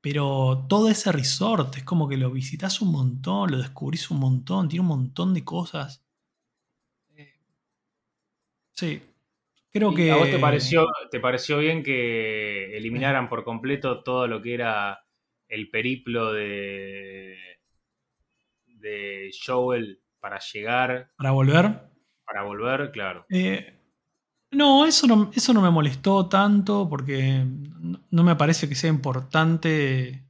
Pero 0.01 0.67
todo 0.69 0.89
ese 0.89 1.11
resort 1.11 1.78
es 1.78 1.84
como 1.84 2.07
que 2.07 2.17
lo 2.17 2.30
visitas 2.30 2.80
un 2.80 2.91
montón, 2.91 3.49
lo 3.49 3.57
descubrís 3.57 4.11
un 4.11 4.19
montón, 4.19 4.69
tiene 4.69 4.82
un 4.82 4.88
montón 4.88 5.34
de 5.34 5.43
cosas. 5.43 6.05
Eh, 7.15 7.39
sí, 8.73 9.01
Creo 9.76 9.93
que... 9.93 10.09
te 10.32 10.39
pareció, 10.39 10.88
te 11.11 11.19
pareció 11.19 11.57
bien 11.57 11.84
que 11.84 12.78
eliminaran 12.78 13.28
por 13.28 13.43
completo 13.43 14.03
todo 14.03 14.26
lo 14.26 14.41
que 14.41 14.53
era 14.53 15.05
el 15.49 15.69
periplo 15.69 16.32
de, 16.32 17.36
de 18.67 19.32
Joel 19.45 20.01
para 20.21 20.39
llegar. 20.39 21.11
Para 21.17 21.32
volver. 21.32 21.89
Para 22.23 22.43
volver, 22.43 22.89
claro. 22.93 23.26
Eh, 23.30 23.78
no, 24.51 24.86
eso 24.86 25.07
no, 25.07 25.30
eso 25.36 25.53
no 25.53 25.61
me 25.61 25.69
molestó 25.69 26.30
tanto 26.30 26.88
porque 26.88 27.43
no 27.43 28.23
me 28.23 28.38
parece 28.38 28.69
que 28.69 28.76
sea 28.76 28.89
importante. 28.89 30.26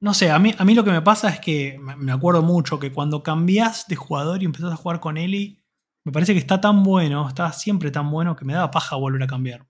No 0.00 0.12
sé, 0.12 0.32
a 0.32 0.40
mí, 0.40 0.52
a 0.58 0.64
mí 0.64 0.74
lo 0.74 0.82
que 0.82 0.90
me 0.90 1.02
pasa 1.02 1.28
es 1.28 1.38
que 1.38 1.78
me 1.78 2.10
acuerdo 2.10 2.42
mucho 2.42 2.80
que 2.80 2.90
cuando 2.90 3.22
cambias 3.22 3.86
de 3.86 3.94
jugador 3.94 4.42
y 4.42 4.46
empezás 4.46 4.72
a 4.72 4.76
jugar 4.76 4.98
con 4.98 5.18
Eli, 5.18 5.62
me 6.06 6.12
parece 6.12 6.34
que 6.34 6.38
está 6.38 6.60
tan 6.60 6.84
bueno, 6.84 7.26
está 7.26 7.52
siempre 7.52 7.90
tan 7.90 8.08
bueno 8.12 8.36
que 8.36 8.44
me 8.44 8.52
da 8.52 8.70
paja 8.70 8.94
volver 8.94 9.24
a 9.24 9.26
cambiar. 9.26 9.66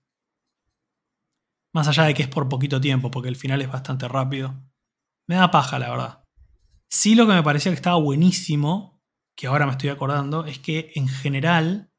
Más 1.73 1.87
allá 1.87 2.03
de 2.03 2.13
que 2.13 2.21
es 2.21 2.29
por 2.29 2.47
poquito 2.47 2.79
tiempo, 2.79 3.09
porque 3.09 3.27
el 3.27 3.35
final 3.35 3.59
es 3.63 3.71
bastante 3.71 4.07
rápido. 4.07 4.53
Me 5.25 5.33
da 5.33 5.49
paja, 5.49 5.79
la 5.79 5.89
verdad. 5.89 6.23
Sí 6.91 7.15
lo 7.15 7.25
que 7.25 7.33
me 7.33 7.41
parecía 7.41 7.71
que 7.71 7.75
estaba 7.75 7.95
buenísimo, 7.95 9.03
que 9.35 9.47
ahora 9.47 9.65
me 9.65 9.71
estoy 9.71 9.89
acordando, 9.89 10.45
es 10.45 10.59
que 10.59 10.91
en 10.93 11.07
general, 11.07 11.91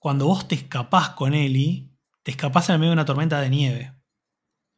cuando 0.00 0.26
vos 0.26 0.48
te 0.48 0.56
escapás 0.56 1.10
con 1.10 1.32
Eli, 1.32 1.96
te 2.24 2.32
escapás 2.32 2.68
en 2.68 2.74
el 2.74 2.78
medio 2.80 2.90
de 2.90 2.94
una 2.94 3.04
tormenta 3.04 3.40
de 3.40 3.48
nieve. 3.48 3.94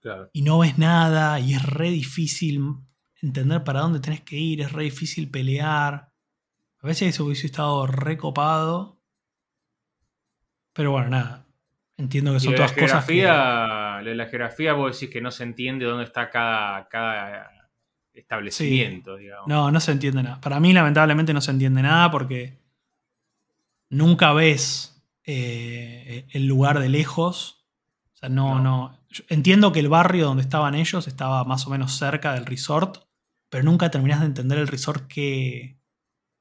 Claro. 0.02 0.28
Y 0.34 0.42
no 0.42 0.58
ves 0.58 0.76
nada, 0.76 1.40
y 1.40 1.54
es 1.54 1.62
re 1.62 1.88
difícil 1.88 2.60
entender 3.22 3.64
para 3.64 3.80
dónde 3.80 4.00
tenés 4.00 4.20
que 4.20 4.36
ir, 4.36 4.60
es 4.60 4.72
re 4.72 4.84
difícil 4.84 5.30
pelear. 5.30 6.13
A 6.84 6.86
veces 6.86 7.14
eso 7.14 7.24
hubiese 7.24 7.46
estado 7.46 7.86
recopado. 7.86 9.00
Pero 10.74 10.90
bueno, 10.90 11.08
nada. 11.08 11.46
Entiendo 11.96 12.34
que 12.34 12.40
son 12.40 12.54
todas 12.54 12.72
cosas. 12.72 13.06
Que... 13.06 13.22
La 13.22 14.26
geografía, 14.28 14.74
vos 14.74 14.92
decís 14.92 15.10
que 15.10 15.22
no 15.22 15.30
se 15.30 15.44
entiende 15.44 15.86
dónde 15.86 16.04
está 16.04 16.28
cada, 16.28 16.86
cada 16.90 17.70
establecimiento, 18.12 19.16
digamos. 19.16 19.48
No, 19.48 19.70
no 19.70 19.80
se 19.80 19.92
entiende 19.92 20.24
nada. 20.24 20.38
Para 20.42 20.60
mí, 20.60 20.74
lamentablemente, 20.74 21.32
no 21.32 21.40
se 21.40 21.52
entiende 21.52 21.80
nada 21.80 22.10
porque 22.10 22.58
nunca 23.88 24.34
ves 24.34 25.02
eh, 25.24 26.26
el 26.32 26.46
lugar 26.46 26.80
de 26.80 26.90
lejos. 26.90 27.64
O 28.12 28.16
sea, 28.18 28.28
no, 28.28 28.60
no. 28.60 28.98
Entiendo 29.30 29.72
que 29.72 29.80
el 29.80 29.88
barrio 29.88 30.26
donde 30.26 30.42
estaban 30.42 30.74
ellos 30.74 31.08
estaba 31.08 31.44
más 31.44 31.66
o 31.66 31.70
menos 31.70 31.96
cerca 31.96 32.34
del 32.34 32.44
resort, 32.44 32.98
pero 33.48 33.64
nunca 33.64 33.90
terminás 33.90 34.20
de 34.20 34.26
entender 34.26 34.58
el 34.58 34.68
resort 34.68 35.06
qué, 35.06 35.78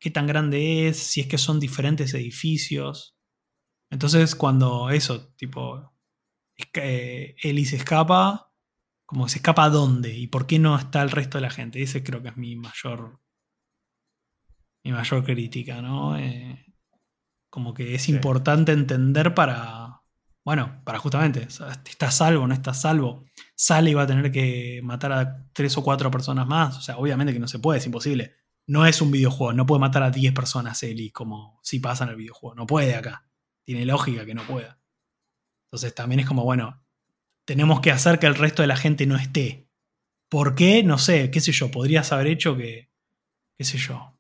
qué 0.04 0.12
tan 0.12 0.28
grande 0.28 0.90
es, 0.90 0.98
si 0.98 1.22
es 1.22 1.28
que 1.28 1.38
son 1.38 1.62
diferentes 1.62 2.14
edificios. 2.14 3.16
Entonces, 3.90 4.36
cuando 4.36 4.90
eso, 4.90 5.34
tipo, 5.38 5.94
eh, 6.74 7.38
Eli 7.42 7.64
se 7.64 7.78
escapa, 7.78 8.52
como 9.06 9.30
se 9.30 9.38
escapa 9.38 9.64
a 9.64 9.70
dónde 9.70 10.14
y 10.14 10.28
por 10.28 10.46
qué 10.46 10.60
no 10.60 10.78
está 10.78 11.02
el 11.04 11.10
resto 11.10 11.38
de 11.38 11.44
la 11.44 11.50
gente. 11.50 11.82
Ese 11.82 12.04
creo 12.04 12.22
que 12.22 12.28
es 12.30 12.36
mi 12.36 12.58
mayor, 12.58 13.22
mi 14.84 14.92
mayor 14.92 15.24
crítica, 15.24 15.82
¿no? 15.82 16.18
Eh, 16.18 16.66
como 17.50 17.74
que 17.74 17.96
es 17.96 18.10
importante 18.10 18.74
entender 18.74 19.34
para, 19.34 20.02
bueno, 20.44 20.82
para 20.84 21.00
justamente, 21.00 21.48
está 21.48 22.12
salvo, 22.12 22.46
no 22.46 22.54
está 22.54 22.74
salvo. 22.74 23.24
Sale 23.56 23.92
y 23.92 23.94
va 23.94 24.02
a 24.04 24.08
tener 24.08 24.34
que 24.34 24.82
matar 24.84 25.14
a 25.14 25.48
tres 25.54 25.78
o 25.78 25.84
cuatro 25.84 26.12
personas 26.12 26.46
más. 26.46 26.78
O 26.78 26.82
sea, 26.82 26.98
obviamente 26.98 27.32
que 27.32 27.40
no 27.40 27.48
se 27.48 27.60
puede, 27.60 27.80
es 27.80 27.86
imposible 27.86 28.43
no 28.68 28.86
es 28.86 29.02
un 29.02 29.12
videojuego, 29.12 29.54
no 29.54 29.66
puede 29.66 29.80
matar 29.80 30.04
a 30.04 30.12
10 30.12 30.34
personas 30.34 30.82
Eli 30.84 31.12
como 31.12 31.60
si 31.64 31.80
pasa 31.80 32.06
en 32.06 32.12
el 32.12 32.16
videojuego. 32.16 32.56
No 32.56 32.66
puede 32.66 32.96
acá. 32.96 33.28
Tiene 33.66 33.86
lógica 33.86 34.26
que 34.26 34.34
no 34.34 34.44
pueda. 34.44 34.80
Entonces 35.68 35.94
también 35.96 36.20
es 36.20 36.28
como, 36.28 36.44
bueno, 36.44 36.84
tenemos 37.46 37.82
que 37.82 37.92
hacer 37.92 38.20
que 38.20 38.28
el 38.28 38.36
resto 38.36 38.62
de 38.62 38.68
la 38.68 38.78
gente 38.78 39.06
no 39.06 39.18
esté. 39.18 39.70
¿Por 40.30 40.56
qué? 40.56 40.84
No 40.84 40.98
sé, 40.98 41.32
qué 41.32 41.42
sé 41.42 41.52
yo, 41.52 41.72
podrías 41.72 42.12
haber 42.12 42.28
hecho 42.28 42.58
que, 42.58 42.92
qué 43.58 43.64
sé 43.64 43.78
yo, 43.78 44.14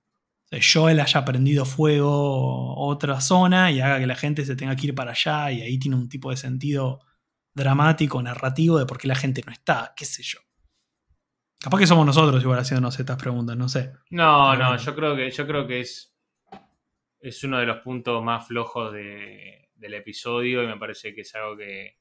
Joel 0.62 1.00
haya 1.00 1.26
prendido 1.26 1.66
fuego 1.66 2.76
otra 2.76 3.22
zona 3.22 3.72
y 3.72 3.82
haga 3.82 4.00
que 4.00 4.08
la 4.08 4.16
gente 4.16 4.46
se 4.46 4.56
tenga 4.56 4.76
que 4.76 4.88
ir 4.88 4.96
para 4.96 5.12
allá 5.12 5.52
y 5.52 5.62
ahí 5.62 5.80
tiene 5.80 5.98
un 5.98 6.10
tipo 6.10 6.30
de 6.30 6.38
sentido 6.38 7.00
dramático, 7.56 8.22
narrativo 8.22 8.78
de 8.78 8.86
por 8.86 8.98
qué 8.98 9.08
la 9.08 9.16
gente 9.16 9.44
no 9.46 9.52
está, 9.52 9.94
qué 9.96 10.06
sé 10.06 10.24
yo. 10.24 10.40
Capaz 11.64 11.80
que 11.80 11.88
somos 11.88 12.06
nosotros 12.06 12.44
igual 12.44 12.60
haciéndonos 12.60 13.00
estas 13.00 13.16
preguntas, 13.16 13.56
no 13.56 13.70
sé. 13.70 13.94
No, 14.10 14.54
no, 14.58 14.76
yo 14.76 14.94
creo 14.94 15.16
que, 15.16 15.32
yo 15.32 15.48
creo 15.48 15.66
que 15.66 15.80
es, 15.80 16.14
es 17.22 17.42
uno 17.46 17.58
de 17.58 17.66
los 17.66 17.78
puntos 17.78 18.22
más 18.22 18.46
flojos 18.46 18.92
del 18.92 19.94
episodio 19.94 20.62
y 20.62 20.68
me 20.68 20.76
parece 20.76 21.16
que 21.16 21.22
es 21.22 21.34
algo 21.36 21.56
que 21.56 22.00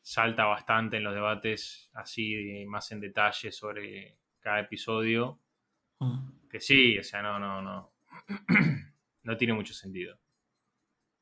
salta 0.00 0.44
bastante 0.44 0.98
en 0.98 1.02
los 1.02 1.12
debates 1.12 1.90
así 1.94 2.64
más 2.68 2.92
en 2.92 3.00
detalle 3.00 3.50
sobre 3.50 4.16
cada 4.38 4.60
episodio. 4.60 5.40
Mm. 5.98 6.48
Que 6.48 6.60
sí, 6.60 6.96
o 6.96 7.02
sea, 7.02 7.20
no, 7.20 7.40
no, 7.40 7.62
no. 7.62 7.94
no 9.24 9.36
tiene 9.36 9.54
mucho 9.54 9.74
sentido. 9.74 10.16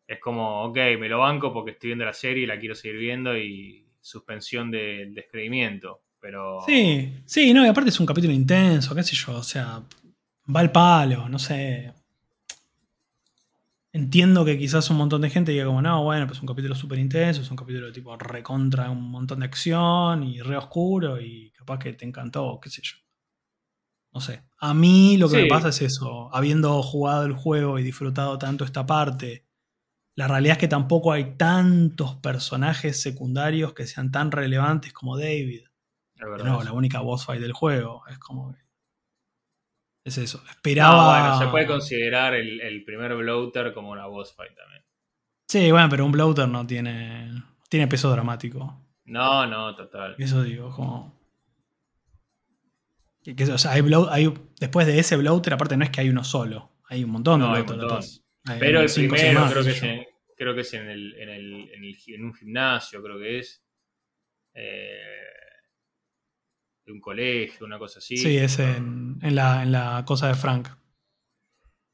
Es 0.06 0.20
como, 0.20 0.64
ok, 0.64 0.76
me 0.98 1.08
lo 1.08 1.20
banco 1.20 1.54
porque 1.54 1.70
estoy 1.70 1.88
viendo 1.88 2.04
la 2.04 2.12
serie 2.12 2.44
y 2.44 2.46
la 2.46 2.58
quiero 2.58 2.74
seguir 2.74 2.98
viendo 2.98 3.34
y 3.34 3.88
suspensión 3.98 4.70
del 4.70 5.14
descreimiento 5.14 6.01
pero... 6.22 6.60
Sí, 6.64 7.20
sí, 7.26 7.52
no, 7.52 7.66
y 7.66 7.68
aparte 7.68 7.90
es 7.90 7.98
un 7.98 8.06
capítulo 8.06 8.32
intenso, 8.32 8.94
qué 8.94 9.02
sé 9.02 9.16
yo, 9.16 9.38
o 9.38 9.42
sea, 9.42 9.82
va 10.54 10.60
al 10.60 10.70
palo, 10.70 11.28
no 11.28 11.38
sé. 11.38 11.92
Entiendo 13.92 14.44
que 14.44 14.56
quizás 14.56 14.88
un 14.88 14.98
montón 14.98 15.20
de 15.20 15.30
gente 15.30 15.50
diga 15.50 15.66
como, 15.66 15.82
no, 15.82 16.04
bueno, 16.04 16.26
pues 16.26 16.38
es 16.38 16.42
un 16.42 16.46
capítulo 16.46 16.76
súper 16.76 17.00
intenso, 17.00 17.42
es 17.42 17.50
un 17.50 17.56
capítulo 17.56 17.90
tipo 17.90 18.16
recontra 18.16 18.88
un 18.88 19.02
montón 19.10 19.40
de 19.40 19.46
acción 19.46 20.22
y 20.22 20.40
re 20.40 20.56
oscuro 20.56 21.20
y 21.20 21.50
capaz 21.50 21.80
que 21.80 21.92
te 21.92 22.06
encantó, 22.06 22.60
qué 22.62 22.70
sé 22.70 22.82
yo. 22.82 22.96
No 24.12 24.20
sé. 24.20 24.44
A 24.58 24.74
mí 24.74 25.16
lo 25.16 25.28
que 25.28 25.42
me 25.42 25.48
pasa 25.48 25.70
es 25.70 25.82
eso, 25.82 26.32
habiendo 26.32 26.80
jugado 26.82 27.26
el 27.26 27.32
juego 27.32 27.80
y 27.80 27.82
disfrutado 27.82 28.38
tanto 28.38 28.64
esta 28.64 28.86
parte, 28.86 29.44
la 30.14 30.28
realidad 30.28 30.52
es 30.52 30.60
que 30.60 30.68
tampoco 30.68 31.10
hay 31.10 31.36
tantos 31.36 32.14
personajes 32.16 33.02
secundarios 33.02 33.74
que 33.74 33.88
sean 33.88 34.12
tan 34.12 34.30
relevantes 34.30 34.92
como 34.92 35.18
David 35.18 35.62
no, 36.22 36.62
la 36.62 36.72
única 36.72 37.00
boss 37.00 37.26
fight 37.26 37.40
del 37.40 37.52
juego. 37.52 38.02
Es 38.08 38.18
como 38.18 38.54
Es 40.04 40.18
eso. 40.18 40.42
Esperaba. 40.48 41.20
bueno, 41.20 41.38
se 41.38 41.50
puede 41.50 41.66
considerar 41.66 42.34
el, 42.34 42.84
primer 42.84 43.14
bloater 43.14 43.72
como 43.72 43.90
una 43.90 44.06
boss 44.06 44.34
fight 44.34 44.54
también. 44.54 44.82
Sí, 45.48 45.70
bueno, 45.70 45.88
pero 45.88 46.04
un 46.04 46.12
bloater 46.12 46.48
no 46.48 46.66
tiene. 46.66 47.30
Tiene 47.68 47.88
peso 47.88 48.10
dramático. 48.10 48.82
No, 49.04 49.46
no, 49.46 49.74
total. 49.74 50.14
Eso 50.18 50.42
digo, 50.42 50.70
como. 50.74 51.18
o 53.52 53.58
sea, 53.58 53.72
hay, 53.72 54.34
después 54.60 54.86
de 54.86 54.98
ese 54.98 55.16
bloater, 55.16 55.54
aparte 55.54 55.76
no 55.76 55.84
es 55.84 55.90
que 55.90 56.00
hay 56.00 56.08
uno 56.08 56.24
solo. 56.24 56.70
Hay 56.88 57.04
un 57.04 57.10
montón 57.10 57.40
de 57.40 57.62
bloaters. 57.62 58.22
Pero 58.58 58.80
el 58.80 58.90
primero 58.92 59.48
creo, 59.50 59.64
que 59.64 59.70
es 59.70 59.82
en, 59.82 60.04
creo 60.36 60.54
que 60.54 60.62
es 60.62 60.74
en, 60.74 60.88
el, 60.88 61.14
en, 61.14 61.28
el, 61.28 61.70
en, 61.72 62.24
un 62.24 62.34
gimnasio, 62.34 63.02
creo 63.02 63.18
que 63.18 63.38
es. 63.38 63.64
Eh, 64.54 64.98
de 66.84 66.92
un 66.92 67.00
colegio, 67.00 67.66
una 67.66 67.78
cosa 67.78 67.98
así. 67.98 68.16
Sí, 68.16 68.36
es 68.36 68.58
en, 68.58 69.18
la, 69.22 69.62
en 69.62 69.72
la 69.72 70.04
cosa 70.06 70.28
de 70.28 70.34
Frank. 70.34 70.68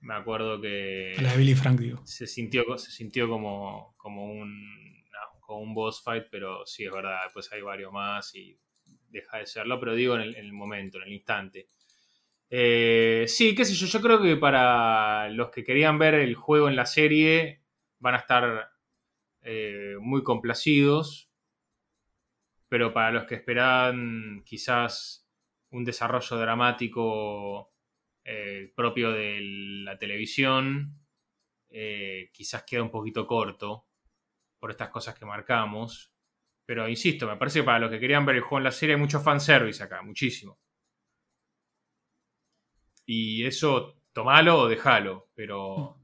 Me 0.01 0.15
acuerdo 0.15 0.61
que. 0.61 1.15
La 1.21 1.33
de 1.33 1.39
Billy 1.39 1.55
Frank, 1.55 1.81
digo. 1.81 2.01
Se 2.07 2.27
sintió, 2.27 2.79
se 2.79 2.91
sintió 2.91 3.29
como, 3.29 3.95
como, 3.97 4.31
un, 4.31 5.05
como 5.41 5.61
un 5.61 5.75
boss 5.75 6.03
fight, 6.03 6.25
pero 6.31 6.65
sí, 6.67 6.85
es 6.85 6.93
verdad. 6.93 7.21
Después 7.25 7.51
hay 7.53 7.63
varios 7.63 7.93
más 7.93 8.35
y 8.35 8.59
deja 9.11 9.39
de 9.39 9.47
serlo, 9.47 9.81
pero 9.81 9.95
digo 9.95 10.15
en 10.17 10.35
el, 10.35 10.53
momento, 10.53 10.99
en 10.99 11.05
el 11.05 11.13
instante. 11.13 11.69
Eh, 12.51 13.25
sí, 13.27 13.55
qué 13.55 13.65
sé 13.65 13.75
yo, 13.75 13.87
yo 13.87 14.01
creo 14.01 14.23
que 14.23 14.37
para 14.37 15.29
los 15.31 15.51
que 15.51 15.65
querían 15.65 15.99
ver 15.99 16.15
el 16.15 16.35
juego 16.35 16.69
en 16.69 16.77
la 16.77 16.87
serie 16.87 17.63
van 17.99 18.15
a 18.15 18.19
estar 18.19 18.71
eh, 19.43 19.97
muy 20.01 20.23
complacidos 20.23 21.28
pero 22.69 22.93
para 22.93 23.11
los 23.13 23.25
que 23.25 23.37
esperaban 23.37 24.43
quizás 24.45 25.29
un 25.71 25.85
desarrollo 25.85 26.37
dramático 26.37 27.73
eh, 28.25 28.73
propio 28.75 29.13
de 29.13 29.41
la 29.85 29.99
televisión, 29.99 30.99
eh, 31.71 32.31
quizás 32.33 32.65
queda 32.65 32.83
un 32.83 32.91
poquito 32.91 33.27
corto 33.27 33.87
por 34.59 34.71
estas 34.71 34.91
cosas 34.91 35.19
que 35.19 35.25
marcamos. 35.27 36.13
Pero 36.67 36.89
insisto, 36.89 37.27
me 37.27 37.37
parece 37.37 37.61
que 37.61 37.65
para 37.65 37.79
los 37.79 37.91
que 37.91 38.01
querían 38.01 38.27
ver 38.27 38.37
el 38.37 38.43
juego 38.43 38.59
en 38.59 38.65
la 38.65 38.71
serie 38.71 38.95
hay 38.95 39.01
mucho 39.01 39.21
fanservice 39.21 39.83
acá, 39.83 40.03
muchísimo. 40.03 40.59
Y 43.07 43.45
eso, 43.47 44.03
tomalo 44.13 44.59
o 44.59 44.69
déjalo. 44.69 45.31
Pero 45.35 45.99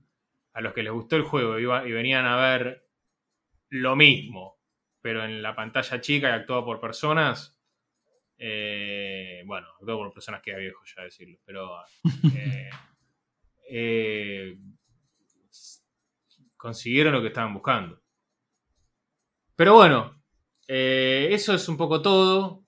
a 0.55 0.61
los 0.61 0.73
que 0.73 0.83
les 0.83 0.93
gustó 0.93 1.17
el 1.17 1.23
juego 1.23 1.59
y 1.59 1.93
venían 1.93 2.25
a 2.25 2.37
ver 2.37 2.89
lo 3.69 3.97
mismo, 3.97 4.54
pero 5.05 5.23
en 5.23 5.43
la 5.43 5.55
pantalla 5.55 6.01
chica 6.01 6.31
y 6.31 6.33
actuado 6.33 6.65
por 6.65 6.81
personas, 6.81 7.55
eh, 8.39 9.43
bueno, 9.45 9.67
actuado 9.75 9.99
por 9.99 10.15
personas 10.15 10.41
que 10.41 10.53
era 10.53 10.61
viejo 10.61 10.83
ya 10.97 11.03
decirlo, 11.03 11.39
pero 11.45 11.77
eh, 12.35 12.71
eh, 13.71 14.59
consiguieron 16.57 17.13
lo 17.13 17.21
que 17.21 17.27
estaban 17.27 17.53
buscando. 17.53 18.01
Pero 19.55 19.75
bueno, 19.75 20.23
eso 20.67 21.53
es 21.53 21.69
un 21.69 21.77
poco 21.77 22.01
todo. 22.01 22.65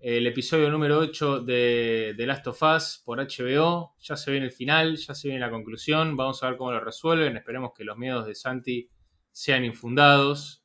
el 0.00 0.26
episodio 0.26 0.68
número 0.68 0.98
8 0.98 1.40
de 1.40 2.12
The 2.14 2.26
Last 2.26 2.46
of 2.48 2.62
Us 2.62 3.02
por 3.02 3.20
HBO. 3.20 3.94
Ya 4.00 4.18
se 4.18 4.30
viene 4.30 4.44
el 4.44 4.52
final, 4.52 4.98
ya 4.98 5.14
se 5.14 5.28
viene 5.28 5.40
la 5.40 5.50
conclusión. 5.50 6.14
Vamos 6.14 6.42
a 6.42 6.50
ver 6.50 6.58
cómo 6.58 6.72
lo 6.72 6.80
resuelven. 6.80 7.38
Esperemos 7.38 7.72
que 7.74 7.84
los 7.84 7.96
miedos 7.96 8.26
de 8.26 8.34
Santi 8.34 8.90
sean 9.32 9.64
infundados. 9.64 10.59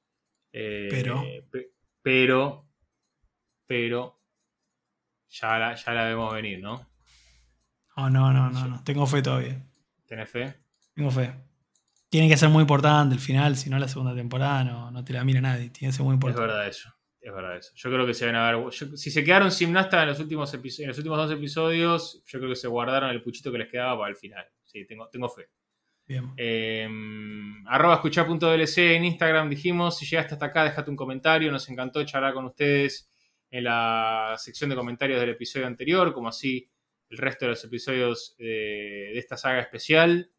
Eh, 0.57 0.87
Pero. 0.89 1.21
pe- 1.51 1.71
Pero. 2.01 2.65
Pero. 3.67 4.21
Ya 5.29 5.57
la, 5.59 5.75
ya 5.75 5.91
la 5.93 6.05
vemos 6.05 6.33
venir, 6.33 6.59
¿no? 6.61 6.87
Oh, 7.97 8.09
no, 8.09 8.31
no, 8.31 8.49
no, 8.49 8.67
no. 8.67 8.83
Tengo 8.83 9.05
fe 9.05 9.21
todavía. 9.21 9.61
¿Tenés 10.05 10.29
fe? 10.29 10.53
Tengo 10.93 11.11
fe. 11.11 11.33
Tiene 12.09 12.29
que 12.29 12.37
ser 12.37 12.47
muy 12.49 12.61
importante 12.61 13.15
el 13.15 13.19
final, 13.21 13.57
si 13.57 13.69
no 13.69 13.77
la 13.79 13.87
segunda 13.89 14.15
temporada 14.15 14.63
no, 14.63 14.91
no 14.91 15.03
te 15.03 15.11
la 15.11 15.23
mira 15.25 15.41
nadie. 15.41 15.69
Tiene 15.71 15.91
que 15.91 15.97
ser 15.97 16.05
muy 16.05 16.13
Es 16.13 16.17
importante. 16.17 16.47
verdad 16.47 16.67
eso. 16.67 16.89
Es 17.19 17.33
verdad 17.33 17.57
eso. 17.57 17.71
Yo 17.75 17.89
creo 17.89 18.05
que 18.05 18.13
se 18.13 18.25
van 18.27 18.35
a 18.35 18.51
ver. 18.51 18.69
yo- 18.71 18.95
si 18.97 19.11
se 19.11 19.23
quedaron 19.23 19.51
sin 19.51 19.73
Nasta 19.73 20.03
en 20.03 20.09
los 20.09 20.19
últimos 20.19 20.53
en 20.53 20.87
los 20.87 20.97
últimos 20.97 21.17
dos 21.17 21.31
episodios, 21.31 22.23
yo 22.25 22.39
creo 22.39 22.49
que 22.51 22.55
se 22.55 22.67
guardaron 22.67 23.09
el 23.09 23.21
puchito 23.23 23.51
que 23.51 23.57
les 23.57 23.69
quedaba 23.69 23.97
para 23.97 24.11
el 24.11 24.15
final. 24.15 24.45
Sí, 24.63 24.85
tengo, 24.85 25.09
tengo 25.09 25.27
fe. 25.27 25.49
Bien. 26.07 26.33
Eh, 26.37 26.87
arroba 27.65 27.95
escuchar.dlc 27.95 28.77
en 28.77 29.05
Instagram 29.05 29.49
dijimos, 29.49 29.97
si 29.97 30.05
llegaste 30.05 30.35
hasta 30.35 30.47
acá, 30.47 30.63
déjate 30.63 30.91
un 30.91 30.95
comentario, 30.95 31.51
nos 31.51 31.67
encantó 31.69 32.03
charlar 32.03 32.33
con 32.33 32.45
ustedes 32.45 33.09
en 33.49 33.63
la 33.63 34.35
sección 34.37 34.69
de 34.69 34.75
comentarios 34.75 35.19
del 35.19 35.29
episodio 35.29 35.67
anterior, 35.67 36.13
como 36.13 36.27
así 36.27 36.69
el 37.09 37.17
resto 37.17 37.45
de 37.45 37.51
los 37.51 37.63
episodios 37.63 38.35
eh, 38.37 39.11
de 39.13 39.17
esta 39.19 39.37
saga 39.37 39.61
especial. 39.61 40.29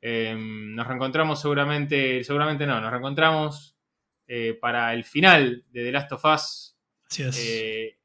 Eh, 0.00 0.36
nos 0.36 0.86
reencontramos 0.86 1.40
seguramente, 1.40 2.22
seguramente 2.22 2.66
no, 2.66 2.80
nos 2.80 2.90
reencontramos 2.90 3.76
eh, 4.26 4.56
para 4.60 4.92
el 4.94 5.04
final 5.04 5.64
de 5.70 5.84
The 5.84 5.92
Last 5.92 6.12
of 6.12 6.24
Us. 6.24 6.76
Así 7.06 7.22
es. 7.22 7.38
Eh, 7.40 7.98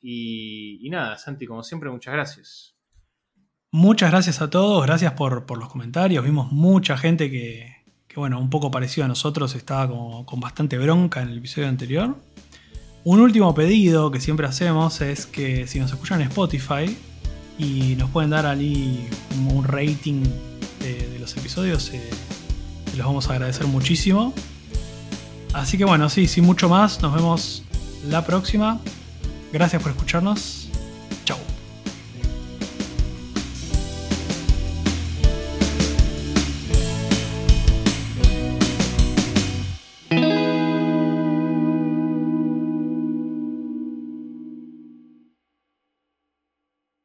y, 0.00 0.86
y 0.86 0.90
nada, 0.90 1.18
Santi, 1.18 1.46
como 1.46 1.62
siempre, 1.62 1.90
muchas 1.90 2.14
gracias. 2.14 2.75
Muchas 3.76 4.10
gracias 4.10 4.40
a 4.40 4.48
todos, 4.48 4.86
gracias 4.86 5.12
por, 5.12 5.58
los 5.58 5.68
comentarios. 5.68 6.24
Vimos 6.24 6.50
mucha 6.50 6.96
gente 6.96 7.30
que, 7.30 7.76
bueno, 8.14 8.40
un 8.40 8.48
poco 8.48 8.70
parecido 8.70 9.04
a 9.04 9.08
nosotros, 9.08 9.54
estaba 9.54 9.86
con 10.24 10.40
bastante 10.40 10.78
bronca 10.78 11.20
en 11.20 11.28
el 11.28 11.36
episodio 11.36 11.68
anterior. 11.68 12.16
Un 13.04 13.20
último 13.20 13.54
pedido 13.54 14.10
que 14.10 14.18
siempre 14.18 14.46
hacemos 14.46 15.02
es 15.02 15.26
que 15.26 15.66
si 15.66 15.78
nos 15.78 15.92
escuchan 15.92 16.22
en 16.22 16.28
Spotify 16.28 16.96
y 17.58 17.96
nos 17.96 18.08
pueden 18.08 18.30
dar 18.30 18.46
ahí 18.46 19.10
un, 19.46 19.62
rating 19.62 20.22
de, 20.80 21.18
los 21.20 21.36
episodios, 21.36 21.92
eh, 21.92 22.00
los 22.96 23.06
vamos 23.06 23.28
a 23.28 23.34
agradecer 23.34 23.66
muchísimo. 23.66 24.32
Así 25.52 25.76
que 25.76 25.84
bueno, 25.84 26.08
sí, 26.08 26.28
sin 26.28 26.46
mucho 26.46 26.70
más, 26.70 27.02
nos 27.02 27.14
vemos 27.14 27.62
la 28.08 28.24
próxima. 28.24 28.80
Gracias 29.52 29.82
por 29.82 29.92
escucharnos 29.92 30.65